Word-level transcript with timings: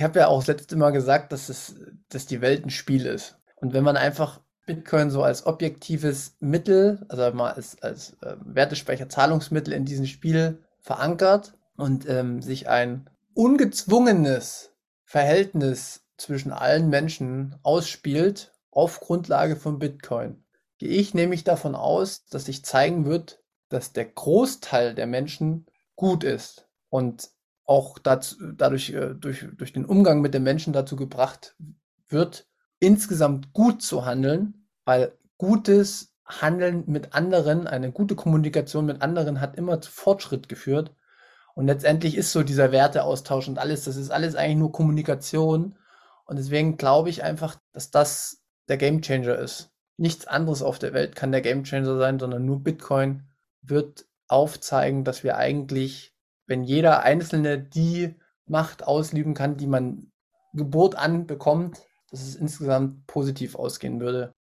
ich 0.00 0.04
habe 0.04 0.20
ja 0.20 0.28
auch 0.28 0.38
das 0.38 0.46
letzte 0.46 0.76
Mal 0.76 0.92
gesagt, 0.92 1.30
dass, 1.30 1.50
es, 1.50 1.74
dass 2.08 2.24
die 2.24 2.40
Welt 2.40 2.64
ein 2.64 2.70
Spiel 2.70 3.04
ist. 3.04 3.36
Und 3.56 3.74
wenn 3.74 3.84
man 3.84 3.98
einfach 3.98 4.40
Bitcoin 4.64 5.10
so 5.10 5.22
als 5.22 5.44
objektives 5.44 6.38
Mittel, 6.40 7.04
also 7.10 7.30
mal 7.36 7.52
als, 7.52 7.82
als 7.82 8.16
äh, 8.22 8.34
Wertespeicher, 8.42 9.10
Zahlungsmittel 9.10 9.74
in 9.74 9.84
diesem 9.84 10.06
Spiel 10.06 10.64
verankert 10.80 11.52
und 11.76 12.08
ähm, 12.08 12.40
sich 12.40 12.66
ein 12.70 13.10
ungezwungenes 13.34 14.72
Verhältnis 15.04 16.06
zwischen 16.16 16.52
allen 16.52 16.88
Menschen 16.88 17.56
ausspielt 17.62 18.54
auf 18.70 19.00
Grundlage 19.00 19.56
von 19.56 19.78
Bitcoin, 19.78 20.42
gehe 20.78 20.88
ich 20.88 21.12
nämlich 21.12 21.44
davon 21.44 21.74
aus, 21.74 22.24
dass 22.24 22.46
sich 22.46 22.64
zeigen 22.64 23.04
wird, 23.04 23.42
dass 23.68 23.92
der 23.92 24.06
Großteil 24.06 24.94
der 24.94 25.06
Menschen 25.06 25.66
gut 25.94 26.24
ist 26.24 26.70
und 26.88 27.28
auch 27.70 28.00
dazu, 28.00 28.34
dadurch 28.52 28.90
äh, 28.90 29.14
durch, 29.14 29.46
durch 29.56 29.72
den 29.72 29.84
Umgang 29.84 30.20
mit 30.20 30.34
den 30.34 30.42
Menschen 30.42 30.72
dazu 30.72 30.96
gebracht 30.96 31.54
wird, 32.08 32.48
insgesamt 32.80 33.52
gut 33.52 33.80
zu 33.80 34.04
handeln, 34.04 34.66
weil 34.84 35.16
gutes 35.38 36.16
Handeln 36.24 36.82
mit 36.88 37.14
anderen, 37.14 37.68
eine 37.68 37.92
gute 37.92 38.16
Kommunikation 38.16 38.86
mit 38.86 39.02
anderen 39.02 39.40
hat 39.40 39.56
immer 39.56 39.80
zu 39.80 39.92
Fortschritt 39.92 40.48
geführt. 40.48 40.92
Und 41.54 41.66
letztendlich 41.66 42.16
ist 42.16 42.32
so 42.32 42.42
dieser 42.42 42.72
Werteaustausch 42.72 43.46
und 43.46 43.60
alles, 43.60 43.84
das 43.84 43.94
ist 43.94 44.10
alles 44.10 44.34
eigentlich 44.34 44.56
nur 44.56 44.72
Kommunikation. 44.72 45.78
Und 46.24 46.38
deswegen 46.40 46.76
glaube 46.76 47.08
ich 47.08 47.22
einfach, 47.22 47.56
dass 47.72 47.92
das 47.92 48.42
der 48.68 48.78
Gamechanger 48.78 49.36
ist. 49.36 49.70
Nichts 49.96 50.26
anderes 50.26 50.62
auf 50.62 50.80
der 50.80 50.92
Welt 50.92 51.14
kann 51.14 51.30
der 51.30 51.40
Gamechanger 51.40 51.98
sein, 51.98 52.18
sondern 52.18 52.44
nur 52.44 52.64
Bitcoin 52.64 53.28
wird 53.62 54.06
aufzeigen, 54.26 55.04
dass 55.04 55.22
wir 55.22 55.36
eigentlich, 55.36 56.09
wenn 56.50 56.64
jeder 56.64 57.04
Einzelne 57.04 57.60
die 57.60 58.16
Macht 58.46 58.82
ausüben 58.82 59.34
kann, 59.34 59.56
die 59.56 59.68
man 59.68 60.10
Geburt 60.52 60.96
an 60.96 61.28
bekommt, 61.28 61.78
dass 62.10 62.22
es 62.22 62.34
insgesamt 62.34 63.06
positiv 63.06 63.54
ausgehen 63.54 64.00
würde. 64.00 64.34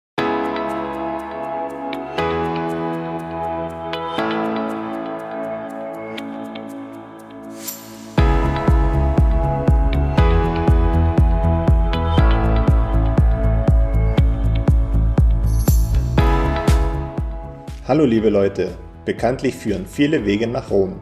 Hallo 17.85 18.05
liebe 18.05 18.29
Leute, 18.29 18.77
bekanntlich 19.03 19.55
führen 19.55 19.85
viele 19.85 20.25
Wege 20.25 20.47
nach 20.47 20.71
Rom. 20.71 21.01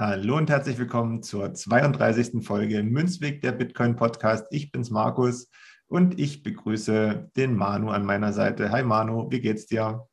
Hallo 0.00 0.38
und 0.38 0.48
herzlich 0.48 0.78
willkommen 0.78 1.22
zur 1.22 1.52
32. 1.52 2.42
Folge 2.42 2.82
Münzweg 2.82 3.42
der 3.42 3.52
Bitcoin 3.52 3.96
Podcast. 3.96 4.46
Ich 4.50 4.72
bin's 4.72 4.88
Markus 4.88 5.50
und 5.88 6.18
ich 6.18 6.42
begrüße 6.42 7.30
den 7.36 7.54
Manu 7.54 7.90
an 7.90 8.06
meiner 8.06 8.32
Seite. 8.32 8.70
Hi 8.70 8.82
Manu, 8.82 9.30
wie 9.30 9.42
geht's 9.42 9.66
dir? 9.66 10.08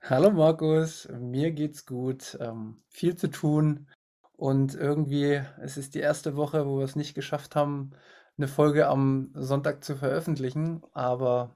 Hallo 0.00 0.30
Markus, 0.30 1.06
mir 1.20 1.50
geht's 1.50 1.84
gut. 1.84 2.38
Ähm, 2.40 2.82
viel 2.88 3.16
zu 3.16 3.28
tun 3.28 3.90
und 4.38 4.74
irgendwie, 4.74 5.42
es 5.60 5.76
ist 5.76 5.94
die 5.94 6.00
erste 6.00 6.34
Woche, 6.36 6.64
wo 6.64 6.78
wir 6.78 6.86
es 6.86 6.96
nicht 6.96 7.12
geschafft 7.12 7.54
haben, 7.54 7.90
eine 8.38 8.48
Folge 8.48 8.86
am 8.86 9.30
Sonntag 9.34 9.84
zu 9.84 9.94
veröffentlichen, 9.94 10.82
aber 10.94 11.54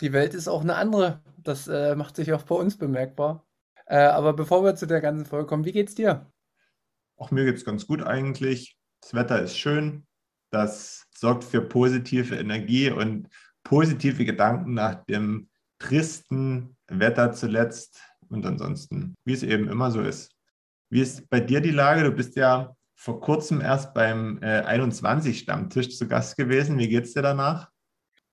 die 0.00 0.12
Welt 0.12 0.34
ist 0.34 0.48
auch 0.48 0.62
eine 0.62 0.74
andere. 0.74 1.22
Das 1.38 1.68
äh, 1.68 1.94
macht 1.94 2.16
sich 2.16 2.32
auch 2.32 2.42
bei 2.42 2.56
uns 2.56 2.76
bemerkbar. 2.76 3.46
Äh, 3.86 3.98
aber 3.98 4.32
bevor 4.32 4.64
wir 4.64 4.74
zu 4.74 4.86
der 4.88 5.00
ganzen 5.00 5.24
Folge 5.24 5.46
kommen, 5.46 5.64
wie 5.64 5.70
geht's 5.70 5.94
dir? 5.94 6.31
Auch 7.22 7.30
mir 7.30 7.44
geht 7.44 7.54
es 7.54 7.64
ganz 7.64 7.86
gut 7.86 8.02
eigentlich. 8.02 8.76
Das 9.00 9.14
Wetter 9.14 9.40
ist 9.40 9.56
schön. 9.56 10.08
Das 10.50 11.06
sorgt 11.16 11.44
für 11.44 11.60
positive 11.60 12.34
Energie 12.34 12.90
und 12.90 13.28
positive 13.62 14.24
Gedanken 14.24 14.74
nach 14.74 15.04
dem 15.04 15.48
tristen 15.78 16.76
Wetter 16.88 17.30
zuletzt 17.30 18.02
und 18.28 18.44
ansonsten, 18.44 19.14
wie 19.24 19.34
es 19.34 19.44
eben 19.44 19.68
immer 19.68 19.92
so 19.92 20.00
ist. 20.00 20.32
Wie 20.90 21.00
ist 21.00 21.30
bei 21.30 21.38
dir 21.38 21.60
die 21.60 21.70
Lage? 21.70 22.02
Du 22.02 22.10
bist 22.10 22.34
ja 22.34 22.74
vor 22.96 23.20
kurzem 23.20 23.60
erst 23.60 23.94
beim 23.94 24.42
äh, 24.42 24.62
21-Stammtisch 24.62 25.96
zu 25.96 26.08
Gast 26.08 26.36
gewesen. 26.36 26.76
Wie 26.76 26.88
geht 26.88 27.04
es 27.04 27.14
dir 27.14 27.22
danach? 27.22 27.70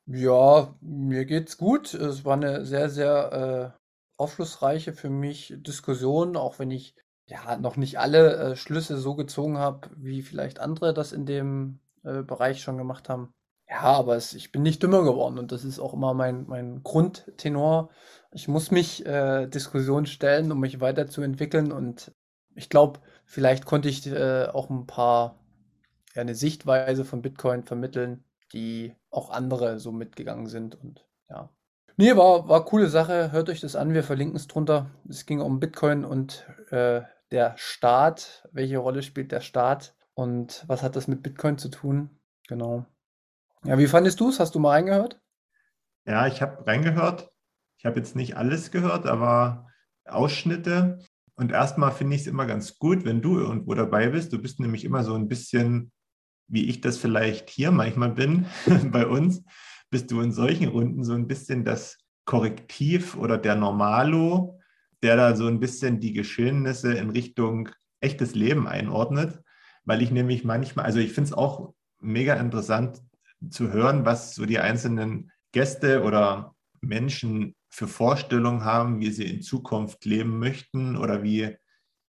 Ja, 0.07 0.75
mir 0.81 1.25
geht's 1.25 1.57
gut. 1.57 1.93
Es 1.93 2.25
war 2.25 2.33
eine 2.33 2.65
sehr, 2.65 2.89
sehr 2.89 3.75
äh, 3.77 3.79
aufschlussreiche 4.17 4.93
für 4.93 5.11
mich 5.11 5.53
Diskussion, 5.57 6.35
auch 6.35 6.57
wenn 6.57 6.71
ich 6.71 6.95
ja, 7.29 7.57
noch 7.57 7.77
nicht 7.77 7.99
alle 7.99 8.35
äh, 8.35 8.55
Schlüsse 8.55 8.97
so 8.97 9.15
gezogen 9.15 9.57
habe, 9.57 9.89
wie 9.95 10.21
vielleicht 10.21 10.59
andere 10.59 10.93
das 10.93 11.11
in 11.11 11.25
dem 11.25 11.79
äh, 12.03 12.23
Bereich 12.23 12.61
schon 12.61 12.77
gemacht 12.77 13.07
haben. 13.07 13.33
Ja, 13.69 13.83
aber 13.83 14.15
es, 14.15 14.33
ich 14.33 14.51
bin 14.51 14.63
nicht 14.63 14.81
dümmer 14.81 15.03
geworden 15.03 15.37
und 15.37 15.51
das 15.51 15.63
ist 15.63 15.79
auch 15.79 15.93
immer 15.93 16.15
mein, 16.15 16.47
mein 16.47 16.81
Grundtenor. 16.81 17.89
Ich 18.31 18.47
muss 18.47 18.71
mich 18.71 19.05
äh, 19.05 19.45
Diskussionen 19.45 20.07
stellen, 20.07 20.51
um 20.51 20.59
mich 20.59 20.81
weiterzuentwickeln 20.81 21.71
und 21.71 22.11
ich 22.55 22.69
glaube, 22.69 22.99
vielleicht 23.25 23.65
konnte 23.65 23.89
ich 23.89 24.07
äh, 24.07 24.47
auch 24.47 24.71
ein 24.71 24.87
paar, 24.87 25.39
ja, 26.15 26.23
eine 26.23 26.33
Sichtweise 26.33 27.05
von 27.05 27.21
Bitcoin 27.21 27.63
vermitteln, 27.63 28.23
die 28.53 28.95
auch 29.11 29.29
andere 29.29 29.79
so 29.79 29.91
mitgegangen 29.91 30.47
sind 30.47 30.75
und 30.81 31.05
ja. 31.29 31.49
Nee, 31.95 32.15
war, 32.15 32.49
war 32.49 32.65
coole 32.65 32.87
Sache. 32.87 33.31
Hört 33.31 33.49
euch 33.49 33.59
das 33.59 33.75
an, 33.75 33.93
wir 33.93 34.03
verlinken 34.03 34.37
es 34.37 34.47
drunter. 34.47 34.89
Es 35.07 35.27
ging 35.27 35.41
um 35.41 35.59
Bitcoin 35.59 36.05
und 36.05 36.47
äh, 36.71 37.01
der 37.31 37.55
Staat, 37.57 38.47
welche 38.51 38.77
Rolle 38.77 39.03
spielt 39.03 39.31
der 39.31 39.41
Staat 39.41 39.95
und 40.13 40.63
was 40.67 40.83
hat 40.83 40.95
das 40.95 41.07
mit 41.07 41.23
Bitcoin 41.23 41.57
zu 41.57 41.69
tun? 41.69 42.09
Genau. 42.47 42.85
Ja, 43.63 43.77
wie 43.77 43.87
fandest 43.87 44.19
du 44.19 44.29
es? 44.29 44.39
Hast 44.39 44.55
du 44.55 44.59
mal 44.59 44.71
reingehört? 44.71 45.19
Ja, 46.05 46.27
ich 46.27 46.41
habe 46.41 46.65
reingehört. 46.65 47.29
Ich 47.77 47.85
habe 47.85 47.99
jetzt 47.99 48.15
nicht 48.15 48.35
alles 48.35 48.71
gehört, 48.71 49.05
aber 49.05 49.67
Ausschnitte. 50.05 50.99
Und 51.35 51.51
erstmal 51.51 51.91
finde 51.91 52.15
ich 52.15 52.23
es 52.23 52.27
immer 52.27 52.45
ganz 52.45 52.77
gut, 52.77 53.05
wenn 53.05 53.21
du 53.21 53.37
irgendwo 53.37 53.73
dabei 53.73 54.09
bist. 54.09 54.33
Du 54.33 54.41
bist 54.41 54.59
nämlich 54.59 54.83
immer 54.83 55.03
so 55.03 55.13
ein 55.15 55.27
bisschen, 55.27 55.91
wie 56.47 56.65
ich 56.65 56.81
das 56.81 56.97
vielleicht 56.97 57.49
hier 57.49 57.71
manchmal 57.71 58.11
bin, 58.11 58.45
bei 58.91 59.05
uns, 59.05 59.43
bist 59.89 60.11
du 60.11 60.21
in 60.21 60.31
solchen 60.31 60.67
Runden 60.67 61.03
so 61.03 61.13
ein 61.13 61.27
bisschen 61.27 61.63
das 61.63 61.97
Korrektiv 62.25 63.15
oder 63.15 63.37
der 63.37 63.55
Normalo, 63.55 64.58
der 65.03 65.15
da 65.15 65.35
so 65.35 65.47
ein 65.47 65.59
bisschen 65.59 65.99
die 65.99 66.13
Geschehnisse 66.13 66.93
in 66.93 67.09
Richtung 67.09 67.69
echtes 68.01 68.35
Leben 68.35 68.67
einordnet, 68.67 69.41
weil 69.85 70.01
ich 70.01 70.11
nämlich 70.11 70.43
manchmal, 70.43 70.85
also 70.85 70.99
ich 70.99 71.13
finde 71.13 71.29
es 71.29 71.33
auch 71.33 71.73
mega 71.99 72.35
interessant 72.35 73.01
zu 73.49 73.71
hören, 73.71 74.05
was 74.05 74.35
so 74.35 74.45
die 74.45 74.59
einzelnen 74.59 75.31
Gäste 75.51 76.03
oder 76.03 76.55
Menschen 76.81 77.55
für 77.69 77.87
Vorstellungen 77.87 78.63
haben, 78.63 78.99
wie 78.99 79.11
sie 79.11 79.25
in 79.25 79.41
Zukunft 79.41 80.05
leben 80.05 80.39
möchten 80.39 80.97
oder 80.97 81.23
wie 81.23 81.55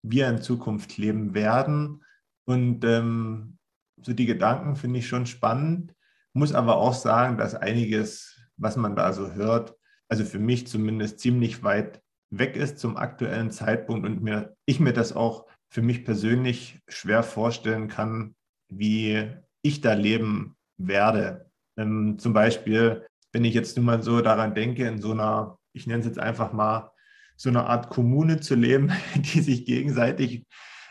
wir 0.03 0.29
in 0.29 0.41
Zukunft 0.41 0.97
leben 0.99 1.35
werden. 1.35 2.05
Und 2.45 2.85
ähm, 2.85 3.59
so 4.01 4.13
die 4.13 4.27
Gedanken 4.27 4.77
finde 4.77 5.01
ich 5.01 5.09
schon 5.09 5.27
spannend, 5.27 5.95
muss 6.33 6.55
aber 6.55 6.77
auch 6.77 6.95
sagen, 6.95 7.37
dass 7.37 7.55
einiges, 7.55 8.41
was 8.57 8.77
man 8.77 8.97
da 8.97 9.13
so 9.13 9.33
hört, 9.33 9.75
also 10.09 10.25
für 10.25 10.39
mich 10.39 10.67
zumindest 10.67 11.19
ziemlich 11.19 11.63
weit 11.63 12.01
weg 12.31 12.57
ist 12.57 12.79
zum 12.79 12.97
aktuellen 12.97 13.51
Zeitpunkt 13.51 14.07
und 14.07 14.23
mir, 14.23 14.55
ich 14.67 14.81
mir 14.81 14.93
das 14.93 15.15
auch 15.15 15.47
für 15.69 15.83
mich 15.83 16.05
persönlich 16.05 16.81
schwer 16.89 17.23
vorstellen 17.23 17.89
kann, 17.89 18.35
wie 18.69 19.31
ich 19.63 19.81
da 19.81 19.95
leben 19.95 20.57
werde. 20.77 21.51
Ähm, 21.77 22.19
zum 22.19 22.33
Beispiel, 22.33 23.07
wenn 23.33 23.45
ich 23.45 23.55
jetzt 23.55 23.77
nur 23.77 23.87
mal 23.87 24.03
so 24.03 24.21
daran 24.21 24.55
denke, 24.55 24.87
in 24.87 25.01
so 25.01 25.13
einer, 25.13 25.59
ich 25.73 25.87
nenne 25.87 26.01
es 26.01 26.07
jetzt 26.07 26.19
einfach 26.19 26.53
mal, 26.53 26.91
so 27.37 27.51
eine 27.51 27.67
Art 27.67 27.89
Kommune 27.89 28.41
zu 28.41 28.55
leben, 28.55 28.91
die 29.15 29.41
sich 29.41 29.65
gegenseitig 29.65 30.47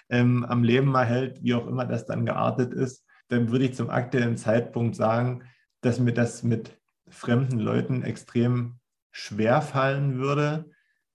ähm, 0.09 0.45
am 0.45 0.63
Leben 0.63 0.87
mal 0.87 1.05
hält, 1.05 1.43
wie 1.43 1.53
auch 1.53 1.67
immer 1.67 1.85
das 1.85 2.05
dann 2.05 2.25
geartet 2.25 2.73
ist, 2.73 3.05
dann 3.27 3.51
würde 3.51 3.65
ich 3.65 3.75
zum 3.75 3.89
aktuellen 3.89 4.37
Zeitpunkt 4.37 4.95
sagen, 4.95 5.43
dass 5.81 5.99
mir 5.99 6.13
das 6.13 6.43
mit 6.43 6.79
fremden 7.09 7.59
Leuten 7.59 8.03
extrem 8.03 8.79
schwer 9.11 9.61
fallen 9.61 10.17
würde, 10.17 10.69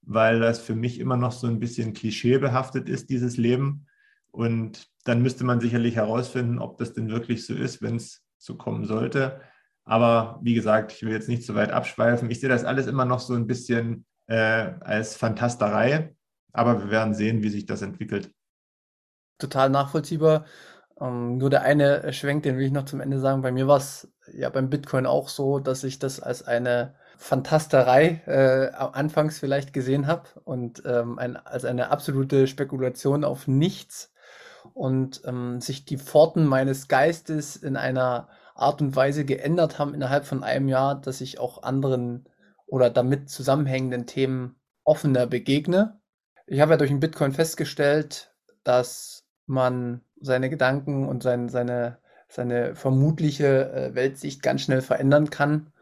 weil 0.05 0.39
das 0.39 0.59
für 0.59 0.75
mich 0.75 0.99
immer 0.99 1.17
noch 1.17 1.31
so 1.31 1.47
ein 1.47 1.59
bisschen 1.59 1.93
klischeebehaftet 1.93 2.89
ist, 2.89 3.09
dieses 3.09 3.37
Leben. 3.37 3.87
Und 4.31 4.87
dann 5.05 5.21
müsste 5.21 5.43
man 5.43 5.59
sicherlich 5.59 5.95
herausfinden, 5.95 6.59
ob 6.59 6.77
das 6.77 6.93
denn 6.93 7.09
wirklich 7.09 7.45
so 7.45 7.53
ist, 7.53 7.81
wenn 7.81 7.95
es 7.95 8.23
so 8.37 8.55
kommen 8.55 8.85
sollte. 8.85 9.41
Aber 9.85 10.39
wie 10.41 10.53
gesagt, 10.53 10.91
ich 10.93 11.03
will 11.03 11.11
jetzt 11.11 11.29
nicht 11.29 11.45
so 11.45 11.55
weit 11.55 11.71
abschweifen. 11.71 12.29
Ich 12.31 12.39
sehe 12.39 12.49
das 12.49 12.63
alles 12.63 12.87
immer 12.87 13.05
noch 13.05 13.19
so 13.19 13.33
ein 13.33 13.47
bisschen 13.47 14.05
äh, 14.27 14.71
als 14.81 15.15
Fantasterei. 15.15 16.15
Aber 16.51 16.79
wir 16.79 16.91
werden 16.91 17.13
sehen, 17.13 17.43
wie 17.43 17.49
sich 17.49 17.65
das 17.65 17.81
entwickelt. 17.81 18.31
Total 19.39 19.69
nachvollziehbar. 19.69 20.45
Ähm, 20.99 21.37
nur 21.37 21.49
der 21.49 21.63
eine 21.63 22.13
Schwenk, 22.13 22.43
den 22.43 22.57
will 22.57 22.65
ich 22.65 22.71
noch 22.71 22.85
zum 22.85 23.01
Ende 23.01 23.19
sagen. 23.19 23.41
Bei 23.41 23.51
mir 23.51 23.67
war 23.67 23.77
es 23.77 24.11
ja 24.31 24.49
beim 24.49 24.69
Bitcoin 24.69 25.05
auch 25.05 25.29
so, 25.29 25.59
dass 25.59 25.83
ich 25.83 25.99
das 25.99 26.19
als 26.19 26.43
eine 26.43 26.95
Fantasterei 27.23 28.21
äh, 28.25 28.75
anfangs 28.75 29.39
vielleicht 29.39 29.71
gesehen 29.71 30.07
habe 30.07 30.27
und 30.43 30.83
ähm, 30.85 31.17
ein, 31.17 31.37
als 31.37 31.63
eine 31.63 31.89
absolute 31.89 32.47
Spekulation 32.47 33.23
auf 33.23 33.47
nichts 33.47 34.11
und 34.73 35.21
ähm, 35.25 35.61
sich 35.61 35.85
die 35.85 35.97
Pforten 35.97 36.45
meines 36.45 36.89
Geistes 36.89 37.55
in 37.55 37.77
einer 37.77 38.27
Art 38.55 38.81
und 38.81 38.97
Weise 38.97 39.23
geändert 39.23 39.79
haben 39.79 39.93
innerhalb 39.93 40.25
von 40.25 40.43
einem 40.43 40.67
Jahr, 40.67 40.99
dass 40.99 41.21
ich 41.21 41.39
auch 41.39 41.63
anderen 41.63 42.27
oder 42.67 42.89
damit 42.89 43.29
zusammenhängenden 43.29 44.05
Themen 44.05 44.57
offener 44.83 45.25
begegne. 45.25 46.01
Ich 46.45 46.59
habe 46.59 46.71
ja 46.71 46.77
durch 46.77 46.89
den 46.89 46.99
Bitcoin 46.99 47.31
festgestellt, 47.31 48.35
dass 48.65 49.23
man 49.45 50.01
seine 50.19 50.49
Gedanken 50.49 51.07
und 51.07 51.23
sein, 51.23 51.47
seine, 51.47 51.99
seine 52.27 52.75
vermutliche 52.75 53.71
äh, 53.71 53.95
Weltsicht 53.95 54.43
ganz 54.43 54.63
schnell 54.63 54.81
verändern 54.81 55.29
kann. 55.29 55.72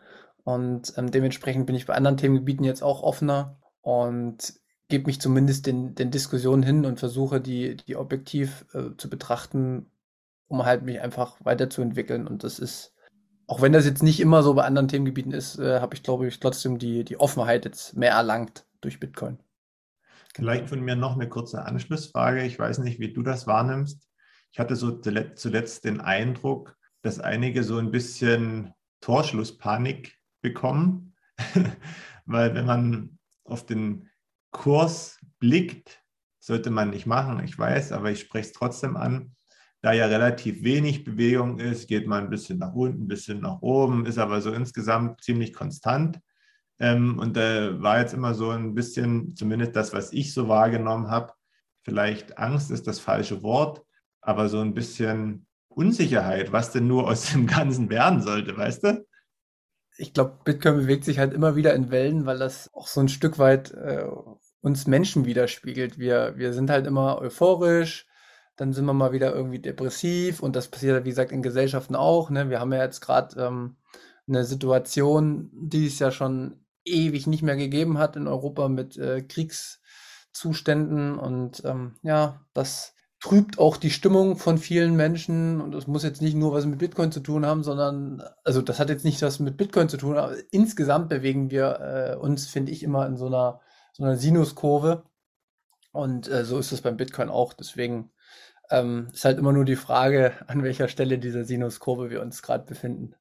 Und 0.43 0.93
ähm, 0.97 1.11
dementsprechend 1.11 1.65
bin 1.65 1.75
ich 1.75 1.85
bei 1.85 1.93
anderen 1.93 2.17
Themengebieten 2.17 2.65
jetzt 2.65 2.83
auch 2.83 3.03
offener 3.03 3.59
und 3.81 4.53
gebe 4.87 5.05
mich 5.05 5.21
zumindest 5.21 5.65
den, 5.67 5.95
den 5.95 6.11
Diskussionen 6.11 6.63
hin 6.63 6.85
und 6.85 6.99
versuche, 6.99 7.41
die, 7.41 7.77
die 7.77 7.95
objektiv 7.95 8.65
äh, 8.73 8.95
zu 8.97 9.09
betrachten, 9.09 9.87
um 10.47 10.65
halt 10.65 10.83
mich 10.83 11.01
einfach 11.01 11.37
weiterzuentwickeln. 11.43 12.27
Und 12.27 12.43
das 12.43 12.59
ist, 12.59 12.93
auch 13.47 13.61
wenn 13.61 13.71
das 13.71 13.85
jetzt 13.85 14.03
nicht 14.03 14.19
immer 14.19 14.43
so 14.43 14.53
bei 14.53 14.63
anderen 14.63 14.87
Themengebieten 14.87 15.31
ist, 15.31 15.59
äh, 15.59 15.79
habe 15.79 15.95
ich, 15.95 16.03
glaube 16.03 16.27
ich, 16.27 16.39
trotzdem 16.39 16.77
die, 16.77 17.03
die 17.05 17.19
Offenheit 17.19 17.65
jetzt 17.65 17.95
mehr 17.95 18.11
erlangt 18.11 18.65
durch 18.81 18.99
Bitcoin. 18.99 19.39
Vielleicht 20.33 20.69
von 20.69 20.81
mir 20.81 20.95
noch 20.95 21.15
eine 21.15 21.27
kurze 21.27 21.65
Anschlussfrage. 21.65 22.43
Ich 22.43 22.57
weiß 22.57 22.79
nicht, 22.79 22.99
wie 22.99 23.13
du 23.13 23.21
das 23.21 23.47
wahrnimmst. 23.47 24.07
Ich 24.51 24.59
hatte 24.59 24.75
so 24.75 24.91
zuletzt 24.91 25.85
den 25.85 26.01
Eindruck, 26.01 26.77
dass 27.01 27.19
einige 27.19 27.63
so 27.63 27.77
ein 27.77 27.91
bisschen 27.91 28.73
Torschlusspanik 29.01 30.20
bekommen, 30.41 31.13
weil 32.25 32.53
wenn 32.53 32.65
man 32.65 33.19
auf 33.43 33.65
den 33.65 34.09
Kurs 34.51 35.19
blickt, 35.39 36.03
sollte 36.39 36.71
man 36.71 36.89
nicht 36.89 37.05
machen, 37.05 37.43
ich 37.43 37.57
weiß, 37.57 37.91
aber 37.91 38.11
ich 38.11 38.19
spreche 38.19 38.47
es 38.47 38.53
trotzdem 38.53 38.97
an. 38.97 39.35
Da 39.81 39.93
ja 39.93 40.05
relativ 40.05 40.63
wenig 40.63 41.03
Bewegung 41.03 41.59
ist, 41.59 41.87
geht 41.87 42.07
man 42.07 42.25
ein 42.25 42.29
bisschen 42.29 42.59
nach 42.59 42.73
unten, 42.73 43.03
ein 43.03 43.07
bisschen 43.07 43.41
nach 43.41 43.61
oben, 43.61 44.05
ist 44.05 44.19
aber 44.19 44.41
so 44.41 44.51
insgesamt 44.51 45.23
ziemlich 45.23 45.53
konstant. 45.53 46.19
Ähm, 46.79 47.19
und 47.19 47.37
da 47.37 47.81
war 47.81 47.99
jetzt 47.99 48.13
immer 48.13 48.33
so 48.33 48.49
ein 48.49 48.73
bisschen, 48.73 49.35
zumindest 49.35 49.75
das, 49.75 49.93
was 49.93 50.13
ich 50.13 50.33
so 50.33 50.47
wahrgenommen 50.47 51.09
habe, 51.09 51.33
vielleicht 51.83 52.37
Angst 52.37 52.71
ist 52.71 52.87
das 52.87 52.99
falsche 52.99 53.43
Wort, 53.43 53.83
aber 54.21 54.49
so 54.49 54.59
ein 54.59 54.73
bisschen 54.73 55.47
Unsicherheit, 55.67 56.51
was 56.51 56.71
denn 56.71 56.87
nur 56.87 57.07
aus 57.07 57.31
dem 57.31 57.47
Ganzen 57.47 57.89
werden 57.89 58.21
sollte, 58.21 58.55
weißt 58.55 58.83
du? 58.83 59.05
Ich 59.97 60.13
glaube, 60.13 60.39
Bitcoin 60.43 60.77
bewegt 60.77 61.05
sich 61.05 61.19
halt 61.19 61.33
immer 61.33 61.55
wieder 61.55 61.73
in 61.73 61.91
Wellen, 61.91 62.25
weil 62.25 62.39
das 62.39 62.69
auch 62.73 62.87
so 62.87 63.01
ein 63.01 63.09
Stück 63.09 63.39
weit 63.39 63.71
äh, 63.71 64.05
uns 64.61 64.87
Menschen 64.87 65.25
widerspiegelt. 65.25 65.97
Wir, 65.97 66.33
wir 66.37 66.53
sind 66.53 66.69
halt 66.69 66.87
immer 66.87 67.19
euphorisch, 67.19 68.07
dann 68.55 68.73
sind 68.73 68.85
wir 68.85 68.93
mal 68.93 69.11
wieder 69.11 69.33
irgendwie 69.33 69.59
depressiv 69.59 70.41
und 70.41 70.55
das 70.55 70.67
passiert, 70.67 71.03
wie 71.03 71.09
gesagt, 71.09 71.31
in 71.31 71.41
Gesellschaften 71.41 71.95
auch. 71.95 72.29
Ne? 72.29 72.49
Wir 72.49 72.59
haben 72.59 72.71
ja 72.71 72.83
jetzt 72.83 73.01
gerade 73.01 73.39
ähm, 73.41 73.77
eine 74.27 74.45
Situation, 74.45 75.49
die 75.53 75.87
es 75.87 75.99
ja 75.99 76.11
schon 76.11 76.63
ewig 76.85 77.27
nicht 77.27 77.43
mehr 77.43 77.57
gegeben 77.57 77.97
hat 77.97 78.15
in 78.15 78.27
Europa 78.27 78.69
mit 78.69 78.97
äh, 78.97 79.21
Kriegszuständen 79.21 81.17
und 81.17 81.63
ähm, 81.65 81.95
ja, 82.01 82.45
das 82.53 82.93
trübt 83.21 83.59
auch 83.59 83.77
die 83.77 83.91
Stimmung 83.91 84.35
von 84.35 84.57
vielen 84.57 84.95
Menschen 84.95 85.61
und 85.61 85.71
das 85.73 85.85
muss 85.85 86.03
jetzt 86.03 86.23
nicht 86.23 86.35
nur 86.35 86.53
was 86.53 86.65
mit 86.65 86.79
Bitcoin 86.79 87.11
zu 87.11 87.19
tun 87.19 87.45
haben, 87.45 87.63
sondern, 87.63 88.23
also 88.43 88.63
das 88.63 88.79
hat 88.79 88.89
jetzt 88.89 89.05
nicht 89.05 89.21
was 89.21 89.39
mit 89.39 89.57
Bitcoin 89.57 89.89
zu 89.89 89.97
tun, 89.97 90.17
aber 90.17 90.35
insgesamt 90.49 91.09
bewegen 91.09 91.51
wir 91.51 91.79
äh, 91.79 92.15
uns, 92.15 92.47
finde 92.47 92.71
ich, 92.71 92.81
immer 92.81 93.05
in 93.05 93.17
so 93.17 93.27
einer, 93.27 93.61
so 93.93 94.03
einer 94.03 94.17
Sinuskurve 94.17 95.03
und 95.91 96.27
äh, 96.29 96.43
so 96.43 96.57
ist 96.57 96.71
es 96.71 96.81
beim 96.81 96.97
Bitcoin 96.97 97.29
auch. 97.29 97.53
Deswegen 97.53 98.11
ähm, 98.71 99.09
ist 99.13 99.23
halt 99.23 99.37
immer 99.37 99.53
nur 99.53 99.65
die 99.65 99.75
Frage, 99.75 100.33
an 100.47 100.63
welcher 100.63 100.87
Stelle 100.87 101.19
dieser 101.19 101.45
Sinuskurve 101.45 102.09
wir 102.09 102.23
uns 102.23 102.41
gerade 102.41 102.65
befinden. 102.65 103.13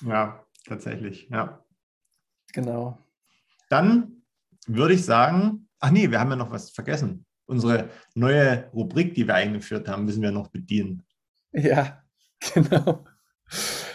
Ja, 0.00 0.42
tatsächlich, 0.66 1.28
ja. 1.28 1.62
Genau. 2.54 2.98
Dann 3.68 4.22
würde 4.66 4.94
ich 4.94 5.04
sagen, 5.04 5.68
ach 5.78 5.90
nee, 5.90 6.10
wir 6.10 6.20
haben 6.20 6.30
ja 6.30 6.36
noch 6.36 6.50
was 6.50 6.70
vergessen 6.70 7.26
unsere 7.50 7.90
neue 8.14 8.70
Rubrik, 8.72 9.14
die 9.14 9.26
wir 9.26 9.34
eingeführt 9.34 9.88
haben, 9.88 10.04
müssen 10.04 10.22
wir 10.22 10.30
noch 10.30 10.48
bedienen. 10.48 11.02
Ja, 11.52 12.02
genau. 12.54 13.04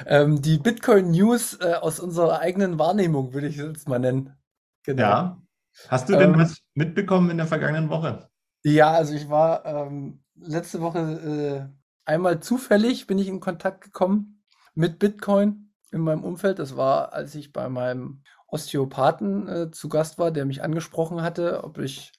Ähm, 0.06 0.42
die 0.42 0.58
Bitcoin 0.58 1.12
News 1.12 1.58
äh, 1.62 1.74
aus 1.74 2.00
unserer 2.00 2.40
eigenen 2.40 2.78
Wahrnehmung, 2.78 3.34
würde 3.34 3.48
ich 3.48 3.58
es 3.58 3.66
jetzt 3.66 3.90
mal 3.90 4.00
nennen. 4.00 4.36
Genau. 4.84 5.02
Ja. 5.02 5.42
Hast 5.88 6.10
du 6.10 6.14
denn 6.14 6.34
ähm, 6.34 6.40
was 6.40 6.62
mitbekommen 6.74 7.30
in 7.30 7.38
der 7.38 7.48
vergangenen 7.48 7.90
Woche? 7.90 8.30
Ja, 8.64 8.92
also 8.92 9.14
ich 9.14 9.30
war 9.30 9.66
ähm, 9.66 10.24
letzte 10.36 10.82
Woche 10.82 11.00
äh, 11.00 11.76
einmal 12.06 12.40
zufällig 12.40 13.08
bin 13.08 13.18
ich 13.18 13.28
in 13.28 13.40
Kontakt 13.40 13.82
gekommen 13.82 14.44
mit 14.74 15.00
Bitcoin 15.00 15.74
in 15.92 16.02
meinem 16.02 16.24
Umfeld. 16.24 16.60
Das 16.60 16.78
war, 16.78 17.14
als 17.14 17.36
ich 17.36 17.52
bei 17.52 17.70
meinem 17.70 18.24
Osteopathen 18.48 19.48
äh, 19.48 19.72
zu 19.72 19.90
Gast 19.90 20.18
war, 20.18 20.32
der 20.32 20.46
mich 20.46 20.64
angesprochen 20.64 21.22
hatte, 21.22 21.64
ob 21.64 21.78
ich 21.78 22.12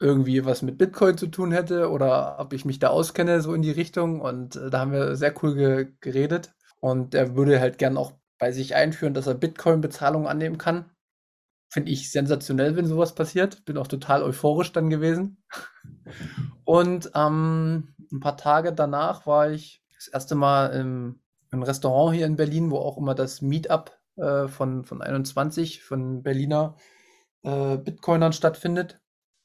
irgendwie 0.00 0.44
was 0.46 0.62
mit 0.62 0.78
Bitcoin 0.78 1.18
zu 1.18 1.26
tun 1.26 1.52
hätte 1.52 1.90
oder 1.90 2.40
ob 2.40 2.54
ich 2.54 2.64
mich 2.64 2.78
da 2.78 2.88
auskenne, 2.88 3.42
so 3.42 3.54
in 3.54 3.62
die 3.62 3.70
Richtung. 3.70 4.20
Und 4.20 4.56
äh, 4.56 4.70
da 4.70 4.80
haben 4.80 4.92
wir 4.92 5.14
sehr 5.14 5.34
cool 5.42 5.54
ge 5.54 5.92
geredet. 6.00 6.52
Und 6.80 7.14
er 7.14 7.36
würde 7.36 7.60
halt 7.60 7.76
gern 7.78 7.98
auch 7.98 8.14
bei 8.38 8.52
sich 8.52 8.74
einführen, 8.74 9.12
dass 9.12 9.26
er 9.26 9.34
Bitcoin-Bezahlung 9.34 10.26
annehmen 10.26 10.56
kann. 10.56 10.90
Finde 11.68 11.92
ich 11.92 12.10
sensationell, 12.10 12.74
wenn 12.74 12.86
sowas 12.86 13.14
passiert. 13.14 13.64
Bin 13.66 13.76
auch 13.76 13.86
total 13.86 14.22
euphorisch 14.22 14.72
dann 14.72 14.88
gewesen. 14.88 15.44
Und 16.64 17.10
ähm, 17.14 17.94
ein 18.10 18.20
paar 18.20 18.38
Tage 18.38 18.72
danach 18.72 19.26
war 19.26 19.50
ich 19.50 19.84
das 19.94 20.08
erste 20.08 20.34
Mal 20.34 20.68
im, 20.68 21.20
im 21.52 21.62
Restaurant 21.62 22.16
hier 22.16 22.26
in 22.26 22.36
Berlin, 22.36 22.70
wo 22.70 22.78
auch 22.78 22.96
immer 22.96 23.14
das 23.14 23.42
Meetup 23.42 23.92
äh, 24.16 24.48
von, 24.48 24.84
von 24.84 25.02
21 25.02 25.82
von 25.82 26.22
Berliner 26.22 26.76
äh, 27.42 27.76
Bitcoinern 27.76 28.32
stattfindet. 28.32 29.00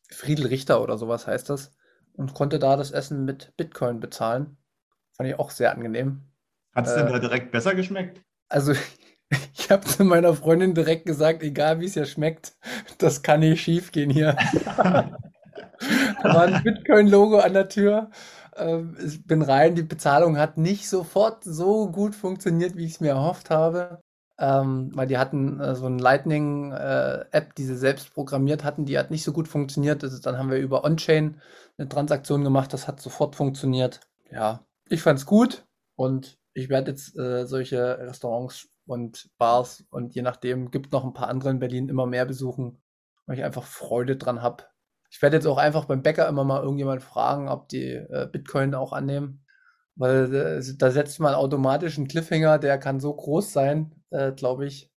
Friedel 0.09 0.47
Richter 0.47 0.81
oder 0.81 0.97
sowas 0.97 1.27
heißt 1.27 1.49
das. 1.49 1.71
Und 2.13 2.33
konnte 2.33 2.59
da 2.59 2.77
das 2.77 2.91
Essen 2.91 3.25
mit 3.25 3.53
Bitcoin 3.57 3.99
bezahlen. 3.99 4.57
Fand 5.11 5.29
ich 5.29 5.37
auch 5.37 5.49
sehr 5.49 5.71
angenehm. 5.71 6.21
Hat 6.73 6.87
es 6.87 6.93
äh, 6.93 7.03
denn 7.03 7.11
da 7.11 7.19
direkt 7.19 7.51
besser 7.51 7.75
geschmeckt? 7.75 8.21
Also, 8.47 8.73
ich 9.53 9.69
habe 9.69 9.85
zu 9.85 10.03
meiner 10.05 10.33
Freundin 10.33 10.73
direkt 10.73 11.05
gesagt, 11.05 11.43
egal 11.43 11.79
wie 11.79 11.85
es 11.85 11.95
ja 11.95 12.05
schmeckt, 12.05 12.55
das 12.97 13.21
kann 13.21 13.41
nicht 13.41 13.61
schief 13.61 13.91
gehen 13.91 14.09
hier. 14.09 14.37
da 14.75 15.11
war 16.23 16.43
ein 16.43 16.63
Bitcoin-Logo 16.63 17.39
an 17.39 17.53
der 17.53 17.67
Tür. 17.67 18.11
Ähm, 18.55 18.95
ich 19.05 19.25
bin 19.25 19.41
rein, 19.41 19.75
die 19.75 19.83
Bezahlung 19.83 20.37
hat 20.37 20.57
nicht 20.57 20.87
sofort 20.87 21.43
so 21.43 21.91
gut 21.91 22.15
funktioniert, 22.15 22.77
wie 22.77 22.85
ich 22.85 22.93
es 22.93 22.99
mir 23.01 23.09
erhofft 23.09 23.49
habe 23.49 23.99
ähm, 24.37 24.91
weil 24.93 25.07
die 25.07 25.17
hatten 25.17 25.59
äh, 25.59 25.75
so 25.75 25.85
ein 25.85 25.99
Lightning-App, 25.99 27.33
äh, 27.33 27.53
die 27.57 27.63
sie 27.63 27.77
selbst 27.77 28.13
programmiert 28.13 28.63
hatten, 28.63 28.85
die 28.85 28.97
hat 28.97 29.11
nicht 29.11 29.23
so 29.23 29.31
gut 29.31 29.47
funktioniert. 29.47 30.03
Also 30.03 30.19
dann 30.21 30.37
haben 30.37 30.51
wir 30.51 30.57
über 30.57 30.83
On-Chain 30.83 31.39
eine 31.77 31.89
Transaktion 31.89 32.43
gemacht, 32.43 32.73
das 32.73 32.87
hat 32.87 32.99
sofort 32.99 33.35
funktioniert. 33.35 34.01
Ja, 34.31 34.65
ich 34.89 35.01
fand's 35.01 35.25
gut 35.25 35.65
und 35.95 36.37
ich 36.53 36.69
werde 36.69 36.91
jetzt 36.91 37.17
äh, 37.17 37.45
solche 37.45 37.97
Restaurants 37.99 38.69
und 38.85 39.29
Bars 39.37 39.85
und 39.89 40.15
je 40.15 40.21
nachdem 40.21 40.71
gibt 40.71 40.91
noch 40.91 41.03
ein 41.03 41.13
paar 41.13 41.29
andere 41.29 41.49
in 41.49 41.59
Berlin 41.59 41.89
immer 41.89 42.05
mehr 42.05 42.25
besuchen, 42.25 42.81
weil 43.25 43.37
ich 43.37 43.43
einfach 43.43 43.63
Freude 43.63 44.17
dran 44.17 44.41
habe. 44.41 44.65
Ich 45.09 45.21
werde 45.21 45.37
jetzt 45.37 45.47
auch 45.47 45.57
einfach 45.57 45.85
beim 45.85 46.03
Bäcker 46.03 46.27
immer 46.27 46.43
mal 46.43 46.61
irgendjemand 46.61 47.01
fragen, 47.01 47.47
ob 47.47 47.69
die 47.69 47.93
äh, 47.93 48.27
Bitcoin 48.29 48.75
auch 48.75 48.91
annehmen. 48.91 49.44
Weil 49.95 50.33
äh, 50.33 50.61
da 50.77 50.91
setzt 50.91 51.19
man 51.19 51.33
automatisch 51.33 51.97
einen 51.97 52.07
Cliffhanger, 52.07 52.59
der 52.59 52.77
kann 52.77 52.99
so 52.99 53.13
groß 53.13 53.53
sein, 53.53 53.95
äh, 54.09 54.31
glaube 54.31 54.65
ich. 54.65 54.91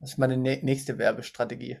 Das 0.00 0.12
ist 0.12 0.18
meine 0.18 0.36
nächste 0.36 0.98
Werbestrategie. 0.98 1.78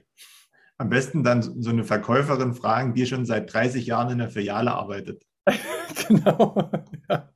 Am 0.78 0.88
besten 0.88 1.22
dann 1.22 1.42
so 1.42 1.70
eine 1.70 1.84
Verkäuferin 1.84 2.54
fragen, 2.54 2.94
die 2.94 3.06
schon 3.06 3.26
seit 3.26 3.52
30 3.52 3.86
Jahren 3.86 4.10
in 4.10 4.18
der 4.18 4.30
Filiale 4.30 4.72
arbeitet. 4.72 5.24
genau. 6.08 6.70
ja. 7.08 7.30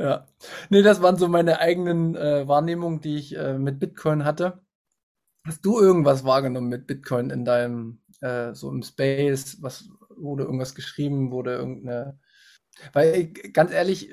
Ja. 0.00 0.26
Nee, 0.70 0.82
das 0.82 1.02
waren 1.02 1.16
so 1.16 1.28
meine 1.28 1.60
eigenen 1.60 2.16
äh, 2.16 2.48
Wahrnehmungen, 2.48 3.00
die 3.00 3.16
ich 3.16 3.36
äh, 3.36 3.58
mit 3.58 3.78
Bitcoin 3.78 4.24
hatte. 4.24 4.62
Hast 5.46 5.64
du 5.64 5.78
irgendwas 5.78 6.24
wahrgenommen 6.24 6.68
mit 6.68 6.86
Bitcoin 6.86 7.30
in 7.30 7.44
deinem, 7.44 8.00
äh, 8.20 8.54
so 8.54 8.70
im 8.70 8.82
Space? 8.82 9.58
Was 9.62 9.90
wurde 10.08 10.44
irgendwas 10.44 10.74
geschrieben? 10.74 11.30
Wurde 11.30 11.54
irgendeine. 11.54 12.18
Weil, 12.92 13.28
ganz 13.28 13.72
ehrlich, 13.72 14.10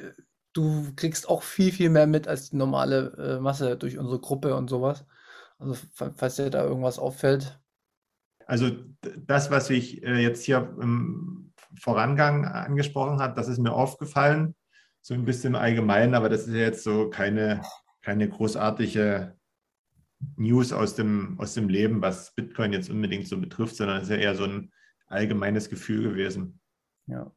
du 0.53 0.91
kriegst 0.95 1.29
auch 1.29 1.43
viel, 1.43 1.71
viel 1.71 1.89
mehr 1.89 2.07
mit 2.07 2.27
als 2.27 2.49
die 2.49 2.57
normale 2.57 3.13
äh, 3.17 3.39
Masse 3.39 3.77
durch 3.77 3.97
unsere 3.97 4.19
Gruppe 4.19 4.55
und 4.55 4.69
sowas. 4.69 5.05
Also, 5.59 5.75
falls 5.93 6.35
dir 6.35 6.49
da 6.49 6.63
irgendwas 6.63 6.99
auffällt. 6.99 7.59
Also, 8.45 8.71
das, 9.01 9.51
was 9.51 9.69
ich 9.69 10.03
äh, 10.03 10.21
jetzt 10.21 10.43
hier 10.43 10.75
im 10.81 11.53
Vorangang 11.79 12.45
angesprochen 12.45 13.19
hat, 13.19 13.37
das 13.37 13.47
ist 13.47 13.59
mir 13.59 13.73
aufgefallen. 13.73 14.55
So 15.01 15.13
ein 15.13 15.25
bisschen 15.25 15.55
allgemein, 15.55 16.15
aber 16.15 16.29
das 16.29 16.47
ist 16.47 16.53
jetzt 16.53 16.83
so 16.83 17.09
keine, 17.09 17.61
keine 18.01 18.27
großartige 18.27 19.37
News 20.35 20.73
aus 20.73 20.95
dem, 20.95 21.39
aus 21.39 21.53
dem 21.53 21.69
Leben, 21.69 22.01
was 22.01 22.33
Bitcoin 22.33 22.73
jetzt 22.73 22.89
unbedingt 22.89 23.27
so 23.27 23.39
betrifft, 23.39 23.75
sondern 23.75 23.97
es 23.97 24.03
ist 24.03 24.09
ja 24.09 24.17
eher 24.17 24.35
so 24.35 24.45
ein 24.45 24.71
allgemeines 25.07 25.69
Gefühl 25.69 26.03
gewesen. 26.03 26.59
Ja, 27.05 27.31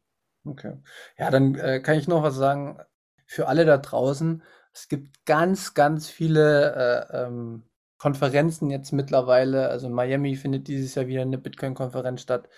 okay. 0.44 0.74
Ja, 1.18 1.30
dann 1.30 1.54
äh, 1.54 1.80
kann 1.80 1.98
ich 1.98 2.08
noch 2.08 2.22
was 2.22 2.36
sagen 2.36 2.78
für 3.26 3.48
alle 3.48 3.64
da 3.64 3.78
draußen. 3.78 4.42
Es 4.72 4.88
gibt 4.88 5.24
ganz, 5.24 5.74
ganz 5.74 6.08
viele 6.08 7.08
äh, 7.10 7.24
ähm, 7.24 7.64
Konferenzen 7.98 8.70
jetzt 8.70 8.92
mittlerweile. 8.92 9.68
Also 9.68 9.86
in 9.86 9.92
Miami 9.92 10.36
findet 10.36 10.68
dieses 10.68 10.94
Jahr 10.94 11.06
wieder 11.06 11.22
eine 11.22 11.38
Bitcoin-Konferenz 11.38 12.22
statt. 12.22 12.48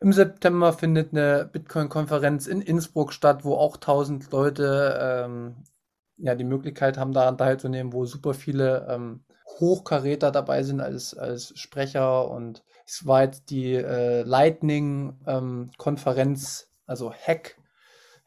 Im 0.00 0.12
September 0.12 0.72
findet 0.72 1.12
eine 1.12 1.48
Bitcoin-Konferenz 1.52 2.46
in 2.46 2.62
Innsbruck 2.62 3.12
statt, 3.12 3.44
wo 3.44 3.54
auch 3.54 3.76
1000 3.76 4.30
Leute 4.30 4.98
ähm, 5.00 5.64
ja 6.16 6.34
die 6.34 6.44
Möglichkeit 6.44 6.98
haben, 6.98 7.12
daran 7.12 7.36
teilzunehmen, 7.36 7.92
wo 7.92 8.04
super 8.04 8.34
viele 8.34 8.86
ähm, 8.88 9.24
Hochkaräter 9.58 10.30
dabei 10.30 10.62
sind 10.62 10.80
als, 10.80 11.16
als 11.16 11.52
Sprecher 11.58 12.30
und 12.30 12.62
es 12.86 13.04
war 13.06 13.24
jetzt 13.24 13.50
die 13.50 13.74
äh, 13.74 14.22
Lightning-Konferenz, 14.22 16.62
ähm, 16.62 16.67
also 16.88 17.12
Hack, 17.12 17.56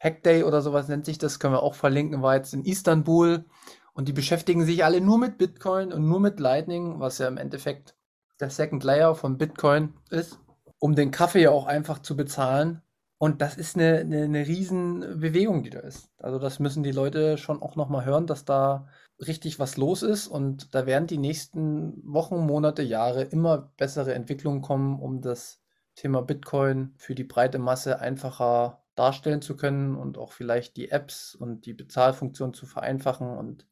Hack 0.00 0.22
Day 0.22 0.44
oder 0.44 0.62
sowas 0.62 0.88
nennt 0.88 1.04
sich 1.04 1.18
das, 1.18 1.38
können 1.38 1.54
wir 1.54 1.62
auch 1.62 1.74
verlinken, 1.74 2.22
war 2.22 2.36
jetzt 2.36 2.54
in 2.54 2.64
Istanbul 2.64 3.44
und 3.92 4.08
die 4.08 4.12
beschäftigen 4.12 4.64
sich 4.64 4.84
alle 4.84 5.00
nur 5.00 5.18
mit 5.18 5.36
Bitcoin 5.36 5.92
und 5.92 6.08
nur 6.08 6.20
mit 6.20 6.40
Lightning, 6.40 7.00
was 7.00 7.18
ja 7.18 7.28
im 7.28 7.36
Endeffekt 7.36 7.94
der 8.40 8.50
Second 8.50 8.82
Layer 8.84 9.14
von 9.14 9.36
Bitcoin 9.36 9.94
ist, 10.10 10.38
um 10.78 10.94
den 10.94 11.10
Kaffee 11.10 11.42
ja 11.42 11.50
auch 11.50 11.66
einfach 11.66 11.98
zu 12.00 12.16
bezahlen. 12.16 12.82
Und 13.18 13.40
das 13.40 13.56
ist 13.56 13.76
eine, 13.76 13.98
eine, 13.98 14.24
eine 14.24 14.46
riesen 14.48 15.20
Bewegung, 15.20 15.62
die 15.62 15.70
da 15.70 15.78
ist. 15.78 16.10
Also 16.18 16.40
das 16.40 16.58
müssen 16.58 16.82
die 16.82 16.90
Leute 16.90 17.38
schon 17.38 17.62
auch 17.62 17.76
nochmal 17.76 18.04
hören, 18.04 18.26
dass 18.26 18.44
da 18.44 18.88
richtig 19.24 19.60
was 19.60 19.76
los 19.76 20.02
ist 20.02 20.26
und 20.26 20.74
da 20.74 20.86
werden 20.86 21.06
die 21.06 21.18
nächsten 21.18 22.02
Wochen, 22.04 22.38
Monate, 22.38 22.82
Jahre 22.82 23.22
immer 23.22 23.72
bessere 23.76 24.14
Entwicklungen 24.14 24.60
kommen, 24.60 24.98
um 24.98 25.20
das 25.20 25.61
Thema 25.94 26.22
Bitcoin 26.22 26.94
für 26.96 27.14
die 27.14 27.24
breite 27.24 27.58
Masse 27.58 28.00
einfacher 28.00 28.82
darstellen 28.94 29.42
zu 29.42 29.56
können 29.56 29.96
und 29.96 30.18
auch 30.18 30.32
vielleicht 30.32 30.76
die 30.76 30.90
Apps 30.90 31.34
und 31.34 31.66
die 31.66 31.74
Bezahlfunktion 31.74 32.54
zu 32.54 32.66
vereinfachen. 32.66 33.28
Und 33.28 33.66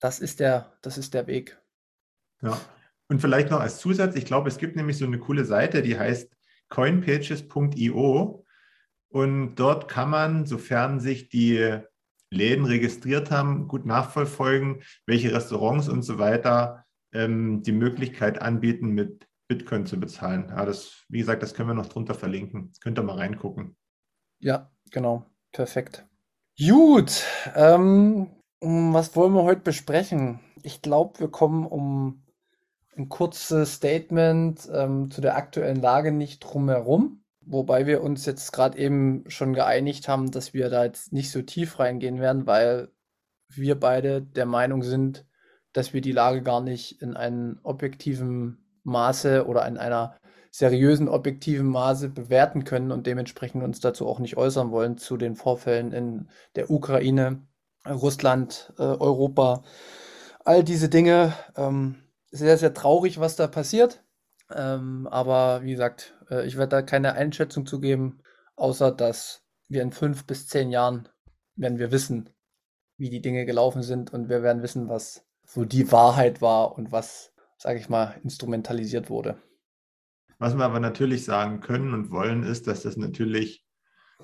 das 0.00 0.20
ist 0.20 0.40
der, 0.40 0.72
das 0.82 0.98
ist 0.98 1.14
der 1.14 1.26
Weg. 1.26 1.60
Ja, 2.42 2.58
und 3.08 3.20
vielleicht 3.20 3.50
noch 3.50 3.60
als 3.60 3.78
Zusatz, 3.78 4.16
ich 4.16 4.24
glaube, 4.24 4.48
es 4.48 4.58
gibt 4.58 4.76
nämlich 4.76 4.98
so 4.98 5.04
eine 5.04 5.18
coole 5.18 5.44
Seite, 5.44 5.82
die 5.82 5.98
heißt 5.98 6.34
coinpages.io 6.68 8.44
und 9.08 9.54
dort 9.56 9.88
kann 9.88 10.10
man, 10.10 10.46
sofern 10.46 11.00
sich 11.00 11.28
die 11.28 11.78
Läden 12.30 12.64
registriert 12.64 13.30
haben, 13.30 13.68
gut 13.68 13.86
nachverfolgen, 13.86 14.82
welche 15.06 15.32
Restaurants 15.32 15.88
und 15.88 16.02
so 16.02 16.18
weiter 16.18 16.84
ähm, 17.12 17.62
die 17.62 17.72
Möglichkeit 17.72 18.42
anbieten, 18.42 18.88
mit 18.88 19.28
Bitcoin 19.48 19.86
zu 19.86 19.98
bezahlen. 19.98 20.46
Ja, 20.48 20.64
das, 20.64 21.04
wie 21.08 21.18
gesagt, 21.18 21.42
das 21.42 21.54
können 21.54 21.68
wir 21.68 21.74
noch 21.74 21.88
drunter 21.88 22.14
verlinken. 22.14 22.72
Könnt 22.80 22.98
ihr 22.98 23.02
mal 23.02 23.16
reingucken. 23.16 23.76
Ja, 24.38 24.70
genau. 24.90 25.26
Perfekt. 25.52 26.06
Gut. 26.58 27.22
Ähm, 27.54 28.30
was 28.60 29.14
wollen 29.16 29.34
wir 29.34 29.42
heute 29.42 29.60
besprechen? 29.60 30.40
Ich 30.62 30.82
glaube, 30.82 31.20
wir 31.20 31.28
kommen 31.28 31.66
um 31.66 32.24
ein 32.96 33.08
kurzes 33.08 33.74
Statement 33.74 34.68
ähm, 34.72 35.10
zu 35.10 35.20
der 35.20 35.36
aktuellen 35.36 35.80
Lage 35.80 36.12
nicht 36.12 36.40
drum 36.40 36.68
herum. 36.68 37.24
Wobei 37.40 37.86
wir 37.86 38.02
uns 38.02 38.24
jetzt 38.24 38.52
gerade 38.52 38.78
eben 38.78 39.24
schon 39.28 39.52
geeinigt 39.52 40.08
haben, 40.08 40.30
dass 40.30 40.54
wir 40.54 40.70
da 40.70 40.84
jetzt 40.84 41.12
nicht 41.12 41.30
so 41.30 41.42
tief 41.42 41.78
reingehen 41.78 42.20
werden, 42.20 42.46
weil 42.46 42.88
wir 43.48 43.78
beide 43.78 44.22
der 44.22 44.46
Meinung 44.46 44.82
sind, 44.82 45.26
dass 45.72 45.92
wir 45.92 46.00
die 46.00 46.12
Lage 46.12 46.42
gar 46.42 46.62
nicht 46.62 47.02
in 47.02 47.16
einem 47.16 47.60
objektiven 47.62 48.63
Maße 48.84 49.46
oder 49.46 49.66
in 49.66 49.76
einer 49.78 50.16
seriösen, 50.50 51.08
objektiven 51.08 51.66
Maße 51.66 52.08
bewerten 52.08 52.64
können 52.64 52.92
und 52.92 53.06
dementsprechend 53.06 53.64
uns 53.64 53.80
dazu 53.80 54.06
auch 54.06 54.20
nicht 54.20 54.36
äußern 54.36 54.70
wollen 54.70 54.98
zu 54.98 55.16
den 55.16 55.34
Vorfällen 55.34 55.92
in 55.92 56.28
der 56.54 56.70
Ukraine, 56.70 57.42
Russland, 57.88 58.72
äh, 58.78 58.82
Europa, 58.82 59.62
all 60.44 60.62
diese 60.62 60.88
Dinge. 60.88 61.34
Ähm, 61.56 61.96
sehr, 62.30 62.58
sehr 62.58 62.74
traurig, 62.74 63.20
was 63.20 63.36
da 63.36 63.46
passiert. 63.46 64.04
Ähm, 64.54 65.08
aber 65.10 65.62
wie 65.62 65.72
gesagt, 65.72 66.14
äh, 66.30 66.46
ich 66.46 66.56
werde 66.56 66.76
da 66.76 66.82
keine 66.82 67.14
Einschätzung 67.14 67.66
zu 67.66 67.80
geben, 67.80 68.20
außer 68.56 68.92
dass 68.92 69.42
wir 69.68 69.82
in 69.82 69.92
fünf 69.92 70.26
bis 70.26 70.46
zehn 70.46 70.70
Jahren 70.70 71.08
werden 71.56 71.78
wir 71.78 71.92
wissen, 71.92 72.30
wie 72.96 73.10
die 73.10 73.22
Dinge 73.22 73.46
gelaufen 73.46 73.82
sind 73.82 74.12
und 74.12 74.28
wir 74.28 74.42
werden 74.42 74.62
wissen, 74.62 74.88
was 74.88 75.24
so 75.46 75.64
die 75.64 75.90
Wahrheit 75.92 76.40
war 76.40 76.76
und 76.76 76.92
was, 76.92 77.32
sage 77.64 77.80
ich 77.80 77.88
mal, 77.88 78.20
instrumentalisiert 78.22 79.08
wurde. 79.08 79.42
Was 80.38 80.56
wir 80.56 80.64
aber 80.64 80.80
natürlich 80.80 81.24
sagen 81.24 81.60
können 81.60 81.94
und 81.94 82.10
wollen, 82.10 82.42
ist, 82.42 82.66
dass 82.66 82.82
das 82.82 82.96
natürlich 82.96 83.64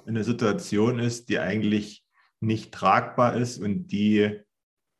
eine 0.06 0.25
Situation 0.25 0.99
ist, 0.99 1.30
die 1.30 1.38
eigentlich 1.38 2.04
nicht 2.40 2.73
tragbar 2.73 3.37
ist 3.37 3.59
und 3.59 3.88
die 3.88 4.40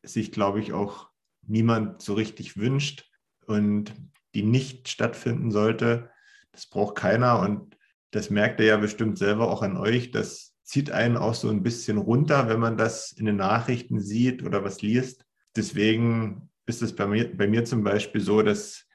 sich, 0.03 0.33
glaube 0.33 0.61
ich, 0.61 0.73
auch 0.73 1.11
niemand 1.47 2.01
so 2.01 2.15
richtig 2.15 2.57
wünscht. 2.57 3.07
Und 3.47 3.95
die 4.35 4.43
nicht 4.43 4.89
stattfinden 4.89 5.51
sollte. 5.51 6.11
Das 6.53 6.67
braucht 6.67 6.97
keiner 6.97 7.41
und 7.41 7.77
das 8.11 8.31
merkt 8.31 8.61
ihr 8.61 8.67
ja 8.67 8.77
bestimmt 8.77 9.19
selber 9.19 9.51
auch 9.51 9.63
an 9.63 9.77
euch. 9.77 10.11
Das 10.11 10.55
zieht 10.63 10.91
einen 10.91 11.17
auch 11.17 11.35
so 11.35 11.49
ein 11.49 11.63
bisschen 11.63 11.99
runter, 11.99 12.49
wenn 12.49 12.61
man 12.61 12.77
das 12.77 13.13
in 13.13 13.27
den 13.27 13.37
Nachrichten 13.37 14.01
sieht 14.01 14.43
oder 14.45 14.65
was 14.65 14.83
liest. 14.83 15.25
Deswegen 15.57 16.50
ist 16.71 16.83
es 16.83 16.97
bei 16.97 17.07
mir, 17.07 17.37
bei 17.37 17.47
mir 17.47 17.65
zum 17.65 17.85
Beispiel 17.85 18.21
so, 18.21 18.41
dass 18.41 18.87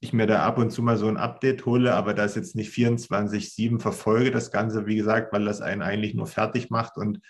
ich 0.00 0.12
mir 0.12 0.26
da 0.26 0.44
ab 0.44 0.58
und 0.58 0.70
zu 0.70 0.82
mal 0.82 0.96
so 0.96 1.06
ein 1.06 1.18
Update 1.18 1.66
hole, 1.66 1.94
aber 1.94 2.14
das 2.14 2.34
jetzt 2.34 2.56
nicht 2.56 2.72
24-7 2.72 3.78
verfolge, 3.78 4.30
das 4.30 4.50
Ganze, 4.50 4.86
wie 4.86 4.96
gesagt, 4.96 5.32
weil 5.32 5.44
das 5.44 5.60
einen 5.60 5.82
eigentlich 5.82 6.14
nur 6.14 6.26
fertig 6.26 6.70
macht 6.70 6.96
und 6.96 7.20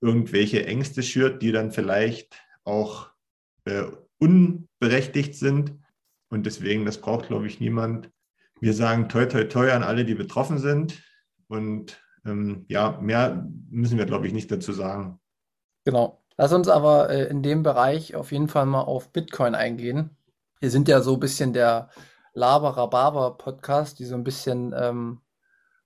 irgendwelche 0.00 0.64
Ängste 0.66 1.02
schürt, 1.02 1.42
die 1.42 1.52
dann 1.52 1.70
vielleicht 1.70 2.42
auch 2.64 3.10
äh, 3.66 3.84
unberechtigt 4.18 5.34
sind. 5.34 5.78
Und 6.30 6.46
deswegen, 6.46 6.86
das 6.86 7.00
braucht, 7.00 7.28
glaube 7.28 7.46
ich, 7.46 7.60
niemand. 7.60 8.10
Wir 8.60 8.72
sagen 8.72 9.08
toi, 9.08 9.26
toi, 9.26 9.44
toi 9.44 9.72
an 9.72 9.82
alle, 9.82 10.06
die 10.06 10.14
betroffen 10.14 10.58
sind. 10.58 11.02
Und 11.48 12.02
ähm, 12.24 12.64
ja, 12.68 12.98
mehr 13.02 13.46
müssen 13.68 13.98
wir, 13.98 14.06
glaube 14.06 14.26
ich, 14.26 14.32
nicht 14.32 14.50
dazu 14.50 14.72
sagen. 14.72 15.20
Genau. 15.84 16.23
Lass 16.36 16.52
uns 16.52 16.68
aber 16.68 17.10
äh, 17.10 17.24
in 17.26 17.42
dem 17.42 17.62
Bereich 17.62 18.14
auf 18.16 18.32
jeden 18.32 18.48
Fall 18.48 18.66
mal 18.66 18.82
auf 18.82 19.12
Bitcoin 19.12 19.54
eingehen. 19.54 20.16
Wir 20.60 20.70
sind 20.70 20.88
ja 20.88 21.00
so 21.00 21.14
ein 21.14 21.20
bisschen 21.20 21.52
der 21.52 21.90
Laber-Rababer-Podcast, 22.32 23.98
die 23.98 24.04
so 24.04 24.16
ein 24.16 24.24
bisschen 24.24 24.74
ähm, 24.76 25.20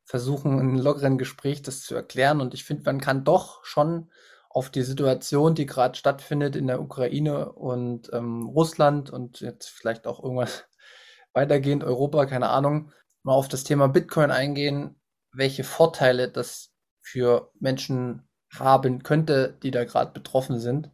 versuchen, 0.05 0.55
in 0.55 0.61
einem 0.61 0.79
lockeren 0.79 1.19
Gespräch 1.19 1.63
das 1.63 1.83
zu 1.83 1.95
erklären. 1.95 2.41
Und 2.41 2.55
ich 2.55 2.65
finde, 2.65 2.85
man 2.85 3.01
kann 3.01 3.25
doch 3.25 3.65
schon 3.65 4.11
auf 4.49 4.71
die 4.71 4.83
Situation, 4.83 5.55
die 5.55 5.67
gerade 5.67 5.99
stattfindet 5.99 6.57
in 6.57 6.67
der 6.67 6.81
Ukraine 6.81 7.53
und 7.53 8.11
ähm, 8.15 8.47
Russland 8.47 9.11
und 9.11 9.41
jetzt 9.41 9.69
vielleicht 9.69 10.07
auch 10.07 10.23
irgendwas 10.23 10.65
weitergehend 11.35 11.85
Europa, 11.85 12.25
keine 12.25 12.49
Ahnung, 12.49 12.91
mal 13.23 13.35
auf 13.35 13.49
das 13.49 13.65
Thema 13.65 13.89
Bitcoin 13.89 14.31
eingehen, 14.31 14.99
welche 15.33 15.65
Vorteile 15.65 16.31
das 16.31 16.73
für 17.03 17.51
Menschen 17.61 18.28
haben 18.57 19.03
könnte, 19.03 19.57
die 19.63 19.71
da 19.71 19.85
gerade 19.85 20.13
betroffen 20.13 20.59
sind. 20.59 20.91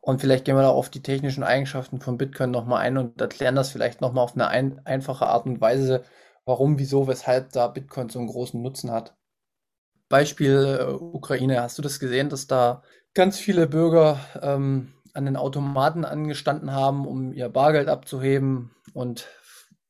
Und 0.00 0.20
vielleicht 0.20 0.44
gehen 0.44 0.56
wir 0.56 0.62
da 0.62 0.70
auf 0.70 0.90
die 0.90 1.02
technischen 1.02 1.42
Eigenschaften 1.42 2.00
von 2.00 2.18
Bitcoin 2.18 2.50
nochmal 2.50 2.80
ein 2.80 2.96
und 2.96 3.20
erklären 3.20 3.56
das 3.56 3.70
vielleicht 3.70 4.00
nochmal 4.00 4.24
auf 4.24 4.34
eine 4.34 4.48
ein 4.48 4.80
einfache 4.86 5.26
Art 5.26 5.46
und 5.46 5.60
Weise, 5.60 6.04
warum, 6.44 6.78
wieso, 6.78 7.06
weshalb 7.06 7.52
da 7.52 7.68
Bitcoin 7.68 8.08
so 8.08 8.18
einen 8.18 8.28
großen 8.28 8.60
Nutzen 8.60 8.90
hat. 8.90 9.16
Beispiel 10.08 10.78
äh, 10.80 10.92
Ukraine, 10.92 11.60
hast 11.60 11.76
du 11.76 11.82
das 11.82 12.00
gesehen, 12.00 12.30
dass 12.30 12.46
da 12.46 12.82
ganz 13.12 13.38
viele 13.38 13.66
Bürger 13.66 14.18
ähm, 14.40 14.94
an 15.12 15.26
den 15.26 15.36
Automaten 15.36 16.04
angestanden 16.04 16.72
haben, 16.72 17.06
um 17.06 17.32
ihr 17.32 17.48
Bargeld 17.50 17.88
abzuheben 17.88 18.70
und 18.94 19.28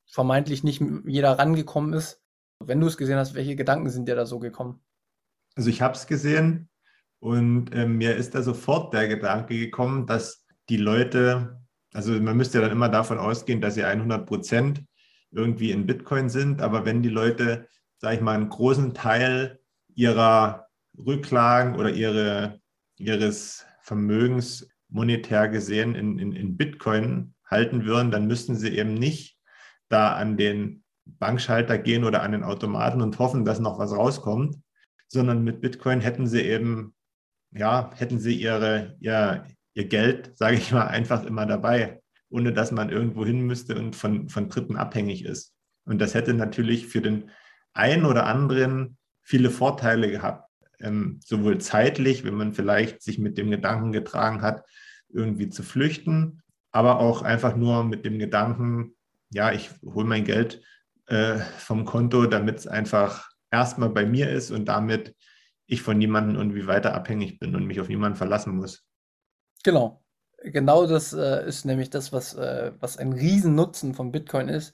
vermeintlich 0.05 0.63
nicht 0.63 0.83
jeder 1.05 1.39
rangekommen 1.39 1.93
ist? 1.93 2.21
Wenn 2.59 2.81
du 2.81 2.87
es 2.87 2.97
gesehen 2.97 3.17
hast, 3.17 3.35
welche 3.35 3.55
Gedanken 3.55 3.89
sind 3.89 4.09
dir 4.09 4.15
da 4.15 4.25
so 4.25 4.39
gekommen? 4.39 4.81
Also 5.55 5.69
ich 5.69 5.81
habe 5.81 5.93
es 5.93 6.07
gesehen 6.07 6.69
Und 7.19 7.73
äh, 7.73 7.85
mir 7.85 8.15
ist 8.15 8.35
da 8.35 8.41
sofort 8.41 8.93
der 8.93 9.07
Gedanke 9.07 9.57
gekommen, 9.57 10.05
dass 10.07 10.45
die 10.69 10.77
Leute, 10.77 11.59
also 11.93 12.13
man 12.13 12.37
müsste 12.37 12.59
ja 12.59 12.63
dann 12.63 12.71
immer 12.71 12.89
davon 12.89 13.17
ausgehen, 13.17 13.61
dass 13.61 13.75
sie 13.75 13.83
100 13.83 14.25
Prozent 14.25 14.83
irgendwie 15.31 15.71
in 15.71 15.85
Bitcoin 15.85 16.29
sind. 16.29 16.61
Aber 16.61 16.85
wenn 16.85 17.01
die 17.01 17.09
Leute, 17.09 17.67
sage 17.97 18.15
ich 18.15 18.21
mal, 18.21 18.35
einen 18.35 18.49
großen 18.49 18.93
Teil 18.93 19.59
ihrer 19.95 20.67
Rücklagen 20.97 21.75
oder 21.75 21.91
ihre, 21.91 22.59
ihres 22.97 23.65
Vermögens 23.81 24.69
monetär 24.89 25.49
gesehen 25.49 25.95
in, 25.95 26.19
in, 26.19 26.33
in 26.33 26.57
Bitcoin 26.57 27.33
halten 27.45 27.85
würden, 27.85 28.11
dann 28.11 28.27
müssten 28.27 28.55
sie 28.55 28.77
eben 28.77 28.93
nicht 28.93 29.37
da 29.89 30.13
an 30.13 30.37
den 30.37 30.83
Bankschalter 31.05 31.77
gehen 31.77 32.03
oder 32.03 32.21
an 32.21 32.31
den 32.31 32.43
Automaten 32.43 33.01
und 33.01 33.17
hoffen, 33.19 33.45
dass 33.45 33.59
noch 33.59 33.79
was 33.79 33.91
rauskommt, 33.91 34.57
sondern 35.07 35.43
mit 35.43 35.61
Bitcoin 35.61 36.01
hätten 36.01 36.27
sie 36.27 36.41
eben, 36.41 36.93
ja, 37.51 37.91
hätten 37.95 38.19
sie 38.19 38.35
ihre, 38.35 38.95
ihr, 38.99 39.45
ihr 39.73 39.87
Geld, 39.87 40.37
sage 40.37 40.57
ich 40.57 40.71
mal, 40.71 40.87
einfach 40.87 41.25
immer 41.25 41.45
dabei, 41.45 42.01
ohne 42.29 42.53
dass 42.53 42.71
man 42.71 42.89
irgendwo 42.89 43.25
hin 43.25 43.41
müsste 43.41 43.75
und 43.75 43.95
von, 43.95 44.29
von 44.29 44.49
Dritten 44.49 44.75
abhängig 44.75 45.25
ist. 45.25 45.53
Und 45.85 45.99
das 45.99 46.13
hätte 46.13 46.33
natürlich 46.33 46.87
für 46.87 47.01
den 47.01 47.31
einen 47.73 48.05
oder 48.05 48.25
anderen 48.25 48.97
viele 49.21 49.49
Vorteile 49.49 50.09
gehabt, 50.11 50.49
ähm, 50.79 51.19
sowohl 51.23 51.59
zeitlich, 51.59 52.23
wenn 52.23 52.35
man 52.35 52.53
vielleicht 52.53 53.01
sich 53.01 53.19
mit 53.19 53.37
dem 53.37 53.51
Gedanken 53.51 53.91
getragen 53.91 54.41
hat, 54.41 54.63
irgendwie 55.09 55.49
zu 55.49 55.63
flüchten, 55.63 56.41
aber 56.71 56.99
auch 56.99 57.21
einfach 57.21 57.55
nur 57.55 57.83
mit 57.83 58.05
dem 58.05 58.19
Gedanken, 58.19 58.95
ja, 59.31 59.51
ich 59.51 59.71
hole 59.83 60.07
mein 60.07 60.23
Geld 60.23 60.61
äh, 61.07 61.39
vom 61.57 61.85
Konto, 61.85 62.25
damit 62.25 62.59
es 62.59 62.67
einfach 62.67 63.29
erstmal 63.51 63.89
bei 63.89 64.05
mir 64.05 64.29
ist 64.29 64.51
und 64.51 64.65
damit 64.65 65.15
ich 65.69 65.81
von 65.83 65.97
niemandem 65.97 66.35
irgendwie 66.35 66.67
weiter 66.67 66.93
abhängig 66.95 67.39
bin 67.39 67.55
und 67.55 67.65
mich 67.65 67.79
auf 67.79 67.89
niemanden 67.89 68.17
verlassen 68.17 68.55
muss. 68.55 68.83
Genau. 69.63 70.03
Genau 70.41 70.87
das 70.87 71.13
äh, 71.13 71.45
ist 71.45 71.65
nämlich 71.65 71.89
das, 71.89 72.11
was, 72.13 72.33
äh, 72.33 72.71
was 72.79 72.97
ein 72.97 73.13
Riesennutzen 73.13 73.93
von 73.93 74.11
Bitcoin 74.11 74.47
ist, 74.47 74.73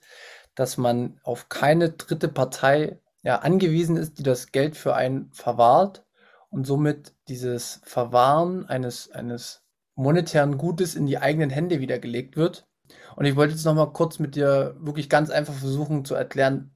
dass 0.54 0.78
man 0.78 1.20
auf 1.22 1.48
keine 1.48 1.90
dritte 1.90 2.28
Partei 2.28 3.00
ja, 3.22 3.40
angewiesen 3.40 3.96
ist, 3.96 4.18
die 4.18 4.22
das 4.22 4.52
Geld 4.52 4.76
für 4.76 4.94
einen 4.94 5.32
verwahrt 5.32 6.06
und 6.50 6.66
somit 6.66 7.14
dieses 7.28 7.80
Verwahren 7.84 8.64
eines, 8.66 9.10
eines 9.10 9.64
monetären 9.96 10.56
Gutes 10.56 10.94
in 10.94 11.06
die 11.06 11.18
eigenen 11.18 11.50
Hände 11.50 11.80
wiedergelegt 11.80 12.36
wird. 12.36 12.68
Und 13.16 13.24
ich 13.24 13.34
wollte 13.34 13.54
jetzt 13.54 13.64
nochmal 13.64 13.92
kurz 13.92 14.20
mit 14.20 14.36
dir 14.36 14.76
wirklich 14.78 15.08
ganz 15.08 15.30
einfach 15.30 15.54
versuchen 15.54 16.04
zu 16.04 16.14
erklären, 16.14 16.75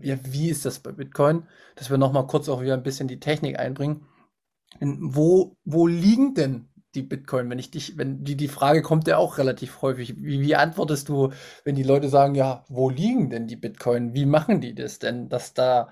ja, 0.00 0.16
wie 0.24 0.50
ist 0.50 0.64
das 0.64 0.78
bei 0.80 0.92
Bitcoin, 0.92 1.44
dass 1.74 1.90
wir 1.90 1.98
nochmal 1.98 2.26
kurz 2.26 2.48
auch 2.48 2.62
wieder 2.62 2.74
ein 2.74 2.82
bisschen 2.82 3.08
die 3.08 3.20
Technik 3.20 3.58
einbringen. 3.58 4.06
Wo, 4.80 5.56
wo 5.64 5.86
liegen 5.86 6.34
denn 6.34 6.68
die 6.94 7.02
Bitcoin? 7.02 7.48
Wenn 7.50 7.58
ich 7.58 7.70
dich, 7.70 7.96
wenn 7.96 8.24
die, 8.24 8.36
die 8.36 8.48
Frage 8.48 8.82
kommt 8.82 9.06
ja 9.06 9.16
auch 9.16 9.38
relativ 9.38 9.82
häufig. 9.82 10.16
Wie, 10.16 10.40
wie 10.40 10.56
antwortest 10.56 11.08
du, 11.08 11.32
wenn 11.64 11.76
die 11.76 11.82
Leute 11.82 12.08
sagen, 12.08 12.34
ja, 12.34 12.64
wo 12.68 12.90
liegen 12.90 13.30
denn 13.30 13.46
die 13.46 13.56
Bitcoin? 13.56 14.14
Wie 14.14 14.26
machen 14.26 14.60
die 14.60 14.74
das 14.74 14.98
denn, 14.98 15.28
dass 15.28 15.54
da. 15.54 15.90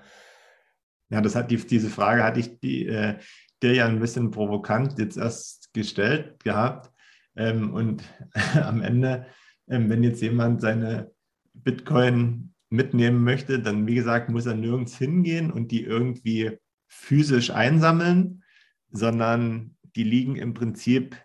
Ja, 1.09 1.21
das 1.21 1.35
hat 1.35 1.51
die, 1.51 1.57
diese 1.57 1.89
Frage 1.89 2.23
hatte 2.23 2.39
ich 2.39 2.59
die, 2.59 2.87
äh, 2.87 3.17
dir 3.61 3.73
ja 3.73 3.85
ein 3.85 3.99
bisschen 3.99 4.31
provokant 4.31 4.99
jetzt 4.99 5.17
erst 5.17 5.73
gestellt 5.73 6.43
gehabt. 6.43 6.91
Ähm, 7.35 7.73
und 7.73 8.03
am 8.55 8.81
Ende, 8.81 9.27
ähm, 9.67 9.89
wenn 9.89 10.03
jetzt 10.03 10.21
jemand 10.21 10.61
seine 10.61 11.11
Bitcoin 11.53 12.54
mitnehmen 12.69 13.23
möchte, 13.23 13.59
dann 13.59 13.87
wie 13.87 13.95
gesagt, 13.95 14.29
muss 14.29 14.45
er 14.45 14.55
nirgends 14.55 14.97
hingehen 14.97 15.51
und 15.51 15.71
die 15.71 15.83
irgendwie 15.83 16.57
physisch 16.87 17.51
einsammeln, 17.51 18.43
sondern 18.91 19.75
die 19.95 20.03
liegen 20.03 20.35
im 20.35 20.53
Prinzip 20.53 21.17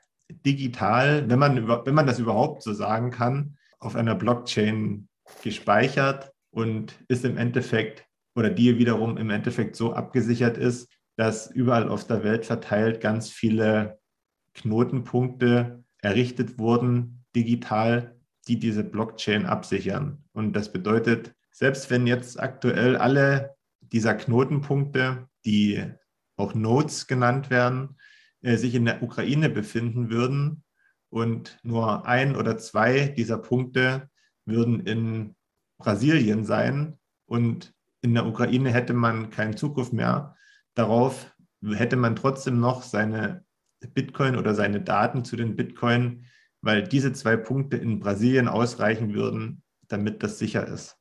digital, 0.47 1.29
wenn 1.29 1.39
man, 1.39 1.69
wenn 1.69 1.95
man 1.95 2.07
das 2.07 2.19
überhaupt 2.19 2.63
so 2.63 2.73
sagen 2.73 3.11
kann, 3.11 3.57
auf 3.79 3.97
einer 3.97 4.15
Blockchain 4.15 5.09
gespeichert 5.43 6.33
und 6.51 6.95
ist 7.09 7.25
im 7.25 7.37
Endeffekt 7.37 8.07
oder 8.35 8.51
die 8.51 8.79
wiederum 8.79 9.17
im 9.17 9.31
Endeffekt 9.31 9.77
so 9.77 9.93
abgesichert 9.93 10.57
ist, 10.57 10.89
dass 11.17 11.51
überall 11.51 11.89
auf 11.89 12.07
der 12.07 12.23
Welt 12.23 12.47
verteilt 12.47 13.01
ganz 13.01 13.31
viele 13.31 13.99
Knotenpunkte 14.55 15.85
errichtet 16.01 16.59
wurden, 16.59 17.25
digital, 17.35 18.17
die 18.49 18.59
diese 18.59 18.85
Blockchain 18.85 19.47
absichern. 19.47 20.25
Und 20.33 20.55
das 20.55 20.73
bedeutet, 20.73 21.35
selbst 21.61 21.91
wenn 21.91 22.07
jetzt 22.07 22.41
aktuell 22.41 22.97
alle 22.97 23.55
dieser 23.81 24.15
Knotenpunkte, 24.15 25.29
die 25.45 25.85
auch 26.39 26.55
Nodes 26.55 27.07
genannt 27.07 27.51
werden, 27.51 27.99
äh, 28.41 28.57
sich 28.57 28.75
in 28.75 28.87
der 28.87 29.03
Ukraine 29.03 29.51
befinden 29.51 30.09
würden 30.09 30.65
und 31.11 31.59
nur 31.63 32.07
ein 32.07 32.35
oder 32.35 32.57
zwei 32.57 33.09
dieser 33.09 33.37
Punkte 33.37 34.09
würden 34.47 34.81
in 34.81 35.37
Brasilien 35.77 36.47
sein 36.47 36.99
und 37.27 37.75
in 38.01 38.15
der 38.15 38.25
Ukraine 38.25 38.73
hätte 38.73 38.95
man 38.95 39.29
keinen 39.29 39.59
Zugriff 39.59 39.93
mehr 39.93 40.37
darauf, 40.75 41.37
hätte 41.63 41.97
man 41.97 42.17
trotzdem 42.17 42.59
noch 42.59 42.83
seine 42.83 43.45
Bitcoin 43.93 44.37
oder 44.37 44.55
seine 44.55 44.81
Daten 44.81 45.27
zu 45.27 45.37
den 45.37 45.57
Bitcoin, 45.57 46.25
weil 46.63 46.85
diese 46.85 47.13
zwei 47.13 47.37
Punkte 47.37 47.77
in 47.77 48.01
Brasilien 48.01 48.49
ausreichen 48.49 49.13
würden, 49.13 49.63
damit 49.89 50.23
das 50.23 50.39
sicher 50.39 50.67
ist. 50.67 51.00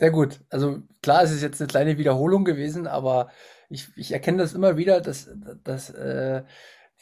Sehr 0.00 0.10
gut. 0.10 0.40
Also 0.48 0.82
klar, 1.02 1.22
es 1.22 1.30
ist 1.30 1.42
jetzt 1.42 1.60
eine 1.60 1.68
kleine 1.68 1.98
Wiederholung 1.98 2.46
gewesen, 2.46 2.86
aber 2.86 3.28
ich, 3.68 3.88
ich 3.96 4.12
erkenne 4.12 4.38
das 4.38 4.54
immer 4.54 4.78
wieder, 4.78 5.02
dass, 5.02 5.30
dass 5.62 5.90
äh, 5.90 6.42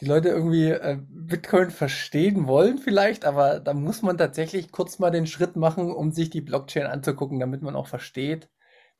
die 0.00 0.04
Leute 0.04 0.30
irgendwie 0.30 0.70
äh, 0.70 0.98
Bitcoin 1.08 1.70
verstehen 1.70 2.48
wollen 2.48 2.78
vielleicht, 2.78 3.24
aber 3.24 3.60
da 3.60 3.72
muss 3.72 4.02
man 4.02 4.18
tatsächlich 4.18 4.72
kurz 4.72 4.98
mal 4.98 5.12
den 5.12 5.28
Schritt 5.28 5.54
machen, 5.54 5.92
um 5.92 6.10
sich 6.10 6.28
die 6.30 6.40
Blockchain 6.40 6.86
anzugucken, 6.86 7.38
damit 7.38 7.62
man 7.62 7.76
auch 7.76 7.86
versteht, 7.86 8.50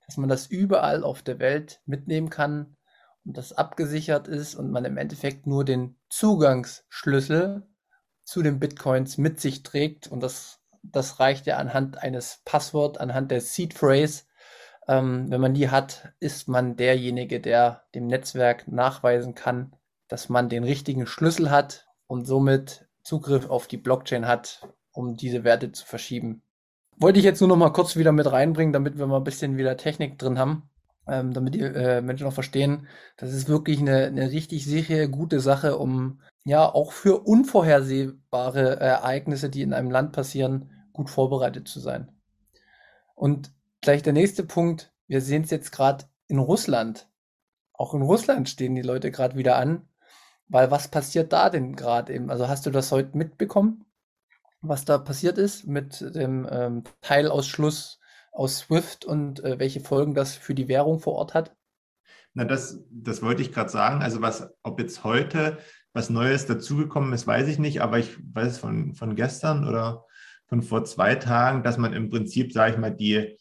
dass 0.06 0.16
man 0.16 0.28
das 0.28 0.46
überall 0.46 1.02
auf 1.02 1.22
der 1.22 1.40
Welt 1.40 1.80
mitnehmen 1.84 2.30
kann 2.30 2.76
und 3.24 3.36
das 3.36 3.52
abgesichert 3.52 4.28
ist 4.28 4.54
und 4.54 4.70
man 4.70 4.84
im 4.84 4.96
Endeffekt 4.96 5.44
nur 5.44 5.64
den 5.64 5.96
Zugangsschlüssel 6.08 7.66
zu 8.22 8.42
den 8.44 8.60
Bitcoins 8.60 9.18
mit 9.18 9.40
sich 9.40 9.64
trägt 9.64 10.06
und 10.06 10.22
das, 10.22 10.60
das 10.82 11.20
reicht 11.20 11.46
ja 11.46 11.56
anhand 11.56 11.98
eines 11.98 12.42
Passwort, 12.44 13.00
anhand 13.00 13.30
der 13.30 13.40
Seed 13.40 13.74
Phrase. 13.74 14.24
Ähm, 14.86 15.30
wenn 15.30 15.40
man 15.40 15.54
die 15.54 15.70
hat, 15.70 16.12
ist 16.20 16.48
man 16.48 16.76
derjenige, 16.76 17.40
der 17.40 17.84
dem 17.94 18.06
Netzwerk 18.06 18.68
nachweisen 18.68 19.34
kann, 19.34 19.74
dass 20.08 20.28
man 20.28 20.48
den 20.48 20.64
richtigen 20.64 21.06
Schlüssel 21.06 21.50
hat 21.50 21.86
und 22.06 22.26
somit 22.26 22.88
Zugriff 23.02 23.48
auf 23.50 23.66
die 23.66 23.76
Blockchain 23.76 24.26
hat, 24.26 24.66
um 24.92 25.16
diese 25.16 25.44
Werte 25.44 25.72
zu 25.72 25.84
verschieben. 25.84 26.42
Wollte 26.96 27.18
ich 27.18 27.24
jetzt 27.24 27.40
nur 27.40 27.48
noch 27.48 27.56
mal 27.56 27.72
kurz 27.72 27.96
wieder 27.96 28.12
mit 28.12 28.30
reinbringen, 28.30 28.72
damit 28.72 28.98
wir 28.98 29.06
mal 29.06 29.18
ein 29.18 29.24
bisschen 29.24 29.56
wieder 29.56 29.76
Technik 29.76 30.18
drin 30.18 30.38
haben 30.38 30.68
ähm, 31.08 31.32
damit 31.32 31.54
die 31.54 31.60
äh, 31.60 32.00
Menschen 32.00 32.26
auch 32.26 32.32
verstehen, 32.32 32.86
das 33.16 33.32
ist 33.32 33.48
wirklich 33.48 33.80
eine, 33.80 34.06
eine 34.06 34.30
richtig 34.30 34.64
sichere, 34.66 35.08
gute 35.08 35.40
Sache, 35.40 35.78
um 35.78 36.20
ja 36.48 36.64
auch 36.66 36.92
für 36.92 37.26
unvorhersehbare 37.26 38.80
Ereignisse, 38.80 39.50
die 39.50 39.62
in 39.62 39.72
einem 39.72 39.90
Land 39.90 40.12
passieren, 40.12 40.70
gut 40.92 41.10
vorbereitet 41.10 41.68
zu 41.68 41.80
sein. 41.80 42.10
Und 43.14 43.52
gleich 43.80 44.02
der 44.02 44.12
nächste 44.12 44.44
Punkt, 44.44 44.92
wir 45.06 45.20
sehen 45.20 45.42
es 45.42 45.50
jetzt 45.50 45.72
gerade 45.72 46.04
in 46.26 46.38
Russland. 46.38 47.08
Auch 47.72 47.94
in 47.94 48.02
Russland 48.02 48.48
stehen 48.48 48.74
die 48.74 48.82
Leute 48.82 49.10
gerade 49.10 49.36
wieder 49.36 49.56
an, 49.56 49.88
weil 50.48 50.70
was 50.70 50.88
passiert 50.88 51.32
da 51.32 51.50
denn 51.50 51.76
gerade 51.76 52.12
eben? 52.12 52.30
Also 52.30 52.48
hast 52.48 52.66
du 52.66 52.70
das 52.70 52.90
heute 52.92 53.16
mitbekommen, 53.16 53.84
was 54.60 54.84
da 54.84 54.98
passiert 54.98 55.38
ist 55.38 55.66
mit 55.66 56.00
dem 56.14 56.46
ähm, 56.50 56.84
Teilausschluss 57.00 58.00
aus 58.32 58.58
Swift 58.58 59.04
und 59.04 59.42
äh, 59.44 59.58
welche 59.58 59.80
Folgen 59.80 60.14
das 60.14 60.34
für 60.34 60.54
die 60.54 60.68
Währung 60.68 61.00
vor 61.00 61.14
Ort 61.14 61.34
hat? 61.34 61.54
Na, 62.34 62.44
das, 62.44 62.80
das 62.90 63.22
wollte 63.22 63.42
ich 63.42 63.52
gerade 63.52 63.70
sagen. 63.70 64.02
Also 64.02 64.22
was, 64.22 64.48
ob 64.62 64.78
jetzt 64.80 65.02
heute 65.02 65.58
was 65.98 66.10
Neues 66.10 66.46
dazugekommen 66.46 67.12
ist, 67.12 67.26
weiß 67.26 67.48
ich 67.48 67.58
nicht, 67.58 67.82
aber 67.82 67.98
ich 67.98 68.16
weiß 68.32 68.58
von, 68.58 68.94
von 68.94 69.16
gestern 69.16 69.66
oder 69.66 70.06
von 70.46 70.62
vor 70.62 70.84
zwei 70.84 71.16
Tagen, 71.16 71.64
dass 71.64 71.76
man 71.76 71.92
im 71.92 72.08
Prinzip, 72.08 72.52
sage 72.52 72.74
ich 72.74 72.78
mal, 72.78 72.94
die, 72.94 73.36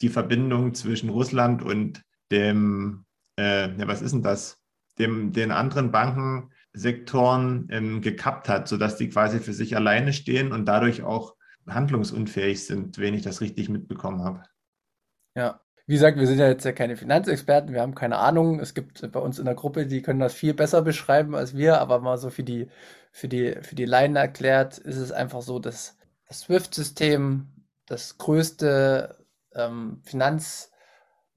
die 0.00 0.08
Verbindung 0.08 0.72
zwischen 0.72 1.08
Russland 1.08 1.64
und 1.64 2.04
dem, 2.30 3.06
äh, 3.36 3.76
ja, 3.76 3.88
was 3.88 4.02
ist 4.02 4.12
denn 4.12 4.22
das, 4.22 4.62
dem, 5.00 5.32
den 5.32 5.50
anderen 5.50 5.90
Bankensektoren 5.90 7.66
ähm, 7.72 8.02
gekappt 8.02 8.48
hat, 8.48 8.68
sodass 8.68 8.96
die 8.96 9.08
quasi 9.08 9.40
für 9.40 9.52
sich 9.52 9.74
alleine 9.74 10.12
stehen 10.12 10.52
und 10.52 10.64
dadurch 10.64 11.02
auch 11.02 11.34
handlungsunfähig 11.66 12.64
sind, 12.64 12.98
wenn 12.98 13.14
ich 13.14 13.22
das 13.22 13.40
richtig 13.40 13.68
mitbekommen 13.68 14.22
habe. 14.22 14.44
Ja, 15.34 15.60
wie 15.86 15.94
gesagt, 15.94 16.18
wir 16.18 16.26
sind 16.26 16.38
ja 16.38 16.48
jetzt 16.48 16.64
ja 16.64 16.72
keine 16.72 16.96
Finanzexperten, 16.96 17.72
wir 17.72 17.80
haben 17.80 17.94
keine 17.94 18.18
Ahnung. 18.18 18.58
Es 18.58 18.74
gibt 18.74 19.10
bei 19.12 19.20
uns 19.20 19.38
in 19.38 19.44
der 19.44 19.54
Gruppe, 19.54 19.86
die 19.86 20.02
können 20.02 20.20
das 20.20 20.34
viel 20.34 20.52
besser 20.52 20.82
beschreiben 20.82 21.34
als 21.34 21.56
wir, 21.56 21.80
aber 21.80 22.00
mal 22.00 22.18
so 22.18 22.30
für 22.30 22.42
die, 22.42 22.68
für 23.12 23.28
die, 23.28 23.56
für 23.62 23.76
die 23.76 23.84
Laien 23.84 24.16
erklärt, 24.16 24.78
ist 24.78 24.96
es 24.96 25.12
einfach 25.12 25.42
so, 25.42 25.58
dass 25.58 25.96
das 26.28 26.40
SWIFT-System 26.40 27.46
das 27.86 28.18
größte 28.18 29.16
ähm, 29.54 30.00
Finanz, 30.02 30.72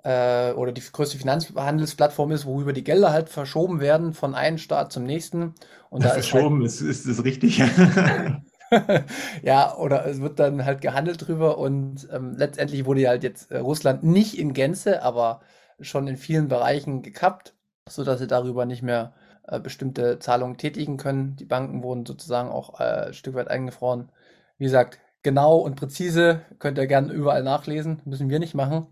äh, 0.04 0.52
oder 0.54 0.72
die 0.72 0.82
größte 0.82 1.18
Finanzhandelsplattform 1.18 2.32
ist, 2.32 2.46
worüber 2.46 2.74
die 2.74 2.84
Gelder 2.84 3.12
halt 3.12 3.30
verschoben 3.30 3.80
werden 3.80 4.14
von 4.14 4.34
einem 4.34 4.58
Staat 4.58 4.92
zum 4.92 5.04
nächsten. 5.04 5.56
Und 5.90 6.04
da 6.06 6.10
verschoben 6.10 6.64
ist, 6.64 6.82
halt, 6.82 6.90
ist, 6.90 7.06
ist 7.06 7.18
das 7.18 7.26
richtig. 7.26 7.62
ja, 9.44 9.76
oder 9.76 10.06
es 10.06 10.22
wird 10.22 10.40
dann 10.40 10.66
halt 10.66 10.82
gehandelt 10.82 11.28
drüber 11.28 11.58
und 11.58 12.08
ähm, 12.12 12.36
letztendlich 12.38 12.86
wurde 12.86 13.02
ja 13.02 13.10
halt 13.10 13.24
jetzt 13.24 13.52
äh, 13.52 13.58
Russland 13.58 14.04
nicht 14.04 14.38
in 14.38 14.54
Gänze, 14.54 15.04
aber 15.04 15.42
schon 15.80 16.08
in 16.08 16.18
vielen 16.18 16.48
Bereichen 16.48 17.02
gekappt, 17.02 17.54
sodass 17.88 18.20
sie 18.20 18.28
darüber 18.28 18.66
nicht 18.66 18.84
mehr 18.84 19.14
äh, 19.48 19.60
bestimmte 19.60 20.20
Zahlungen 20.20 20.58
tätigen 20.58 20.98
können. 20.98 21.36
Die 21.36 21.46
Banken 21.46 21.84
wurden 21.84 22.06
sozusagen 22.06 22.50
auch 22.50 22.80
äh, 22.80 23.08
ein 23.08 23.14
Stück 23.14 23.36
weit 23.36 23.48
eingefroren. 23.48 24.12
Wie 24.58 24.66
gesagt, 24.66 25.00
genau 25.24 25.58
und 25.58 25.76
präzise 25.76 26.42
könnt 26.60 26.78
ihr 26.78 26.88
gerne 26.88 27.12
überall 27.14 27.44
nachlesen, 27.44 28.02
müssen 28.06 28.30
wir 28.30 28.40
nicht 28.40 28.56
machen. 28.56 28.88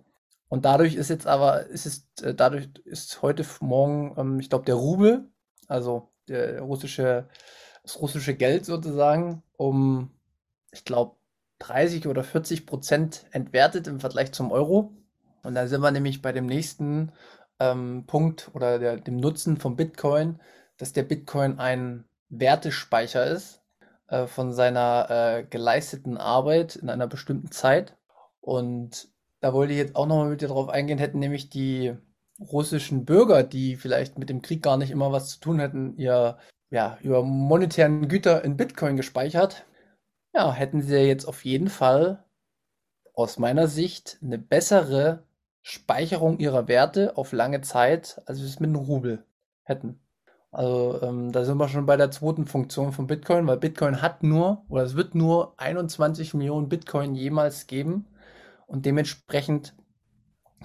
Und 0.50 0.66
dadurch 0.66 0.96
ist 0.96 1.10
jetzt 1.10 1.28
aber, 1.28 1.68
ist 1.68 1.86
es, 1.86 2.08
äh, 2.24 2.34
dadurch 2.34 2.70
ist 2.86 3.22
heute 3.22 3.46
Morgen, 3.60 4.16
ähm, 4.18 4.40
ich 4.40 4.50
glaube, 4.50 4.66
der 4.66 4.76
Rubel, 4.76 5.30
also 5.68 6.10
der 6.28 6.62
russische, 6.62 7.28
das 7.84 8.00
russische 8.02 8.34
Geld 8.36 8.66
sozusagen, 8.66 9.44
um, 9.58 10.12
ich 10.72 10.86
glaube, 10.86 11.18
30 11.60 12.08
oder 12.08 12.24
40 12.24 12.66
Prozent 12.66 13.26
entwertet 13.32 13.88
im 13.88 14.00
Vergleich 14.00 14.32
zum 14.32 14.52
Euro. 14.52 14.94
Und 15.44 15.56
da 15.56 15.68
sind 15.68 15.82
wir 15.82 15.92
nämlich 15.92 16.22
bei 16.22 16.32
dem 16.32 16.46
nächsten 16.46 17.12
ähm, 17.60 18.06
Punkt 18.08 18.52
oder 18.54 18.80
der, 18.80 18.98
dem 18.98 19.18
Nutzen 19.18 19.58
von 19.58 19.76
Bitcoin, 19.76 20.40
dass 20.78 20.94
der 20.94 21.04
Bitcoin 21.04 21.60
ein 21.60 22.06
Wertespeicher 22.30 23.26
ist 23.26 23.62
äh, 24.08 24.28
von 24.28 24.54
seiner 24.54 25.08
äh, 25.10 25.44
geleisteten 25.44 26.18
Arbeit 26.18 26.76
in 26.76 26.90
einer 26.90 27.08
bestimmten 27.08 27.52
Zeit. 27.52 27.98
Und 28.42 29.10
da 29.40 29.54
wollte 29.54 29.74
ich 29.74 29.80
jetzt 29.80 29.96
auch 29.96 30.06
nochmal 30.08 30.30
mit 30.30 30.42
dir 30.42 30.48
drauf 30.50 30.70
eingehen, 30.70 31.00
hätten 31.00 31.20
nämlich 31.20 31.50
die 31.50 31.96
russischen 32.40 33.06
Bürger, 33.06 33.44
die 33.44 33.76
vielleicht 33.76 34.18
mit 34.20 34.30
dem 34.30 34.42
Krieg 34.42 34.62
gar 34.62 34.78
nicht 34.78 34.92
immer 34.92 35.12
was 35.12 35.30
zu 35.30 35.40
tun 35.40 35.60
hätten, 35.60 35.98
ihr 35.98 36.38
ja, 36.70 36.98
über 37.02 37.24
monetären 37.24 38.08
Güter 38.08 38.44
in 38.44 38.58
Bitcoin 38.58 38.98
gespeichert, 38.98 39.66
ja, 40.34 40.52
hätten 40.54 40.82
sie 40.82 40.98
jetzt 40.98 41.26
auf 41.26 41.46
jeden 41.46 41.70
Fall 41.70 42.24
aus 43.14 43.40
meiner 43.40 43.68
Sicht 43.68 44.20
eine 44.22 44.38
bessere 44.38 45.24
Speicherung 45.62 46.40
ihrer 46.40 46.68
Werte 46.68 47.18
auf 47.18 47.32
lange 47.32 47.62
Zeit, 47.62 48.22
als 48.26 48.40
wir 48.40 48.46
es 48.46 48.60
mit 48.60 48.70
einem 48.70 48.78
Rubel 48.78 49.26
hätten. 49.64 50.00
Also 50.52 51.02
ähm, 51.02 51.32
da 51.32 51.44
sind 51.44 51.58
wir 51.58 51.68
schon 51.68 51.86
bei 51.86 51.98
der 51.98 52.12
zweiten 52.12 52.46
Funktion 52.46 52.94
von 52.94 53.08
Bitcoin, 53.08 53.48
weil 53.48 53.58
Bitcoin 53.58 54.02
hat 54.02 54.24
nur 54.24 54.64
oder 54.70 54.84
es 54.84 54.96
wird 54.96 55.14
nur 55.14 55.54
21 55.60 56.34
Millionen 56.36 56.70
Bitcoin 56.70 57.16
jemals 57.16 57.68
geben 57.68 58.08
und 58.66 58.86
dementsprechend 58.86 59.76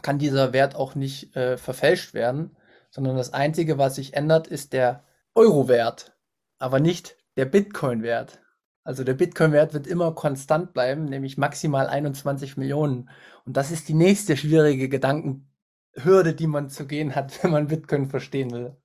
kann 0.02 0.18
dieser 0.18 0.52
Wert 0.52 0.76
auch 0.76 0.94
nicht 0.94 1.34
äh, 1.36 1.56
verfälscht 1.56 2.14
werden, 2.14 2.56
sondern 2.90 3.16
das 3.16 3.32
Einzige, 3.32 3.78
was 3.78 3.96
sich 3.96 4.14
ändert, 4.14 4.46
ist 4.46 4.72
der 4.72 5.02
Euro-Wert, 5.34 6.16
aber 6.58 6.80
nicht 6.80 7.16
der 7.36 7.46
Bitcoin-Wert. 7.46 8.40
Also 8.84 9.04
der 9.04 9.14
Bitcoin-Wert 9.14 9.74
wird 9.74 9.86
immer 9.86 10.12
konstant 10.14 10.72
bleiben, 10.72 11.04
nämlich 11.04 11.38
maximal 11.38 11.86
21 11.86 12.56
Millionen. 12.56 13.08
Und 13.44 13.56
das 13.56 13.70
ist 13.70 13.88
die 13.88 13.94
nächste 13.94 14.36
schwierige 14.36 14.88
Gedankenhürde, 14.88 16.34
die 16.34 16.46
man 16.46 16.68
zu 16.68 16.86
gehen 16.86 17.14
hat, 17.14 17.38
wenn 17.42 17.52
man 17.52 17.68
Bitcoin 17.68 18.08
verstehen 18.08 18.50
will. 18.50 18.76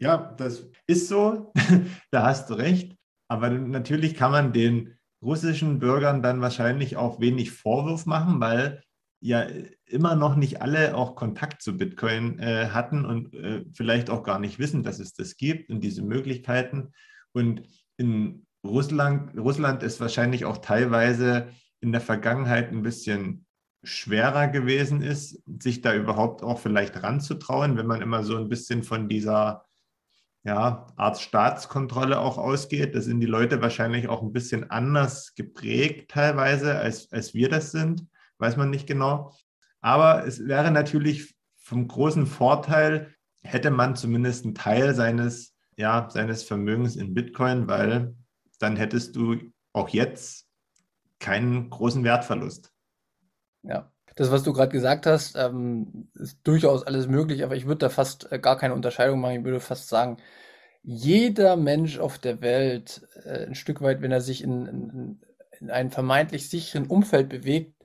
Ja, 0.00 0.34
das 0.38 0.66
ist 0.86 1.08
so. 1.08 1.52
da 2.10 2.24
hast 2.24 2.48
du 2.50 2.54
recht. 2.54 2.96
Aber 3.28 3.50
natürlich 3.50 4.14
kann 4.14 4.32
man 4.32 4.52
den 4.52 4.98
russischen 5.22 5.78
Bürgern 5.78 6.22
dann 6.22 6.40
wahrscheinlich 6.40 6.96
auch 6.96 7.20
wenig 7.20 7.52
Vorwurf 7.52 8.06
machen, 8.06 8.40
weil 8.40 8.82
ja 9.20 9.46
immer 9.84 10.14
noch 10.16 10.34
nicht 10.34 10.62
alle 10.62 10.96
auch 10.96 11.14
Kontakt 11.14 11.62
zu 11.62 11.76
Bitcoin 11.76 12.38
äh, 12.38 12.68
hatten 12.68 13.04
und 13.04 13.34
äh, 13.34 13.64
vielleicht 13.72 14.08
auch 14.10 14.22
gar 14.22 14.38
nicht 14.38 14.58
wissen, 14.58 14.82
dass 14.82 14.98
es 14.98 15.12
das 15.12 15.36
gibt 15.36 15.70
und 15.70 15.82
diese 15.82 16.02
Möglichkeiten. 16.02 16.92
Und 17.32 17.62
in 17.96 18.46
Russland, 18.64 19.36
Russland 19.36 19.82
ist 19.82 20.00
wahrscheinlich 20.00 20.44
auch 20.44 20.58
teilweise 20.58 21.48
in 21.80 21.92
der 21.92 22.00
Vergangenheit 22.00 22.72
ein 22.72 22.82
bisschen 22.82 23.46
schwerer 23.82 24.48
gewesen 24.48 25.02
ist, 25.02 25.42
sich 25.60 25.80
da 25.80 25.94
überhaupt 25.94 26.42
auch 26.42 26.58
vielleicht 26.58 27.02
ranzutrauen, 27.02 27.76
wenn 27.76 27.86
man 27.86 28.02
immer 28.02 28.22
so 28.24 28.36
ein 28.36 28.48
bisschen 28.48 28.82
von 28.82 29.08
dieser 29.08 29.64
ja, 30.42 30.86
Art 30.96 31.18
Staatskontrolle 31.20 32.18
auch 32.18 32.38
ausgeht. 32.38 32.94
Da 32.94 33.00
sind 33.00 33.20
die 33.20 33.26
Leute 33.26 33.60
wahrscheinlich 33.60 34.08
auch 34.08 34.22
ein 34.22 34.32
bisschen 34.32 34.70
anders 34.70 35.34
geprägt 35.34 36.10
teilweise, 36.10 36.78
als, 36.78 37.10
als 37.12 37.34
wir 37.34 37.48
das 37.48 37.72
sind. 37.72 38.06
Weiß 38.40 38.56
man 38.56 38.70
nicht 38.70 38.86
genau. 38.86 39.32
Aber 39.80 40.26
es 40.26 40.46
wäre 40.46 40.70
natürlich 40.70 41.34
vom 41.56 41.86
großen 41.86 42.26
Vorteil, 42.26 43.14
hätte 43.42 43.70
man 43.70 43.96
zumindest 43.96 44.44
einen 44.44 44.54
Teil 44.54 44.94
seines, 44.94 45.54
ja, 45.76 46.08
seines 46.10 46.42
Vermögens 46.42 46.96
in 46.96 47.14
Bitcoin, 47.14 47.68
weil 47.68 48.16
dann 48.58 48.76
hättest 48.76 49.16
du 49.16 49.36
auch 49.72 49.88
jetzt 49.90 50.46
keinen 51.18 51.70
großen 51.70 52.02
Wertverlust. 52.02 52.72
Ja, 53.62 53.92
das, 54.16 54.30
was 54.30 54.42
du 54.42 54.52
gerade 54.52 54.72
gesagt 54.72 55.06
hast, 55.06 55.36
ähm, 55.36 56.08
ist 56.14 56.38
durchaus 56.44 56.82
alles 56.82 57.06
möglich, 57.06 57.44
aber 57.44 57.56
ich 57.56 57.66
würde 57.66 57.78
da 57.78 57.88
fast 57.88 58.30
äh, 58.32 58.38
gar 58.38 58.58
keine 58.58 58.74
Unterscheidung 58.74 59.20
machen. 59.20 59.36
Ich 59.36 59.44
würde 59.44 59.60
fast 59.60 59.88
sagen, 59.88 60.16
jeder 60.82 61.56
Mensch 61.56 61.98
auf 61.98 62.18
der 62.18 62.40
Welt, 62.40 63.06
äh, 63.24 63.46
ein 63.46 63.54
Stück 63.54 63.82
weit, 63.82 64.00
wenn 64.00 64.12
er 64.12 64.22
sich 64.22 64.42
in, 64.42 64.66
in, 64.66 65.20
in 65.60 65.70
einem 65.70 65.90
vermeintlich 65.90 66.48
sicheren 66.48 66.86
Umfeld 66.86 67.28
bewegt, 67.28 67.79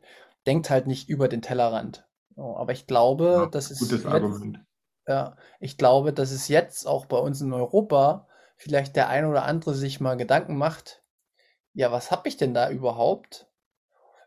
denkt 0.47 0.69
halt 0.69 0.87
nicht 0.87 1.09
über 1.09 1.27
den 1.27 1.41
Tellerrand. 1.41 2.07
Oh, 2.35 2.55
aber 2.57 2.73
ich 2.73 2.87
glaube, 2.87 3.25
ja, 3.25 3.45
das 3.47 3.71
ist 3.71 3.79
gutes 3.79 4.03
jetzt, 4.03 4.05
Argument. 4.05 4.59
Ja, 5.07 5.37
ich 5.59 5.77
glaube, 5.77 6.13
dass 6.13 6.31
es 6.31 6.47
jetzt 6.47 6.87
auch 6.87 7.05
bei 7.05 7.17
uns 7.17 7.41
in 7.41 7.53
Europa 7.53 8.27
vielleicht 8.57 8.95
der 8.95 9.09
ein 9.09 9.25
oder 9.25 9.43
andere 9.43 9.73
sich 9.73 9.99
mal 9.99 10.17
Gedanken 10.17 10.57
macht, 10.57 11.01
ja, 11.73 11.91
was 11.91 12.09
habe 12.09 12.27
ich 12.27 12.37
denn 12.37 12.53
da 12.53 12.69
überhaupt? 12.69 13.47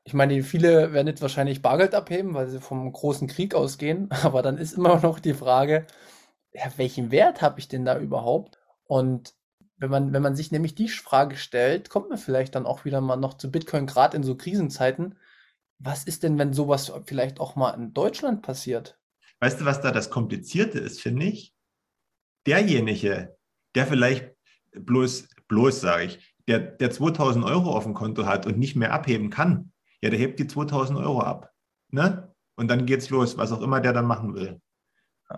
Ich 0.04 0.14
meine, 0.14 0.42
viele 0.42 0.92
werden 0.92 1.07
jetzt 1.07 1.22
wahrscheinlich 1.22 1.62
Bargeld 1.62 1.94
abheben, 1.94 2.35
weil 2.35 2.48
sie 2.48 2.61
vom 2.61 2.90
großen 2.92 3.26
Krieg 3.26 3.54
ausgehen, 3.54 4.09
aber 4.22 4.42
dann 4.42 4.59
ist 4.59 4.74
immer 4.74 5.00
noch 5.00 5.18
die 5.18 5.35
Frage, 5.35 5.87
ja, 6.52 6.64
welchen 6.76 7.11
Wert 7.11 7.42
habe 7.42 7.59
ich 7.59 7.68
denn 7.68 7.85
da 7.85 7.98
überhaupt? 7.98 8.59
Und 8.85 9.35
wenn 9.76 9.90
man, 9.90 10.12
wenn 10.12 10.22
man 10.22 10.37
sich 10.37 10.50
nämlich 10.50 10.74
die 10.74 10.88
Frage 10.88 11.37
stellt, 11.37 11.88
kommt 11.88 12.09
man 12.09 12.18
vielleicht 12.18 12.54
dann 12.54 12.66
auch 12.66 12.85
wieder 12.85 13.00
mal 13.00 13.16
noch 13.16 13.35
zu 13.35 13.50
Bitcoin, 13.50 13.87
gerade 13.87 14.16
in 14.16 14.22
so 14.22 14.37
Krisenzeiten. 14.37 15.16
Was 15.79 16.05
ist 16.05 16.23
denn, 16.23 16.38
wenn 16.38 16.53
sowas 16.53 16.93
vielleicht 17.05 17.41
auch 17.41 17.57
mal 17.57 17.71
in 17.71 17.95
Deutschland 17.95 18.43
passiert? 18.43 18.99
Weißt 19.41 19.61
du, 19.61 19.64
was 19.64 19.81
da 19.81 19.93
das 19.93 20.11
Komplizierte 20.11 20.79
ist, 20.79 21.01
finde 21.01 21.27
ich? 21.27 21.55
Derjenige, 22.47 23.37
der 23.75 23.87
vielleicht 23.87 24.35
bloß, 24.73 25.29
bloß 25.47 25.81
sage 25.81 26.05
ich, 26.05 26.35
der, 26.49 26.59
der 26.59 26.91
2000 26.91 27.45
Euro 27.45 27.77
auf 27.77 27.85
dem 27.85 27.95
Konto 27.95 28.27
hat 28.27 28.47
und 28.47 28.59
nicht 28.59 28.75
mehr 28.75 28.93
abheben 28.93 29.31
kann, 29.31 29.73
ja, 30.01 30.11
der 30.11 30.19
hebt 30.19 30.38
die 30.38 30.47
2000 30.47 30.99
Euro 30.99 31.21
ab. 31.21 31.53
Ne? 31.91 32.33
Und 32.57 32.69
dann 32.69 32.87
geht's 32.87 33.11
los, 33.11 33.37
was 33.37 33.53
auch 33.53 33.62
immer 33.62 33.81
der 33.81 33.93
dann 33.93 34.07
machen 34.07 34.35
will. 34.35 34.61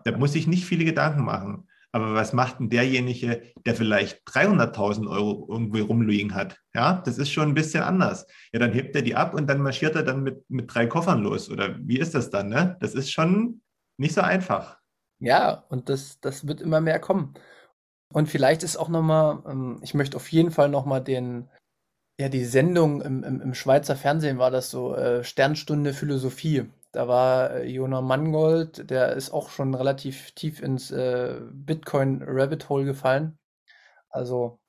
Der 0.05 0.17
muss 0.17 0.33
sich 0.33 0.47
nicht 0.47 0.65
viele 0.65 0.85
Gedanken 0.85 1.25
machen. 1.25 1.69
Aber 1.93 2.15
was 2.15 2.33
macht 2.33 2.61
denn 2.61 2.71
derjenige, 2.71 3.43
der 3.67 3.75
vielleicht 3.75 4.27
300.000 4.29 5.09
Euro 5.11 5.47
irgendwie 5.51 5.81
rumliegen 5.81 6.35
hat? 6.35 6.59
Ja, 6.73 7.03
das 7.05 7.19
ist 7.19 7.31
schon 7.31 7.49
ein 7.49 7.55
bisschen 7.55 7.83
anders. 7.83 8.27
Ja, 8.53 8.61
dann 8.61 8.73
hebt 8.73 8.95
er 8.95 9.03
die 9.03 9.17
ab 9.17 9.35
und 9.35 9.49
dann 9.49 9.61
marschiert 9.61 9.97
er 9.97 10.05
dann 10.05 10.23
mit, 10.23 10.49
mit 10.49 10.73
drei 10.73 10.87
Koffern 10.87 11.23
los. 11.23 11.51
Oder 11.51 11.77
wie 11.81 11.99
ist 11.99 12.15
das 12.15 12.31
dann? 12.31 12.49
Ne? 12.49 12.77
Das 12.81 12.95
ist 12.95 13.11
schon 13.11 13.61
nicht 13.99 14.15
so 14.15 14.21
einfach. 14.21 14.79
Ja, 15.19 15.65
und 15.69 15.89
das, 15.89 16.21
das 16.21 16.47
wird 16.47 16.61
immer 16.61 16.81
mehr 16.81 17.01
kommen. 17.01 17.35
Und 18.13 18.29
vielleicht 18.29 18.63
ist 18.63 18.77
auch 18.77 18.89
nochmal, 18.89 19.43
ähm, 19.47 19.81
ich 19.83 19.95
möchte 19.95 20.17
auf 20.17 20.31
jeden 20.33 20.51
Fall 20.51 20.69
nochmal 20.69 21.03
den, 21.03 21.49
ja, 22.21 22.29
die 22.29 22.45
Sendung 22.45 23.03
im, 23.03 23.23
im, 23.25 23.41
im 23.41 23.55
Schweizer 23.55 23.97
Fernsehen 23.97 24.39
war 24.39 24.51
das 24.51 24.71
so, 24.71 24.95
äh, 24.95 25.23
Sternstunde 25.25 25.93
Philosophie. 25.93 26.71
Da 26.93 27.07
war 27.07 27.53
äh, 27.53 27.69
Jona 27.69 28.01
Mangold, 28.01 28.91
der 28.91 29.13
ist 29.13 29.31
auch 29.31 29.51
schon 29.51 29.75
relativ 29.75 30.33
tief 30.33 30.61
ins 30.61 30.91
äh, 30.91 31.41
Bitcoin-Rabbit 31.53 32.69
Hole 32.69 32.85
gefallen. 32.85 33.39
Also 34.09 34.61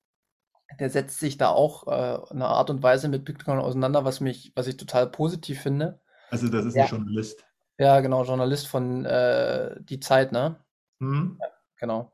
der 0.80 0.90
setzt 0.90 1.20
sich 1.20 1.38
da 1.38 1.50
auch 1.50 1.88
äh, 1.88 2.32
eine 2.32 2.46
Art 2.46 2.70
und 2.70 2.84
Weise 2.84 3.10
mit 3.10 3.26
Bitcoin 3.26 3.60
auseinander, 3.60 4.06
was 4.06 4.22
mich, 4.22 4.52
was 4.56 4.68
ich 4.68 4.78
total 4.78 5.10
positiv 5.10 5.62
finde. 5.62 6.00
Also 6.30 6.48
das 6.48 6.66
ist 6.66 6.76
ja. 6.76 6.84
ein 6.84 6.90
Journalist. 6.90 7.44
Ja, 7.78 8.00
genau, 8.00 8.24
Journalist 8.24 8.68
von 8.68 9.04
äh, 9.06 9.76
Die 9.82 10.00
Zeit, 10.00 10.32
ne? 10.32 10.64
Mhm. 11.00 11.40
Ja, 11.42 11.48
genau. 11.78 12.12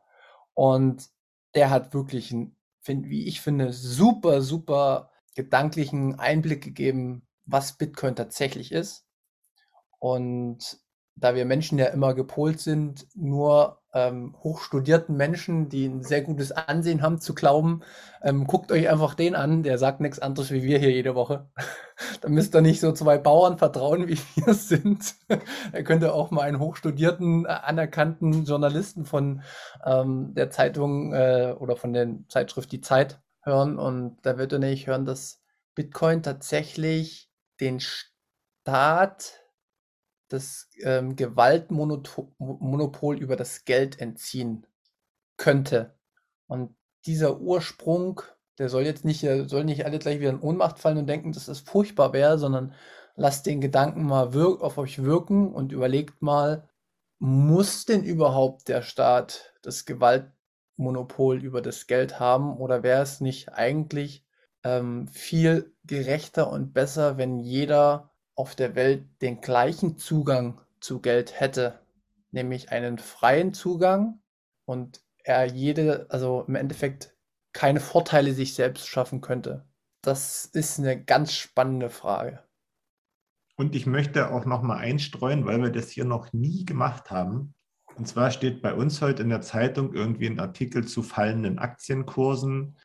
Und 0.54 1.10
der 1.54 1.70
hat 1.70 1.93
wirklich, 1.93 2.34
find, 2.80 3.10
wie 3.10 3.28
ich 3.28 3.41
finde, 3.41 3.74
super, 3.74 4.41
super 4.41 5.12
gedanklichen 5.36 6.17
Einblick 6.17 6.63
gegeben, 6.63 7.28
was 7.46 7.74
Bitcoin 7.74 8.15
tatsächlich 8.15 8.72
ist 8.72 9.07
und 9.99 10.79
da 11.19 11.33
wir 11.33 11.45
Menschen 11.45 11.79
ja 11.79 11.88
immer 11.88 12.13
gepolt 12.13 12.60
sind, 12.60 13.07
nur 13.15 13.79
ähm, 13.93 14.36
hochstudierten 14.43 15.17
Menschen, 15.17 15.69
die 15.69 15.88
ein 15.88 16.03
sehr 16.03 16.21
gutes 16.21 16.51
Ansehen 16.51 17.01
haben, 17.01 17.19
zu 17.19 17.33
glauben, 17.33 17.81
ähm, 18.21 18.45
guckt 18.45 18.71
euch 18.71 18.88
einfach 18.89 19.15
den 19.15 19.33
an, 19.33 19.63
der 19.63 19.79
sagt 19.79 19.99
nichts 19.99 20.19
anderes 20.19 20.51
wie 20.51 20.62
wir 20.62 20.77
hier 20.77 20.91
jede 20.91 21.15
Woche. 21.15 21.49
Da 22.21 22.29
müsst 22.29 22.53
ihr 22.53 22.62
nicht 22.62 22.79
so 22.79 22.91
zwei 22.91 23.17
Bauern 23.17 23.57
vertrauen, 23.57 24.07
wie 24.07 24.19
wir 24.36 24.53
sind. 24.53 25.15
er 25.71 25.83
könnte 25.83 26.13
auch 26.13 26.29
mal 26.29 26.43
einen 26.43 26.60
hochstudierten, 26.60 27.45
äh, 27.45 27.49
anerkannten 27.49 28.45
Journalisten 28.45 29.05
von 29.05 29.41
ähm, 29.83 30.36
der 30.36 30.51
Zeitung 30.51 31.13
äh, 31.13 31.55
oder 31.57 31.75
von 31.75 31.93
der 31.93 32.07
Zeitschrift 32.27 32.71
Die 32.71 32.81
Zeit 32.81 33.19
hören. 33.41 33.79
Und 33.79 34.17
da 34.21 34.38
wird 34.38 34.53
er 34.53 34.60
nämlich 34.60 34.86
hören, 34.86 35.05
dass 35.05 35.41
Bitcoin 35.73 36.21
tatsächlich 36.21 37.31
den 37.60 37.79
Staat 37.79 39.46
das 40.27 40.69
ähm, 40.81 41.15
Gewaltmonopol 41.15 43.17
über 43.17 43.35
das 43.35 43.65
Geld 43.65 43.99
entziehen 43.99 44.65
könnte. 45.37 45.95
Und 46.47 46.75
dieser 47.05 47.39
Ursprung 47.39 48.21
der 48.57 48.69
soll 48.69 48.85
jetzt 48.85 49.05
nicht, 49.05 49.21
soll 49.21 49.63
nicht 49.63 49.85
alle 49.85 49.99
gleich 49.99 50.19
wieder 50.19 50.31
in 50.31 50.41
Ohnmacht 50.41 50.79
fallen 50.79 50.97
und 50.97 51.07
denken, 51.07 51.31
dass 51.31 51.45
das 51.45 51.59
furchtbar 51.59 52.13
wäre, 52.13 52.37
sondern 52.37 52.73
lasst 53.15 53.45
den 53.45 53.61
Gedanken 53.61 54.03
mal 54.03 54.35
auf 54.35 54.77
euch 54.77 55.03
wirken 55.03 55.53
und 55.53 55.71
überlegt 55.71 56.21
mal, 56.21 56.67
muss 57.19 57.85
denn 57.85 58.03
überhaupt 58.03 58.67
der 58.67 58.81
Staat 58.81 59.53
das 59.61 59.85
Gewaltmonopol 59.85 61.43
über 61.43 61.61
das 61.61 61.87
Geld 61.87 62.19
haben 62.19 62.57
oder 62.57 62.83
wäre 62.83 63.01
es 63.01 63.21
nicht 63.21 63.53
eigentlich 63.53 64.25
ähm, 64.63 65.07
viel 65.07 65.75
gerechter 65.83 66.51
und 66.51 66.73
besser, 66.73 67.17
wenn 67.17 67.39
jeder 67.39 68.11
auf 68.38 68.56
der 68.56 68.76
Welt 68.76 69.06
den 69.21 69.41
gleichen 69.41 69.97
Zugang 69.97 70.62
zu 70.80 71.02
Geld 71.02 71.39
hätte, 71.39 71.80
nämlich 72.32 72.71
einen 72.71 73.00
freien 73.00 73.54
Zugang 73.54 74.21
und 74.65 75.02
er 75.23 75.45
jede, 75.45 76.06
also 76.10 76.45
im 76.47 76.56
Endeffekt 76.56 77.15
keine 77.52 77.80
Vorteile 77.80 78.34
sich 78.34 78.54
selbst 78.54 78.88
schaffen 78.88 79.19
könnte? 79.19 79.65
Das 80.02 80.45
ist 80.45 80.80
eine 80.80 81.04
ganz 81.04 81.34
spannende 81.34 81.89
Frage. 81.89 82.43
Und 83.56 83.76
ich 83.76 83.88
möchte 83.88 84.32
auch 84.32 84.45
noch 84.45 84.62
mal 84.62 84.78
einstreuen, 84.78 85.45
weil 85.45 85.62
wir 85.62 85.71
das 85.71 85.89
hier 85.89 86.06
noch 86.06 86.32
nie 86.32 86.63
gemacht 86.63 87.10
haben. 87.10 87.56
Und 87.95 88.08
zwar 88.08 88.30
steht 88.30 88.62
bei 88.62 88.76
uns 88.76 89.02
heute 89.02 89.23
in 89.23 89.30
der 89.30 89.41
Zeitung 89.41 89.93
irgendwie 89.95 90.28
ein 90.28 90.39
Artikel 90.39 90.88
zu 90.88 91.02
fallenden 91.02 91.58
Aktienkursen 91.58 92.78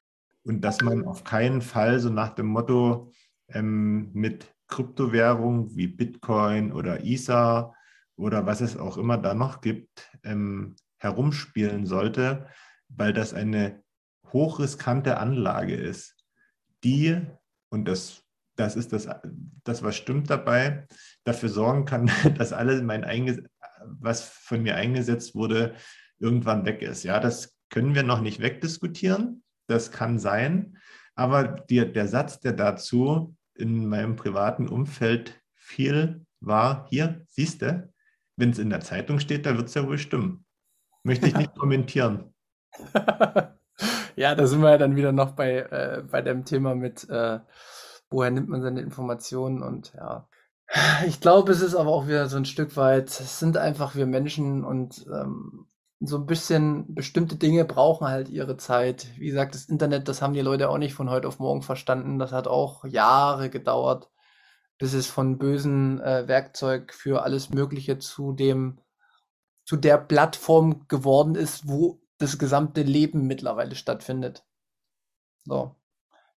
und 0.44 0.62
dass 0.62 0.80
man 0.80 1.04
auf 1.04 1.24
keinen 1.24 1.60
Fall 1.60 2.00
so 2.00 2.08
nach 2.08 2.34
dem 2.34 2.46
Motto 2.46 3.12
ähm, 3.48 4.10
mit 4.14 4.46
Kryptowährungen 4.72 5.76
wie 5.76 5.86
Bitcoin 5.86 6.72
oder 6.72 7.04
Ether 7.04 7.74
oder 8.16 8.46
was 8.46 8.62
es 8.62 8.78
auch 8.78 8.96
immer 8.96 9.18
da 9.18 9.34
noch 9.34 9.60
gibt, 9.60 10.10
ähm, 10.24 10.76
herumspielen 10.98 11.84
sollte, 11.84 12.46
weil 12.88 13.12
das 13.12 13.34
eine 13.34 13.82
hochriskante 14.32 15.18
Anlage 15.18 15.74
ist, 15.74 16.16
die, 16.84 17.20
und 17.68 17.86
das, 17.86 18.22
das 18.56 18.76
ist 18.76 18.94
das, 18.94 19.08
das, 19.62 19.82
was 19.82 19.94
stimmt 19.94 20.30
dabei, 20.30 20.86
dafür 21.24 21.50
sorgen 21.50 21.84
kann, 21.84 22.10
dass 22.38 22.54
alles 22.54 22.80
mein 22.82 23.04
Einge 23.04 23.44
was 23.84 24.24
von 24.24 24.62
mir 24.62 24.76
eingesetzt 24.76 25.34
wurde, 25.34 25.74
irgendwann 26.18 26.64
weg 26.64 26.80
ist. 26.80 27.02
Ja, 27.02 27.20
das 27.20 27.54
können 27.68 27.94
wir 27.94 28.04
noch 28.04 28.22
nicht 28.22 28.40
wegdiskutieren. 28.40 29.42
Das 29.66 29.90
kann 29.90 30.18
sein. 30.18 30.78
Aber 31.14 31.44
die, 31.68 31.92
der 31.92 32.08
Satz, 32.08 32.40
der 32.40 32.52
dazu 32.52 33.36
in 33.54 33.86
meinem 33.86 34.16
privaten 34.16 34.68
Umfeld 34.68 35.40
viel 35.54 36.26
war, 36.40 36.86
hier, 36.90 37.24
siehst 37.28 37.62
du, 37.62 37.92
wenn 38.36 38.50
es 38.50 38.58
in 38.58 38.70
der 38.70 38.80
Zeitung 38.80 39.20
steht, 39.20 39.46
da 39.46 39.56
wird 39.56 39.68
es 39.68 39.74
ja 39.74 39.86
wohl 39.86 39.98
stimmen. 39.98 40.44
Möchte 41.02 41.26
ich 41.26 41.36
nicht 41.36 41.54
kommentieren. 41.58 42.34
Ja, 44.16 44.34
da 44.34 44.46
sind 44.46 44.60
wir 44.60 44.70
ja 44.70 44.78
dann 44.78 44.96
wieder 44.96 45.12
noch 45.12 45.32
bei, 45.32 45.58
äh, 45.58 46.02
bei 46.10 46.22
dem 46.22 46.44
Thema 46.44 46.74
mit, 46.74 47.08
äh, 47.08 47.40
woher 48.10 48.30
nimmt 48.30 48.48
man 48.48 48.62
seine 48.62 48.80
Informationen 48.80 49.62
und 49.62 49.92
ja. 49.94 50.28
Ich 51.06 51.20
glaube, 51.20 51.52
es 51.52 51.60
ist 51.60 51.74
aber 51.74 51.90
auch 51.90 52.06
wieder 52.06 52.28
so 52.28 52.36
ein 52.36 52.44
Stück 52.44 52.76
weit, 52.76 53.08
es 53.08 53.38
sind 53.38 53.56
einfach 53.56 53.94
wir 53.94 54.06
Menschen 54.06 54.64
und 54.64 55.06
ähm, 55.12 55.66
so 56.04 56.16
ein 56.18 56.26
bisschen 56.26 56.94
bestimmte 56.94 57.36
Dinge 57.36 57.64
brauchen 57.64 58.08
halt 58.08 58.28
ihre 58.28 58.56
Zeit. 58.56 59.06
Wie 59.18 59.26
gesagt, 59.26 59.54
das 59.54 59.66
Internet, 59.66 60.08
das 60.08 60.20
haben 60.20 60.34
die 60.34 60.40
Leute 60.40 60.68
auch 60.68 60.78
nicht 60.78 60.94
von 60.94 61.08
heute 61.08 61.28
auf 61.28 61.38
morgen 61.38 61.62
verstanden. 61.62 62.18
Das 62.18 62.32
hat 62.32 62.48
auch 62.48 62.84
Jahre 62.84 63.50
gedauert, 63.50 64.10
bis 64.78 64.94
es 64.94 65.06
von 65.06 65.38
bösen 65.38 66.00
äh, 66.00 66.26
Werkzeug 66.26 66.92
für 66.92 67.22
alles 67.22 67.50
Mögliche 67.50 67.98
zu 67.98 68.32
dem, 68.32 68.80
zu 69.64 69.76
der 69.76 69.96
Plattform 69.96 70.88
geworden 70.88 71.36
ist, 71.36 71.68
wo 71.68 72.02
das 72.18 72.38
gesamte 72.38 72.82
Leben 72.82 73.28
mittlerweile 73.28 73.76
stattfindet. 73.76 74.44
So. 75.44 75.76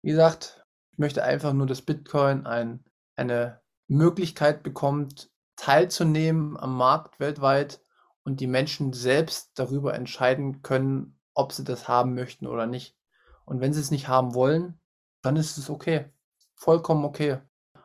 Wie 0.02 0.10
gesagt, 0.10 0.64
ich 0.92 0.98
möchte 0.98 1.24
einfach 1.24 1.52
nur, 1.52 1.66
dass 1.66 1.82
Bitcoin 1.82 2.46
ein, 2.46 2.84
eine 3.16 3.60
Möglichkeit 3.88 4.62
bekommt, 4.62 5.28
teilzunehmen 5.56 6.56
am 6.56 6.76
Markt 6.76 7.18
weltweit 7.18 7.80
und 8.26 8.40
die 8.40 8.48
Menschen 8.48 8.92
selbst 8.92 9.52
darüber 9.54 9.94
entscheiden 9.94 10.60
können, 10.62 11.16
ob 11.32 11.52
sie 11.52 11.62
das 11.62 11.86
haben 11.86 12.14
möchten 12.14 12.48
oder 12.48 12.66
nicht. 12.66 12.96
Und 13.44 13.60
wenn 13.60 13.72
sie 13.72 13.80
es 13.80 13.92
nicht 13.92 14.08
haben 14.08 14.34
wollen, 14.34 14.80
dann 15.22 15.36
ist 15.36 15.56
es 15.58 15.70
okay. 15.70 16.06
Vollkommen 16.56 17.04
okay. 17.04 17.38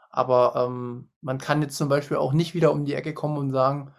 Aber 0.10 0.56
ähm, 0.56 1.12
man 1.22 1.38
kann 1.38 1.62
jetzt 1.62 1.78
zum 1.78 1.90
Beispiel 1.90 2.18
auch 2.18 2.34
nicht 2.34 2.56
wieder 2.56 2.72
um 2.72 2.86
die 2.86 2.96
Ecke 2.96 3.14
kommen 3.14 3.38
und 3.38 3.52
sagen, 3.52 3.94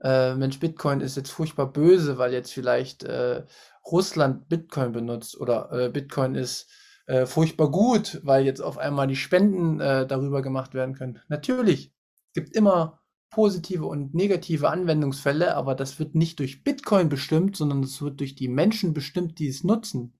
äh, 0.00 0.36
Mensch, 0.36 0.60
Bitcoin 0.60 1.00
ist 1.00 1.16
jetzt 1.16 1.32
furchtbar 1.32 1.66
böse, 1.72 2.16
weil 2.16 2.32
jetzt 2.32 2.52
vielleicht 2.52 3.02
äh, 3.02 3.44
Russland 3.84 4.48
Bitcoin 4.48 4.92
benutzt 4.92 5.36
oder 5.36 5.72
äh, 5.72 5.88
Bitcoin 5.88 6.36
ist 6.36 6.70
äh, 7.06 7.26
furchtbar 7.26 7.72
gut, 7.72 8.20
weil 8.22 8.44
jetzt 8.44 8.60
auf 8.60 8.78
einmal 8.78 9.08
die 9.08 9.16
Spenden 9.16 9.80
äh, 9.80 10.06
darüber 10.06 10.42
gemacht 10.42 10.74
werden 10.74 10.94
können. 10.94 11.20
Natürlich, 11.26 11.92
es 12.28 12.34
gibt 12.34 12.54
immer 12.54 13.01
positive 13.32 13.86
und 13.86 14.14
negative 14.14 14.70
Anwendungsfälle, 14.70 15.56
aber 15.56 15.74
das 15.74 15.98
wird 15.98 16.14
nicht 16.14 16.38
durch 16.38 16.62
Bitcoin 16.62 17.08
bestimmt, 17.08 17.56
sondern 17.56 17.82
es 17.82 18.00
wird 18.00 18.20
durch 18.20 18.34
die 18.34 18.48
Menschen 18.48 18.94
bestimmt, 18.94 19.38
die 19.38 19.48
es 19.48 19.64
nutzen. 19.64 20.16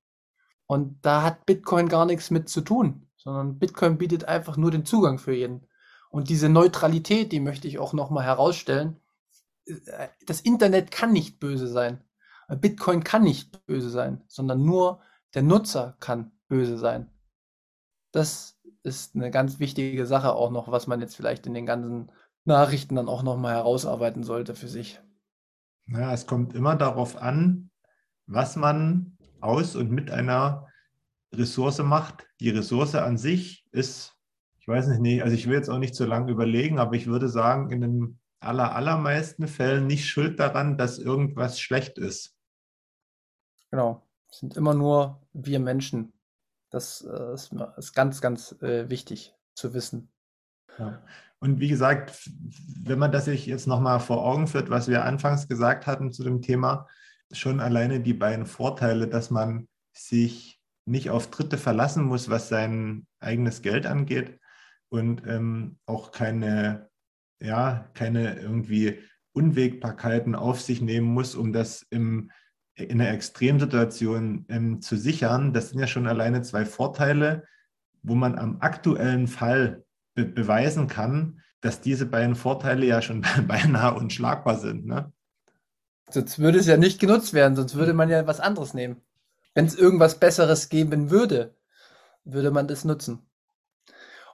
Und 0.67 0.99
da 1.03 1.23
hat 1.23 1.47
Bitcoin 1.47 1.89
gar 1.89 2.07
nichts 2.07 2.31
mit 2.31 2.49
zu 2.49 2.63
tun, 2.63 3.07
sondern 3.17 3.59
Bitcoin 3.59 3.99
bietet 3.99 4.25
einfach 4.25 4.57
nur 4.57 4.71
den 4.71 4.87
Zugang 4.87 5.19
für 5.19 5.35
jeden. 5.35 5.69
Und 6.11 6.31
diese 6.31 6.49
Neutralität, 6.49 7.33
die 7.33 7.41
möchte 7.41 7.69
ich 7.69 7.79
auch 7.79 7.93
nochmal 7.93 8.25
herausstellen, 8.25 8.97
äh, 9.67 10.09
das 10.27 10.41
Internet 10.41 10.91
kann 10.91 11.13
nicht 11.13 11.39
böse 11.39 11.69
sein. 11.69 12.03
Bitcoin 12.49 13.05
kann 13.05 13.23
nicht 13.23 13.65
böse 13.67 13.91
sein, 13.91 14.23
sondern 14.27 14.65
nur 14.65 15.01
der 15.35 15.43
Nutzer 15.43 15.97
kann 16.01 16.33
böse 16.49 16.77
sein. 16.79 17.11
Das 18.11 18.59
ist 18.83 19.15
eine 19.15 19.31
ganz 19.31 19.59
wichtige 19.59 20.07
Sache 20.07 20.33
auch 20.35 20.51
noch, 20.51 20.71
was 20.71 20.87
man 20.87 21.01
jetzt 21.01 21.17
vielleicht 21.17 21.47
in 21.47 21.55
den 21.55 21.67
ganzen 21.67 22.11
Nachrichten 22.45 22.97
dann 22.97 23.09
auch 23.09 23.23
noch 23.23 23.37
mal 23.37 23.55
herausarbeiten 23.55 24.25
sollte 24.25 24.55
für 24.55 24.69
sich. 24.69 25.01
Ja, 25.87 26.13
es 26.13 26.27
kommt 26.27 26.55
immer 26.55 26.77
darauf 26.77 27.17
an, 27.17 27.71
was 28.27 28.57
man 28.57 29.19
aus 29.41 29.77
und 29.77 29.91
mit 29.91 30.11
einer 30.11 30.69
Ressource 31.35 31.79
macht. 31.79 32.27
Die 32.41 32.51
Ressource 32.51 32.95
an 32.95 33.19
sich 33.19 33.65
ist, 33.73 34.17
ich 34.59 34.69
weiß 34.69 34.89
nicht, 34.99 35.23
also 35.23 35.35
ich 35.35 35.47
will 35.47 35.57
jetzt 35.57 35.71
auch 35.71 35.79
nicht 35.79 35.95
zu 35.95 36.05
lange 36.05 36.31
überlegen, 36.31 36.79
aber 36.79 36.95
ich 36.95 37.07
würde 37.07 37.29
sagen, 37.29 37.71
in 37.71 37.83
einem 37.83 38.19
aller, 38.41 38.75
allermeisten 38.75 39.47
Fällen 39.49 39.87
nicht 39.87 40.09
schuld 40.09 40.39
daran, 40.41 40.77
dass 40.77 40.99
irgendwas 40.99 41.61
schlecht 41.61 41.99
ist. 41.99 42.37
Genau. 43.71 44.07
Es 44.31 44.39
sind 44.39 44.57
immer 44.57 44.75
nur 44.75 45.21
wir 45.33 45.61
Menschen. 45.61 46.13
Das 46.71 47.03
äh, 47.03 47.35
ist, 47.35 47.53
ist, 47.77 47.93
ganz, 47.93 48.21
ganz 48.21 48.53
äh, 48.63 48.89
wichtig 48.89 49.35
zu 49.55 49.75
wissen. 49.75 50.11
Ja. 50.79 51.03
Und 51.43 51.59
wie 51.59 51.67
gesagt, 51.67 52.31
wenn 52.85 53.01
man 53.01 53.11
das 53.11 53.25
sich 53.25 53.47
jetzt 53.47 53.67
nochmal 53.67 53.99
vor 53.99 54.25
Augen 54.25 54.47
führt, 54.47 54.71
was 54.71 54.87
wir 54.87 55.05
anfangs 55.05 55.49
gesagt 55.49 55.89
hatten 55.89 56.13
zu 56.13 56.23
dem 56.23 56.41
Thema, 56.41 56.87
schon 57.33 57.59
alleine 57.59 57.99
die 57.99 58.15
beiden 58.15 58.47
Vorteile, 58.47 59.09
dass 59.09 59.33
man 59.33 59.67
sich 59.93 60.61
nicht 60.85 61.11
auf 61.11 61.31
Dritte 61.31 61.59
verlassen 61.59 62.05
muss, 62.05 62.31
was 62.31 62.49
sein 62.49 63.09
eigenes 63.19 63.61
Geld 63.61 63.87
angeht 63.87 64.39
und 64.89 65.27
ähm, 65.27 65.79
auch 65.85 66.13
keine 66.13 66.89
ja, 67.41 67.91
keine 67.95 68.39
irgendwie 68.39 69.01
Unwägbarkeiten 69.33 70.37
auf 70.37 70.61
sich 70.61 70.81
nehmen 70.81 71.09
muss, 71.09 71.35
um 71.35 71.53
das 71.53 71.85
im, 71.91 72.31
in 72.77 73.01
einer 73.01 73.11
Extremsituation 73.11 74.47
ähm, 74.49 74.81
zu 74.81 74.97
sichern. 74.97 75.53
Das 75.53 75.71
sind 75.71 75.81
ja 75.81 75.89
schon 75.89 76.07
alleine 76.07 76.43
zwei 76.43 76.65
Vorteile, 76.65 77.49
wo 78.05 78.15
man 78.15 78.39
am 78.39 78.59
aktuellen 78.61 79.27
Fall 79.27 79.85
be 80.15 80.25
beweisen 80.25 80.89
kann, 80.89 81.41
dass 81.61 81.81
diese 81.81 82.07
beiden 82.07 82.35
Vorteile 82.35 82.87
ja 82.87 83.03
schon 83.03 83.25
beinahe 83.47 83.95
unschlagbar 83.95 84.59
sind. 84.59 84.87
Ne? 84.87 85.13
Sonst 86.11 86.39
würde 86.39 86.59
es 86.59 86.67
ja 86.67 86.77
nicht 86.77 87.01
genutzt 87.01 87.33
werden, 87.33 87.57
sonst 87.57 87.75
würde 87.75 87.95
man 87.95 88.11
ja 88.11 88.27
was 88.27 88.41
anderes 88.41 88.75
nehmen. 88.75 89.01
Wenn 89.55 89.67
es 89.67 89.75
irgendwas 89.75 90.19
Besseres 90.19 90.69
geben 90.69 91.11
würde, 91.11 91.55
würde 92.25 92.51
man 92.51 92.69
das 92.69 92.85
nutzen. 92.85 93.27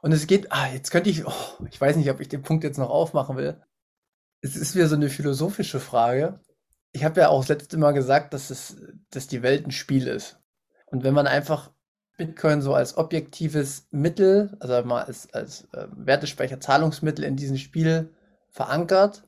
Und 0.01 0.13
es 0.13 0.27
geht, 0.27 0.53
ah, 0.53 0.69
jetzt 0.73 0.91
könnte 0.91 1.11
ich, 1.11 1.27
oh, 1.27 1.67
ich 1.71 1.81
weiß 1.81 1.97
nicht, 1.97 2.11
ob 2.11 2.21
ich 2.21 2.29
den 2.29 2.43
Punkt 2.43 2.65
jetzt 2.65 2.79
noch 2.79 2.91
aufmachen 2.91 3.37
will. 3.37 3.61
Es 4.41 4.57
ist 4.57 4.75
wieder 4.75 4.89
so 4.89 4.95
eine 4.95 5.11
philosophische 5.11 5.81
Frage. 5.81 6.41
Ich 6.93 7.05
habe 7.05 7.21
ja 7.21 7.29
auch 7.29 7.41
das 7.41 7.49
letzte 7.49 7.77
Mal 7.79 7.93
gesagt, 7.93 8.33
dass, 8.33 8.51
es, 8.51 8.77
dass 9.11 9.27
die 9.27 9.43
Welt 9.43 9.67
ein 9.67 9.73
Spiel 9.73 10.07
ist. 10.07 10.39
Und 10.87 11.03
wenn 11.03 11.15
man 11.15 11.27
einfach 11.27 11.71
Bitcoin 12.19 12.61
so 12.61 12.75
als 12.75 12.99
objektives 12.99 13.87
Mittel, 13.91 14.57
also 14.61 14.87
mal 14.87 15.05
als, 15.05 15.33
als 15.33 15.65
äh, 15.73 15.87
Wertespeicher, 15.97 16.61
Zahlungsmittel 16.61 17.25
in 17.25 17.37
diesem 17.37 17.57
Spiel 17.57 18.13
verankert 18.51 19.27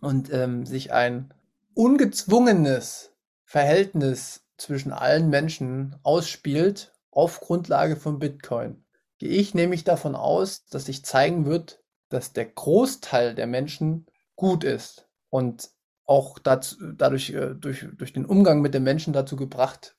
und 0.00 0.30
ähm, 0.32 0.66
sich 0.66 0.92
ein 0.92 1.32
ungezwungenes 1.74 3.12
Verhältnis 3.44 4.44
zwischen 4.58 4.92
allen 4.92 5.30
Menschen 5.30 5.96
ausspielt 6.02 6.92
auf 7.10 7.40
Grundlage 7.40 7.96
von 7.96 8.18
Bitcoin, 8.18 8.84
gehe 9.18 9.30
ich 9.30 9.54
nämlich 9.54 9.84
davon 9.84 10.16
aus, 10.16 10.66
dass 10.66 10.86
sich 10.86 11.04
zeigen 11.04 11.46
wird, 11.46 11.80
dass 12.08 12.32
der 12.32 12.46
Großteil 12.46 13.34
der 13.34 13.46
Menschen 13.46 14.06
gut 14.34 14.64
ist 14.64 15.08
und 15.30 15.70
auch 16.04 16.40
dazu, 16.40 16.76
dadurch 16.92 17.30
äh, 17.30 17.54
durch, 17.54 17.86
durch 17.96 18.12
den 18.12 18.26
Umgang 18.26 18.60
mit 18.60 18.74
den 18.74 18.82
Menschen 18.82 19.12
dazu 19.12 19.36
gebracht 19.36 19.94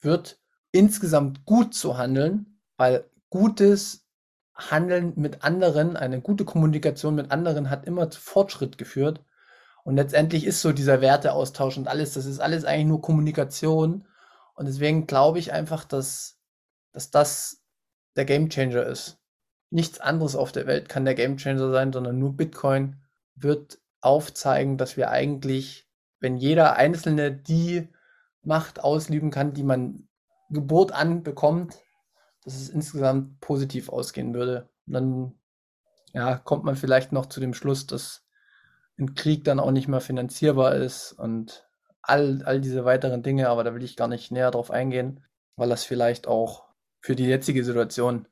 wird, 0.00 0.40
insgesamt 0.74 1.44
gut 1.44 1.72
zu 1.72 1.98
handeln, 1.98 2.58
weil 2.76 3.04
gutes 3.30 4.08
Handeln 4.54 5.12
mit 5.14 5.44
anderen, 5.44 5.96
eine 5.96 6.20
gute 6.20 6.44
Kommunikation 6.44 7.14
mit 7.14 7.30
anderen 7.30 7.70
hat 7.70 7.86
immer 7.86 8.10
zu 8.10 8.20
Fortschritt 8.20 8.76
geführt. 8.76 9.24
Und 9.84 9.94
letztendlich 9.94 10.44
ist 10.44 10.60
so 10.60 10.72
dieser 10.72 11.00
Werteaustausch 11.00 11.76
und 11.76 11.86
alles, 11.86 12.14
das 12.14 12.26
ist 12.26 12.40
alles 12.40 12.64
eigentlich 12.64 12.86
nur 12.86 13.02
Kommunikation. 13.02 14.04
Und 14.54 14.66
deswegen 14.66 15.06
glaube 15.06 15.38
ich 15.38 15.52
einfach, 15.52 15.84
dass, 15.84 16.40
dass 16.92 17.12
das 17.12 17.62
der 18.16 18.24
Gamechanger 18.24 18.84
ist. 18.84 19.18
Nichts 19.70 20.00
anderes 20.00 20.34
auf 20.34 20.50
der 20.50 20.66
Welt 20.66 20.88
kann 20.88 21.04
der 21.04 21.14
Gamechanger 21.14 21.70
sein, 21.70 21.92
sondern 21.92 22.18
nur 22.18 22.36
Bitcoin 22.36 22.96
wird 23.36 23.78
aufzeigen, 24.00 24.76
dass 24.76 24.96
wir 24.96 25.10
eigentlich, 25.10 25.88
wenn 26.18 26.36
jeder 26.36 26.74
Einzelne 26.74 27.30
die 27.30 27.88
Macht 28.42 28.82
ausüben 28.82 29.30
kann, 29.30 29.54
die 29.54 29.62
man 29.62 30.08
Geburt 30.50 30.92
an 30.92 31.22
bekommt, 31.22 31.78
dass 32.44 32.54
es 32.54 32.68
insgesamt 32.68 33.40
positiv 33.40 33.88
ausgehen 33.88 34.34
würde. 34.34 34.68
Und 34.86 34.92
dann 34.92 35.34
ja, 36.12 36.36
kommt 36.36 36.64
man 36.64 36.76
vielleicht 36.76 37.12
noch 37.12 37.26
zu 37.26 37.40
dem 37.40 37.54
Schluss, 37.54 37.86
dass 37.86 38.24
ein 38.98 39.14
Krieg 39.14 39.44
dann 39.44 39.58
auch 39.60 39.72
nicht 39.72 39.88
mehr 39.88 40.00
finanzierbar 40.00 40.76
ist 40.76 41.12
und 41.12 41.66
all, 42.02 42.42
all 42.44 42.60
diese 42.60 42.84
weiteren 42.84 43.22
Dinge, 43.22 43.48
aber 43.48 43.64
da 43.64 43.74
will 43.74 43.82
ich 43.82 43.96
gar 43.96 44.08
nicht 44.08 44.30
näher 44.30 44.50
drauf 44.50 44.70
eingehen, 44.70 45.24
weil 45.56 45.68
das 45.68 45.84
vielleicht 45.84 46.26
auch 46.28 46.64
für 47.00 47.16
die 47.16 47.26
jetzige 47.26 47.64
Situation 47.64 48.28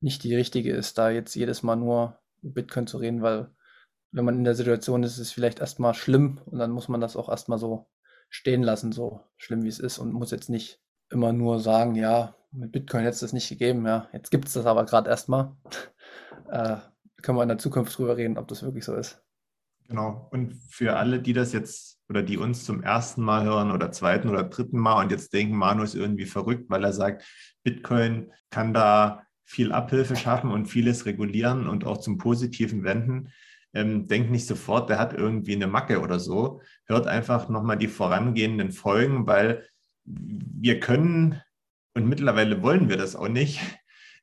nicht 0.00 0.22
die 0.22 0.34
richtige 0.34 0.72
ist, 0.72 0.98
da 0.98 1.10
jetzt 1.10 1.34
jedes 1.34 1.62
Mal 1.62 1.76
nur 1.76 2.20
Bitcoin 2.42 2.86
zu 2.86 2.98
reden, 2.98 3.22
weil 3.22 3.50
wenn 4.12 4.24
man 4.24 4.36
in 4.36 4.44
der 4.44 4.54
Situation 4.54 5.02
ist, 5.02 5.12
ist 5.14 5.18
es 5.18 5.32
vielleicht 5.32 5.58
erstmal 5.58 5.94
schlimm 5.94 6.40
und 6.46 6.58
dann 6.58 6.70
muss 6.70 6.88
man 6.88 7.00
das 7.00 7.16
auch 7.16 7.28
erstmal 7.28 7.58
so 7.58 7.90
stehen 8.28 8.62
lassen, 8.62 8.92
so 8.92 9.20
schlimm 9.36 9.64
wie 9.64 9.68
es 9.68 9.80
ist 9.80 9.98
und 9.98 10.12
muss 10.12 10.30
jetzt 10.30 10.50
nicht 10.50 10.83
immer 11.14 11.32
nur 11.32 11.60
sagen, 11.60 11.94
ja, 11.94 12.34
mit 12.52 12.72
Bitcoin 12.72 13.02
hätte 13.02 13.14
es 13.14 13.20
das 13.20 13.32
nicht 13.32 13.48
gegeben, 13.48 13.86
ja, 13.86 14.08
jetzt 14.12 14.30
gibt 14.30 14.48
es 14.48 14.54
das 14.54 14.66
aber 14.66 14.84
gerade 14.84 15.10
erstmal. 15.10 15.52
äh, 16.50 16.76
können 17.22 17.38
wir 17.38 17.42
in 17.42 17.48
der 17.48 17.58
Zukunft 17.58 17.96
drüber 17.96 18.16
reden, 18.16 18.36
ob 18.36 18.48
das 18.48 18.62
wirklich 18.62 18.84
so 18.84 18.94
ist. 18.94 19.22
Genau. 19.88 20.28
Und 20.30 20.54
für 20.68 20.96
alle, 20.96 21.20
die 21.20 21.32
das 21.32 21.52
jetzt 21.52 21.98
oder 22.08 22.22
die 22.22 22.36
uns 22.36 22.64
zum 22.64 22.82
ersten 22.82 23.22
Mal 23.22 23.44
hören 23.44 23.70
oder 23.70 23.92
zweiten 23.92 24.28
oder 24.28 24.44
dritten 24.44 24.78
Mal 24.78 25.02
und 25.02 25.10
jetzt 25.10 25.32
denken, 25.32 25.56
Manu 25.56 25.82
ist 25.82 25.94
irgendwie 25.94 26.26
verrückt, 26.26 26.68
weil 26.68 26.84
er 26.84 26.92
sagt, 26.92 27.24
Bitcoin 27.62 28.32
kann 28.50 28.74
da 28.74 29.22
viel 29.44 29.72
Abhilfe 29.72 30.16
schaffen 30.16 30.50
und 30.50 30.66
vieles 30.66 31.06
regulieren 31.06 31.68
und 31.68 31.84
auch 31.84 31.98
zum 31.98 32.18
Positiven 32.18 32.84
wenden 32.84 33.30
ähm, 33.74 34.06
denkt 34.06 34.30
nicht 34.30 34.46
sofort, 34.46 34.88
der 34.88 34.98
hat 34.98 35.12
irgendwie 35.12 35.54
eine 35.54 35.66
Macke 35.66 36.00
oder 36.00 36.20
so. 36.20 36.62
Hört 36.86 37.06
einfach 37.06 37.48
nochmal 37.48 37.76
die 37.76 37.88
vorangehenden 37.88 38.70
Folgen, 38.70 39.26
weil 39.26 39.66
wir 40.04 40.80
können 40.80 41.40
und 41.94 42.08
mittlerweile 42.08 42.62
wollen 42.62 42.88
wir 42.88 42.96
das 42.96 43.16
auch 43.16 43.28
nicht, 43.28 43.60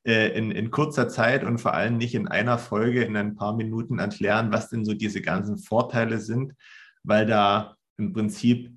äh, 0.04 0.36
in, 0.36 0.50
in 0.50 0.70
kurzer 0.70 1.08
Zeit 1.08 1.44
und 1.44 1.58
vor 1.58 1.74
allem 1.74 1.96
nicht 1.96 2.14
in 2.14 2.28
einer 2.28 2.58
Folge 2.58 3.04
in 3.04 3.16
ein 3.16 3.34
paar 3.34 3.54
Minuten 3.54 3.98
erklären, 3.98 4.52
was 4.52 4.68
denn 4.68 4.84
so 4.84 4.94
diese 4.94 5.22
ganzen 5.22 5.58
Vorteile 5.58 6.18
sind, 6.18 6.54
weil 7.02 7.26
da 7.26 7.76
im 7.98 8.12
Prinzip 8.12 8.72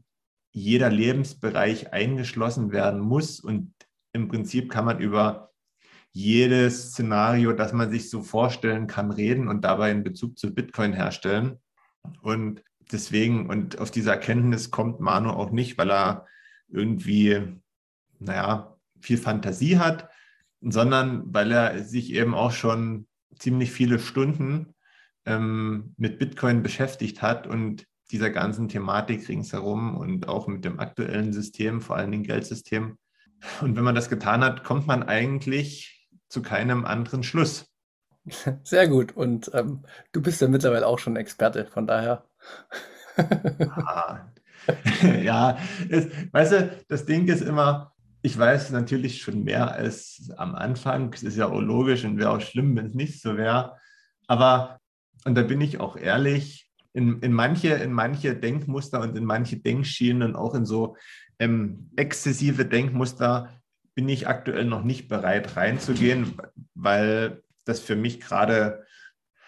jeder 0.51 0.89
Lebensbereich 0.89 1.93
eingeschlossen 1.93 2.71
werden 2.71 2.99
muss 2.99 3.39
und 3.39 3.73
im 4.13 4.29
Prinzip 4.29 4.71
kann 4.71 4.85
man 4.85 4.99
über 4.99 5.51
jedes 6.13 6.91
Szenario, 6.91 7.51
das 7.51 7.73
man 7.73 7.91
sich 7.91 8.09
so 8.09 8.21
vorstellen 8.21 8.87
kann, 8.87 9.11
reden 9.11 9.49
und 9.49 9.65
dabei 9.65 9.91
einen 9.91 10.05
Bezug 10.05 10.39
zu 10.39 10.53
Bitcoin 10.53 10.93
herstellen. 10.93 11.59
Und 12.21 12.63
deswegen, 12.89 13.49
und 13.49 13.79
auf 13.79 13.91
diese 13.91 14.11
Erkenntnis 14.11 14.71
kommt 14.71 15.01
Manu 15.01 15.31
auch 15.31 15.51
nicht, 15.51 15.77
weil 15.77 15.91
er 15.91 16.25
irgendwie, 16.69 17.59
naja, 18.19 18.77
viel 18.99 19.17
Fantasie 19.17 19.77
hat, 19.77 20.09
sondern 20.61 21.33
weil 21.33 21.51
er 21.51 21.83
sich 21.83 22.13
eben 22.13 22.33
auch 22.33 22.51
schon 22.51 23.07
ziemlich 23.37 23.71
viele 23.71 23.99
Stunden 23.99 24.73
ähm, 25.25 25.93
mit 25.97 26.19
Bitcoin 26.19 26.63
beschäftigt 26.63 27.21
hat 27.21 27.47
und 27.47 27.85
dieser 28.11 28.29
ganzen 28.29 28.69
Thematik 28.69 29.27
ringsherum 29.27 29.97
und 29.97 30.27
auch 30.27 30.47
mit 30.47 30.63
dem 30.63 30.79
aktuellen 30.79 31.33
System, 31.33 31.81
vor 31.81 31.97
allem 31.97 32.11
dem 32.11 32.23
Geldsystem. 32.23 32.97
Und 33.61 33.75
wenn 33.75 33.83
man 33.83 33.95
das 33.95 34.09
getan 34.09 34.43
hat, 34.43 34.63
kommt 34.63 34.87
man 34.87 35.03
eigentlich 35.03 36.07
zu 36.29 36.41
keinem 36.41 36.85
anderen 36.85 37.23
Schluss. 37.23 37.71
Sehr 38.63 38.87
gut. 38.87 39.15
Und 39.15 39.51
ähm, 39.53 39.83
du 40.11 40.21
bist 40.21 40.41
ja 40.41 40.47
mittlerweile 40.47 40.87
auch 40.87 40.99
schon 40.99 41.15
Experte, 41.15 41.65
von 41.65 41.87
daher. 41.87 42.25
ah. 43.17 44.31
ja, 45.23 45.57
es, 45.89 46.07
weißt 46.31 46.51
du, 46.51 46.77
das 46.87 47.05
Ding 47.05 47.27
ist 47.27 47.41
immer, 47.41 47.93
ich 48.21 48.37
weiß 48.37 48.71
natürlich 48.71 49.21
schon 49.21 49.43
mehr 49.43 49.71
als 49.71 50.31
am 50.37 50.55
Anfang. 50.55 51.13
Es 51.13 51.23
ist 51.23 51.37
ja 51.37 51.47
auch 51.47 51.61
logisch 51.61 52.05
und 52.05 52.17
wäre 52.17 52.31
auch 52.31 52.41
schlimm, 52.41 52.75
wenn 52.75 52.87
es 52.87 52.95
nicht 52.95 53.21
so 53.21 53.37
wäre. 53.37 53.77
Aber, 54.27 54.79
und 55.25 55.35
da 55.35 55.43
bin 55.43 55.61
ich 55.61 55.79
auch 55.79 55.95
ehrlich, 55.95 56.71
in, 56.93 57.19
in, 57.19 57.33
manche, 57.33 57.69
in 57.73 57.91
manche 57.91 58.35
Denkmuster 58.35 59.01
und 59.01 59.15
in 59.17 59.25
manche 59.25 59.57
Denkschienen 59.57 60.23
und 60.23 60.35
auch 60.35 60.55
in 60.55 60.65
so 60.65 60.95
ähm, 61.39 61.91
exzessive 61.97 62.65
Denkmuster 62.65 63.49
bin 63.93 64.09
ich 64.09 64.27
aktuell 64.27 64.65
noch 64.65 64.83
nicht 64.83 65.07
bereit 65.07 65.55
reinzugehen, 65.55 66.33
weil 66.73 67.43
das 67.63 67.79
für 67.79 67.95
mich 67.95 68.21
gerade, 68.21 68.85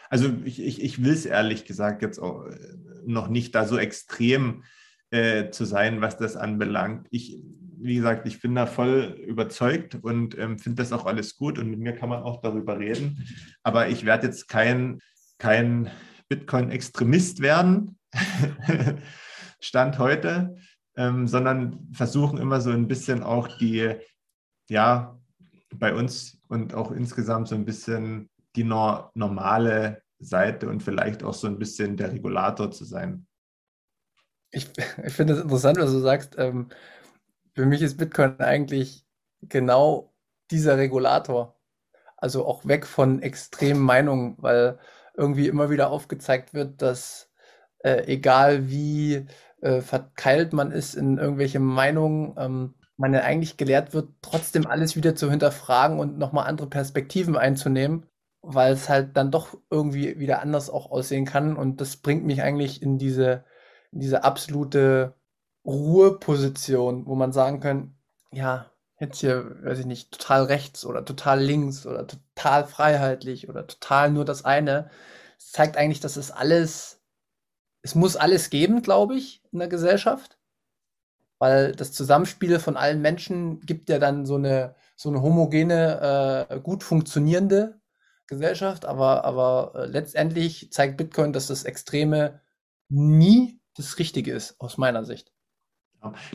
also 0.10 0.30
ich, 0.46 0.62
ich, 0.62 0.84
ich 0.84 1.04
will 1.04 1.14
es 1.14 1.26
ehrlich 1.26 1.66
gesagt 1.66 2.02
jetzt 2.02 2.20
auch 2.20 2.46
äh, 2.46 2.58
noch 3.06 3.28
nicht 3.28 3.56
da 3.56 3.66
so 3.66 3.78
extrem 3.78 4.64
äh, 5.12 5.52
zu 5.52 5.66
sein, 5.66 6.02
was 6.02 6.18
das 6.18 6.36
anbelangt. 6.36 7.08
Ich, 7.12 7.44
wie 7.80 7.96
gesagt, 7.96 8.28
ich 8.28 8.42
bin 8.42 8.56
da 8.56 8.66
voll 8.66 9.18
überzeugt 9.26 9.96
und 10.02 10.38
ähm, 10.38 10.60
finde 10.60 10.82
das 10.82 10.92
auch 10.92 11.06
alles 11.06 11.38
gut 11.38 11.60
und 11.60 11.70
mit 11.70 11.80
mir 11.80 11.94
kann 11.94 12.10
man 12.10 12.24
auch 12.24 12.42
darüber 12.42 12.80
reden. 12.80 13.24
Aber 13.64 13.90
ich 13.90 14.06
werde 14.06 14.28
jetzt 14.28 14.48
kein, 14.48 15.00
kein 15.38 15.90
Bitcoin-Extremist 16.30 17.42
werden, 17.42 17.98
Stand 19.60 20.00
heute, 20.00 20.56
ähm, 20.96 21.28
sondern 21.28 21.88
versuchen 21.94 22.40
immer 22.40 22.62
so 22.62 22.72
ein 22.72 22.88
bisschen 22.88 23.24
auch 23.24 23.48
die, 23.58 23.96
ja, 24.70 25.18
bei 25.76 25.94
uns 25.94 26.40
und 26.48 26.74
auch 26.74 26.92
insgesamt 26.92 27.48
so 27.48 27.56
ein 27.56 27.66
bisschen 27.66 28.30
die 28.56 28.64
no 28.64 29.10
normale 29.14 30.02
Seite 30.20 30.68
und 30.68 30.82
vielleicht 30.82 31.24
auch 31.24 31.34
so 31.34 31.48
ein 31.48 31.60
bisschen 31.60 31.96
der 31.96 32.12
Regulator 32.12 32.72
zu 32.72 32.86
sein. 32.86 33.28
Ich, 34.52 34.70
ich 35.06 35.14
finde 35.14 35.34
es 35.34 35.42
interessant, 35.42 35.78
was 35.80 35.92
du 35.92 36.00
sagst. 36.00 36.36
Ähm, 36.38 36.70
für 37.56 37.66
mich 37.66 37.82
ist 37.82 37.98
Bitcoin 37.98 38.40
eigentlich 38.40 39.06
genau 39.42 40.14
dieser 40.52 40.78
Regulator. 40.78 41.56
Also 42.18 42.46
auch 42.48 42.66
weg 42.68 42.86
von 42.88 43.22
extremen 43.22 43.82
Meinungen, 43.82 44.36
weil 44.40 44.80
irgendwie 45.16 45.48
immer 45.48 45.70
wieder 45.70 45.92
aufgezeigt 45.92 46.54
wird, 46.54 46.82
dass 46.82 47.32
äh, 47.80 48.06
egal 48.08 48.70
wie 48.70 49.28
äh, 49.62 49.82
verkeilt 49.82 50.54
man 50.54 50.72
ist 50.72 50.96
in 50.96 51.18
irgendwelche 51.18 51.60
Meinungen, 51.60 52.36
ähm, 52.38 52.76
man 52.98 53.14
ja 53.14 53.22
eigentlich 53.22 53.58
gelehrt 53.58 53.94
wird, 53.94 54.10
trotzdem 54.22 54.68
alles 54.68 54.96
wieder 54.96 55.16
zu 55.16 55.30
hinterfragen 55.30 56.00
und 56.00 56.18
nochmal 56.18 56.48
andere 56.48 56.70
Perspektiven 56.70 57.38
einzunehmen, 57.38 58.08
weil 58.42 58.74
es 58.74 58.90
halt 58.90 59.18
dann 59.18 59.32
doch 59.32 59.58
irgendwie 59.70 60.20
wieder 60.20 60.42
anders 60.42 60.70
auch 60.70 60.92
aussehen 60.92 61.26
kann. 61.26 61.58
Und 61.58 61.82
das 61.82 61.98
bringt 61.98 62.26
mich 62.26 62.42
eigentlich 62.44 62.82
in 62.82 62.98
diese, 62.98 63.46
diese 64.00 64.24
absolute 64.24 65.16
Ruheposition, 65.66 67.06
wo 67.06 67.16
man 67.16 67.32
sagen 67.32 67.60
kann, 67.60 67.96
ja, 68.32 68.72
jetzt 69.00 69.20
hier, 69.20 69.64
weiß 69.64 69.80
ich 69.80 69.86
nicht, 69.86 70.12
total 70.12 70.44
rechts 70.44 70.86
oder 70.86 71.06
total 71.06 71.42
links 71.42 71.86
oder 71.86 72.08
total 72.08 72.66
freiheitlich 72.66 73.50
oder 73.50 73.68
total 73.68 74.12
nur 74.12 74.26
das 74.26 74.46
eine. 74.46 74.90
Es 75.38 75.52
zeigt 75.52 75.78
eigentlich, 75.78 76.00
dass 76.00 76.18
es 76.18 76.32
alles, 76.32 77.02
es 77.82 77.96
muss 77.96 78.16
alles 78.16 78.50
geben, 78.50 78.82
glaube 78.82 79.16
ich, 79.16 79.44
in 79.52 79.60
der 79.60 79.68
Gesellschaft 79.68 80.38
weil 81.40 81.74
das 81.74 81.92
Zusammenspiel 81.92 82.60
von 82.60 82.78
allen 82.78 83.02
Menschen 83.02 83.62
gibt 83.62 83.90
ja 83.90 84.00
dann 84.00 84.26
so 84.26 84.36
eine, 84.36 84.76
so 84.96 85.10
eine 85.10 85.22
homogene, 85.22 86.48
äh, 86.50 86.60
gut 86.60 86.84
funktionierende 86.84 87.80
Gesellschaft, 88.28 88.86
aber, 88.86 89.24
aber 89.24 89.74
äh, 89.76 89.86
letztendlich 89.86 90.72
zeigt 90.72 90.98
Bitcoin, 90.98 91.34
dass 91.34 91.48
das 91.48 91.64
Extreme 91.64 92.42
nie 92.90 93.57
das 93.78 94.00
Richtige 94.00 94.34
ist, 94.34 94.60
aus 94.60 94.78
meiner 94.78 95.06
Sicht. 95.06 95.32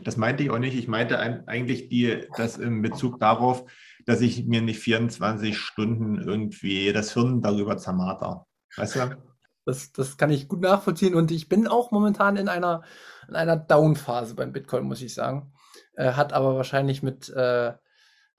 Das 0.02 0.16
meinte 0.16 0.42
ich 0.42 0.50
auch 0.50 0.58
nicht. 0.58 0.76
Ich 0.76 0.88
meinte 0.88 1.18
eigentlich 1.18 1.88
die, 1.88 2.26
das 2.36 2.58
in 2.58 2.82
Bezug 2.82 3.20
darauf, 3.20 3.64
dass 4.06 4.20
ich 4.20 4.44
mir 4.46 4.60
nicht 4.60 4.80
24 4.80 5.56
Stunden 5.56 6.20
irgendwie 6.20 6.92
das 6.92 7.14
Hirn 7.14 7.42
darüber 7.42 7.78
zermarter. 7.78 8.46
Weißt 8.76 8.96
du? 8.96 9.16
Das, 9.64 9.92
das 9.92 10.16
kann 10.16 10.30
ich 10.30 10.48
gut 10.48 10.60
nachvollziehen 10.60 11.14
und 11.14 11.30
ich 11.30 11.48
bin 11.48 11.68
auch 11.68 11.92
momentan 11.92 12.36
in 12.36 12.48
einer, 12.48 12.82
in 13.28 13.36
einer 13.36 13.56
Down-Phase 13.56 14.34
beim 14.34 14.52
Bitcoin, 14.52 14.84
muss 14.84 15.02
ich 15.02 15.14
sagen. 15.14 15.52
Äh, 15.94 16.12
hat 16.14 16.32
aber 16.32 16.56
wahrscheinlich 16.56 17.02
mit 17.04 17.28
äh, 17.28 17.72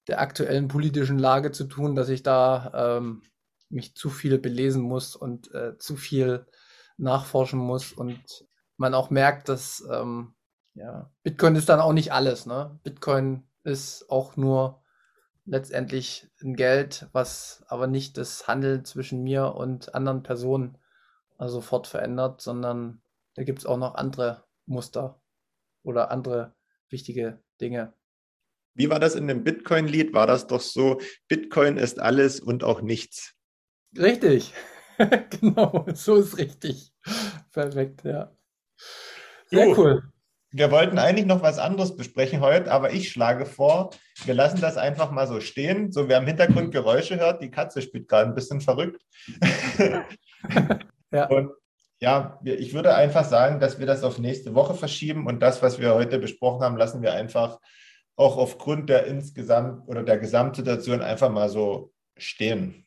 der 0.08 0.22
aktuellen 0.22 0.68
politischen 0.68 1.18
Lage 1.18 1.52
zu 1.52 1.64
tun, 1.64 1.96
dass 1.96 2.10
ich 2.10 2.24
da 2.24 2.98
ähm, 2.98 3.22
mich 3.70 3.96
zu 3.96 4.10
viel 4.10 4.38
belesen 4.38 4.84
muss 4.84 5.16
und 5.16 5.54
äh, 5.54 5.78
zu 5.78 5.96
viel 5.96 6.46
nachforschen 6.98 7.60
muss 7.60 7.94
und 7.94 8.46
man 8.78 8.94
auch 8.94 9.10
merkt, 9.10 9.50
dass 9.50 9.84
ähm, 9.92 10.34
ja, 10.76 11.12
Bitcoin 11.24 11.56
ist 11.56 11.70
dann 11.70 11.80
auch 11.80 11.94
nicht 11.94 12.12
alles. 12.12 12.46
Ne? 12.46 12.80
Bitcoin 12.84 13.48
ist 13.64 14.10
auch 14.10 14.36
nur 14.36 14.84
letztendlich 15.46 16.30
ein 16.42 16.56
Geld, 16.56 17.08
was 17.12 17.64
aber 17.68 17.88
nicht 17.88 18.18
das 18.18 18.48
Handeln 18.48 18.86
zwischen 18.86 19.24
mir 19.24 19.56
und 19.56 19.94
anderen 19.94 20.24
Personen 20.24 20.78
sofort 21.40 21.88
verändert, 21.88 22.42
sondern 22.42 23.02
da 23.36 23.44
gibt 23.44 23.60
es 23.60 23.66
auch 23.66 23.78
noch 23.78 23.96
andere 23.96 24.46
Muster 24.66 25.22
oder 25.84 26.12
andere 26.12 26.56
wichtige 26.90 27.44
Dinge. 27.60 27.94
Wie 28.76 28.90
war 28.90 29.00
das 29.00 29.16
in 29.16 29.28
dem 29.28 29.44
Bitcoin-Lied? 29.44 30.14
War 30.14 30.26
das 30.26 30.48
doch 30.48 30.62
so, 30.62 31.00
Bitcoin 31.28 31.78
ist 31.78 32.00
alles 32.00 32.40
und 32.40 32.64
auch 32.64 32.82
nichts. 32.82 33.36
Richtig. 33.98 34.54
genau, 35.42 35.86
so 35.94 36.16
ist 36.16 36.38
richtig. 36.38 36.94
Perfekt, 37.52 38.04
ja. 38.04 38.36
Sehr 39.54 39.68
du, 39.68 39.78
cool. 39.78 40.04
Wir 40.52 40.70
wollten 40.70 41.00
eigentlich 41.00 41.26
noch 41.26 41.42
was 41.42 41.58
anderes 41.58 41.96
besprechen 41.96 42.42
heute, 42.42 42.72
aber 42.72 42.92
ich 42.92 43.10
schlage 43.10 43.46
vor, 43.46 43.90
wir 44.26 44.36
lassen 44.36 44.62
das 44.62 44.78
einfach 44.78 45.10
mal 45.10 45.28
so 45.28 45.40
stehen. 45.40 45.92
So, 45.92 46.08
wer 46.08 46.20
im 46.20 46.28
Hintergrund 46.28 46.72
Geräusche 46.72 47.20
hört, 47.20 47.42
die 47.42 47.50
Katze 47.50 47.82
spielt 47.82 48.08
gerade 48.08 48.30
ein 48.30 48.36
bisschen 48.36 48.62
verrückt. 48.62 49.02
ja. 51.12 51.26
Und 51.28 51.52
ja, 52.00 52.40
ich 52.44 52.74
würde 52.74 52.94
einfach 52.94 53.24
sagen, 53.24 53.60
dass 53.60 53.80
wir 53.80 53.88
das 53.88 54.04
auf 54.04 54.20
nächste 54.20 54.54
Woche 54.54 54.76
verschieben 54.76 55.26
und 55.26 55.40
das, 55.40 55.62
was 55.64 55.80
wir 55.80 55.96
heute 55.96 56.20
besprochen 56.20 56.62
haben, 56.62 56.78
lassen 56.78 57.02
wir 57.02 57.14
einfach 57.14 57.60
auch 58.16 58.38
aufgrund 58.38 58.90
der 58.90 59.06
insgesamt 59.08 59.88
oder 59.88 60.04
der 60.04 60.20
Gesamtsituation 60.20 61.02
einfach 61.02 61.32
mal 61.32 61.50
so 61.50 61.94
stehen. 62.18 62.86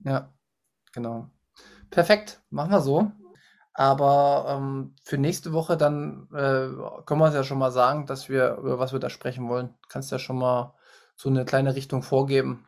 Ja, 0.00 0.32
genau. 0.92 1.30
Perfekt, 1.90 2.42
machen 2.50 2.72
wir 2.72 2.80
so. 2.80 3.10
Aber 3.72 4.46
ähm, 4.48 4.94
für 5.04 5.18
nächste 5.18 5.52
Woche 5.52 5.76
dann 5.76 6.28
äh, 6.32 6.68
können 7.06 7.20
wir 7.20 7.28
es 7.28 7.34
ja 7.34 7.44
schon 7.44 7.58
mal 7.58 7.70
sagen, 7.70 8.06
dass 8.06 8.28
wir 8.28 8.56
über 8.56 8.78
was 8.78 8.92
wir 8.92 8.98
da 8.98 9.10
sprechen 9.10 9.48
wollen. 9.48 9.74
Kannst 9.88 10.10
ja 10.10 10.18
schon 10.18 10.38
mal 10.38 10.74
so 11.14 11.28
eine 11.28 11.44
kleine 11.44 11.74
Richtung 11.74 12.02
vorgeben. 12.02 12.66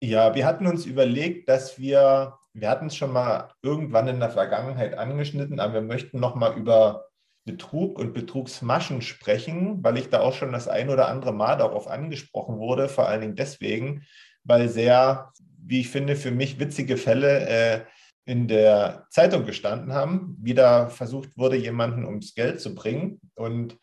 Ja, 0.00 0.34
wir 0.34 0.44
hatten 0.44 0.66
uns 0.66 0.86
überlegt, 0.86 1.48
dass 1.48 1.78
wir, 1.78 2.34
wir 2.52 2.68
hatten 2.68 2.86
es 2.86 2.96
schon 2.96 3.12
mal 3.12 3.48
irgendwann 3.62 4.08
in 4.08 4.20
der 4.20 4.30
Vergangenheit 4.30 4.98
angeschnitten, 4.98 5.60
aber 5.60 5.74
wir 5.74 5.82
möchten 5.82 6.20
noch 6.20 6.34
mal 6.34 6.56
über 6.58 7.06
Betrug 7.44 7.98
und 7.98 8.14
Betrugsmaschen 8.14 9.02
sprechen, 9.02 9.82
weil 9.84 9.98
ich 9.98 10.08
da 10.08 10.20
auch 10.20 10.34
schon 10.34 10.52
das 10.52 10.68
ein 10.68 10.88
oder 10.88 11.08
andere 11.08 11.32
Mal 11.32 11.56
darauf 11.56 11.88
angesprochen 11.88 12.58
wurde, 12.58 12.88
vor 12.88 13.08
allen 13.08 13.20
Dingen 13.20 13.36
deswegen, 13.36 14.04
weil 14.44 14.68
sehr, 14.68 15.32
wie 15.58 15.80
ich 15.80 15.90
finde, 15.90 16.16
für 16.16 16.30
mich 16.30 16.58
witzige 16.58 16.96
Fälle 16.96 17.48
äh, 17.48 17.80
in 18.24 18.48
der 18.48 19.06
Zeitung 19.10 19.44
gestanden 19.44 19.92
haben. 19.92 20.36
Wieder 20.40 20.88
versucht 20.88 21.36
wurde, 21.36 21.56
jemanden 21.56 22.04
ums 22.04 22.34
Geld 22.34 22.60
zu 22.60 22.74
bringen. 22.74 23.20
Und 23.34 23.78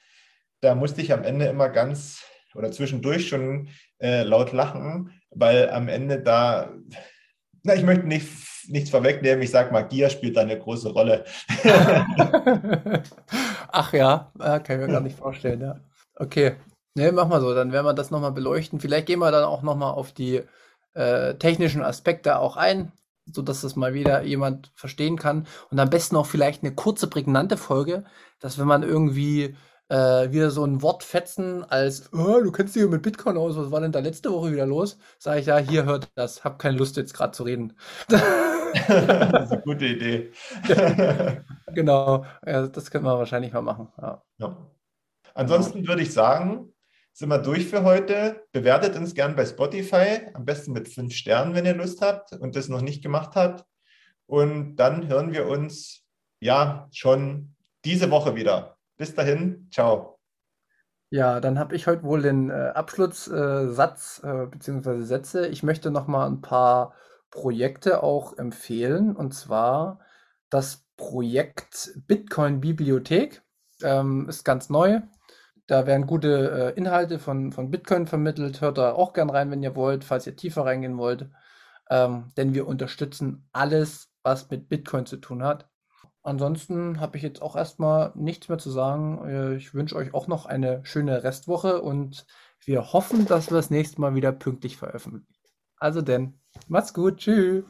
da 0.61 0.75
musste 0.75 1.01
ich 1.01 1.13
am 1.13 1.23
Ende 1.23 1.45
immer 1.45 1.69
ganz 1.69 2.23
oder 2.55 2.71
zwischendurch 2.71 3.27
schon 3.27 3.69
äh, 3.99 4.23
laut 4.23 4.51
lachen, 4.51 5.11
weil 5.29 5.69
am 5.69 5.87
Ende 5.87 6.21
da, 6.21 6.73
na, 7.63 7.75
ich 7.75 7.83
möchte 7.83 8.07
nicht, 8.07 8.27
nichts 8.67 8.89
vorwegnehmen, 8.89 9.41
ich 9.41 9.51
sage 9.51 9.71
mal, 9.71 9.83
Gier 9.83 10.09
spielt 10.09 10.35
da 10.37 10.41
eine 10.41 10.59
große 10.59 10.89
Rolle. 10.89 11.23
Ach 13.71 13.93
ja, 13.93 14.31
äh, 14.39 14.59
kann 14.59 14.79
ich 14.79 14.87
mir 14.87 14.91
gar 14.91 15.01
nicht 15.01 15.17
vorstellen, 15.17 15.61
ja. 15.61 15.79
Okay, 16.15 16.55
ne, 16.95 17.11
mach 17.11 17.27
mal 17.27 17.41
so, 17.41 17.53
dann 17.53 17.71
werden 17.71 17.85
wir 17.85 17.93
das 17.93 18.11
nochmal 18.11 18.33
beleuchten. 18.33 18.79
Vielleicht 18.79 19.07
gehen 19.07 19.19
wir 19.19 19.31
dann 19.31 19.45
auch 19.45 19.61
nochmal 19.61 19.93
auf 19.93 20.11
die 20.11 20.41
äh, 20.93 21.35
technischen 21.35 21.83
Aspekte 21.83 22.37
auch 22.37 22.57
ein, 22.57 22.91
sodass 23.33 23.61
das 23.61 23.75
mal 23.75 23.93
wieder 23.93 24.23
jemand 24.23 24.71
verstehen 24.75 25.17
kann. 25.17 25.47
Und 25.69 25.79
am 25.79 25.89
besten 25.89 26.15
auch 26.15 26.25
vielleicht 26.25 26.63
eine 26.63 26.75
kurze, 26.75 27.07
prägnante 27.07 27.57
Folge, 27.57 28.03
dass 28.39 28.57
wenn 28.59 28.67
man 28.67 28.83
irgendwie 28.83 29.55
äh, 29.91 30.31
wieder 30.31 30.51
so 30.51 30.63
ein 30.63 30.81
Wort 30.81 31.03
fetzen 31.03 31.65
als, 31.65 32.13
oh, 32.13 32.39
du 32.41 32.51
kennst 32.51 32.75
dich 32.75 32.87
mit 32.87 33.01
Bitcoin 33.01 33.37
aus, 33.37 33.57
was 33.57 33.71
war 33.71 33.81
denn 33.81 33.91
da 33.91 33.99
letzte 33.99 34.31
Woche 34.31 34.53
wieder 34.53 34.65
los? 34.65 34.97
Sage 35.19 35.41
ich, 35.41 35.47
ja, 35.47 35.57
hier 35.57 35.83
hört 35.83 36.09
das, 36.15 36.45
hab 36.45 36.59
keine 36.59 36.77
Lust 36.77 36.95
jetzt 36.95 37.13
gerade 37.13 37.33
zu 37.33 37.43
reden. 37.43 37.73
das 38.07 38.21
ist 38.21 39.51
eine 39.51 39.61
gute 39.63 39.85
Idee. 39.85 40.31
genau, 41.73 42.25
ja, 42.45 42.67
das 42.67 42.89
können 42.89 43.03
wir 43.03 43.17
wahrscheinlich 43.17 43.51
mal 43.51 43.61
machen. 43.61 43.89
Ja. 44.01 44.23
Ja. 44.37 44.57
Ansonsten 45.33 45.85
würde 45.85 46.03
ich 46.03 46.13
sagen, 46.13 46.73
sind 47.13 47.29
wir 47.29 47.39
durch 47.39 47.67
für 47.67 47.83
heute. 47.83 48.45
Bewertet 48.51 48.95
uns 48.95 49.13
gern 49.13 49.35
bei 49.35 49.45
Spotify, 49.45 50.27
am 50.33 50.45
besten 50.45 50.71
mit 50.71 50.87
fünf 50.87 51.13
Sternen, 51.13 51.55
wenn 51.55 51.65
ihr 51.65 51.75
Lust 51.75 52.01
habt 52.01 52.33
und 52.33 52.55
das 52.55 52.69
noch 52.69 52.81
nicht 52.81 53.03
gemacht 53.03 53.35
habt. 53.35 53.65
Und 54.25 54.77
dann 54.77 55.07
hören 55.07 55.33
wir 55.33 55.47
uns 55.47 56.03
ja 56.39 56.87
schon 56.91 57.55
diese 57.85 58.11
Woche 58.11 58.35
wieder. 58.35 58.77
Bis 58.97 59.13
dahin, 59.13 59.67
ciao. 59.71 60.19
Ja, 61.09 61.41
dann 61.41 61.59
habe 61.59 61.75
ich 61.75 61.87
heute 61.87 62.03
wohl 62.03 62.21
den 62.21 62.49
äh, 62.49 62.71
Abschlusssatz 62.73 64.21
äh, 64.23 64.43
äh, 64.43 64.45
bzw. 64.47 65.01
Sätze. 65.01 65.47
Ich 65.47 65.61
möchte 65.61 65.91
noch 65.91 66.07
mal 66.07 66.25
ein 66.25 66.41
paar 66.41 66.93
Projekte 67.31 68.01
auch 68.03 68.37
empfehlen 68.37 69.15
und 69.15 69.33
zwar 69.33 69.99
das 70.49 70.85
Projekt 70.95 71.91
Bitcoin 72.07 72.61
Bibliothek 72.61 73.41
ähm, 73.81 74.29
ist 74.29 74.45
ganz 74.45 74.69
neu. 74.69 75.01
Da 75.67 75.85
werden 75.85 76.07
gute 76.07 76.73
äh, 76.75 76.77
Inhalte 76.77 77.19
von, 77.19 77.51
von 77.51 77.71
Bitcoin 77.71 78.07
vermittelt. 78.07 78.61
Hört 78.61 78.77
da 78.77 78.93
auch 78.93 79.13
gern 79.13 79.29
rein, 79.29 79.51
wenn 79.51 79.63
ihr 79.63 79.75
wollt, 79.75 80.03
falls 80.03 80.27
ihr 80.27 80.35
tiefer 80.35 80.65
reingehen 80.65 80.97
wollt. 80.97 81.29
Ähm, 81.89 82.31
denn 82.37 82.53
wir 82.53 82.67
unterstützen 82.67 83.47
alles, 83.51 84.09
was 84.23 84.49
mit 84.49 84.69
Bitcoin 84.69 85.05
zu 85.05 85.17
tun 85.17 85.43
hat. 85.43 85.69
Ansonsten 86.23 86.99
habe 86.99 87.17
ich 87.17 87.23
jetzt 87.23 87.41
auch 87.41 87.55
erstmal 87.55 88.11
nichts 88.15 88.47
mehr 88.47 88.59
zu 88.59 88.69
sagen. 88.69 89.27
Äh, 89.27 89.55
ich 89.55 89.73
wünsche 89.73 89.95
euch 89.95 90.13
auch 90.13 90.27
noch 90.27 90.45
eine 90.45 90.85
schöne 90.85 91.23
Restwoche 91.23 91.81
und 91.81 92.25
wir 92.63 92.93
hoffen, 92.93 93.25
dass 93.25 93.49
wir 93.49 93.57
das 93.57 93.71
nächste 93.71 93.99
Mal 94.01 94.13
wieder 94.15 94.31
pünktlich 94.31 94.77
veröffentlichen. 94.77 95.27
Also 95.77 96.01
denn, 96.01 96.39
macht's 96.67 96.93
gut, 96.93 97.17
tschüss. 97.17 97.63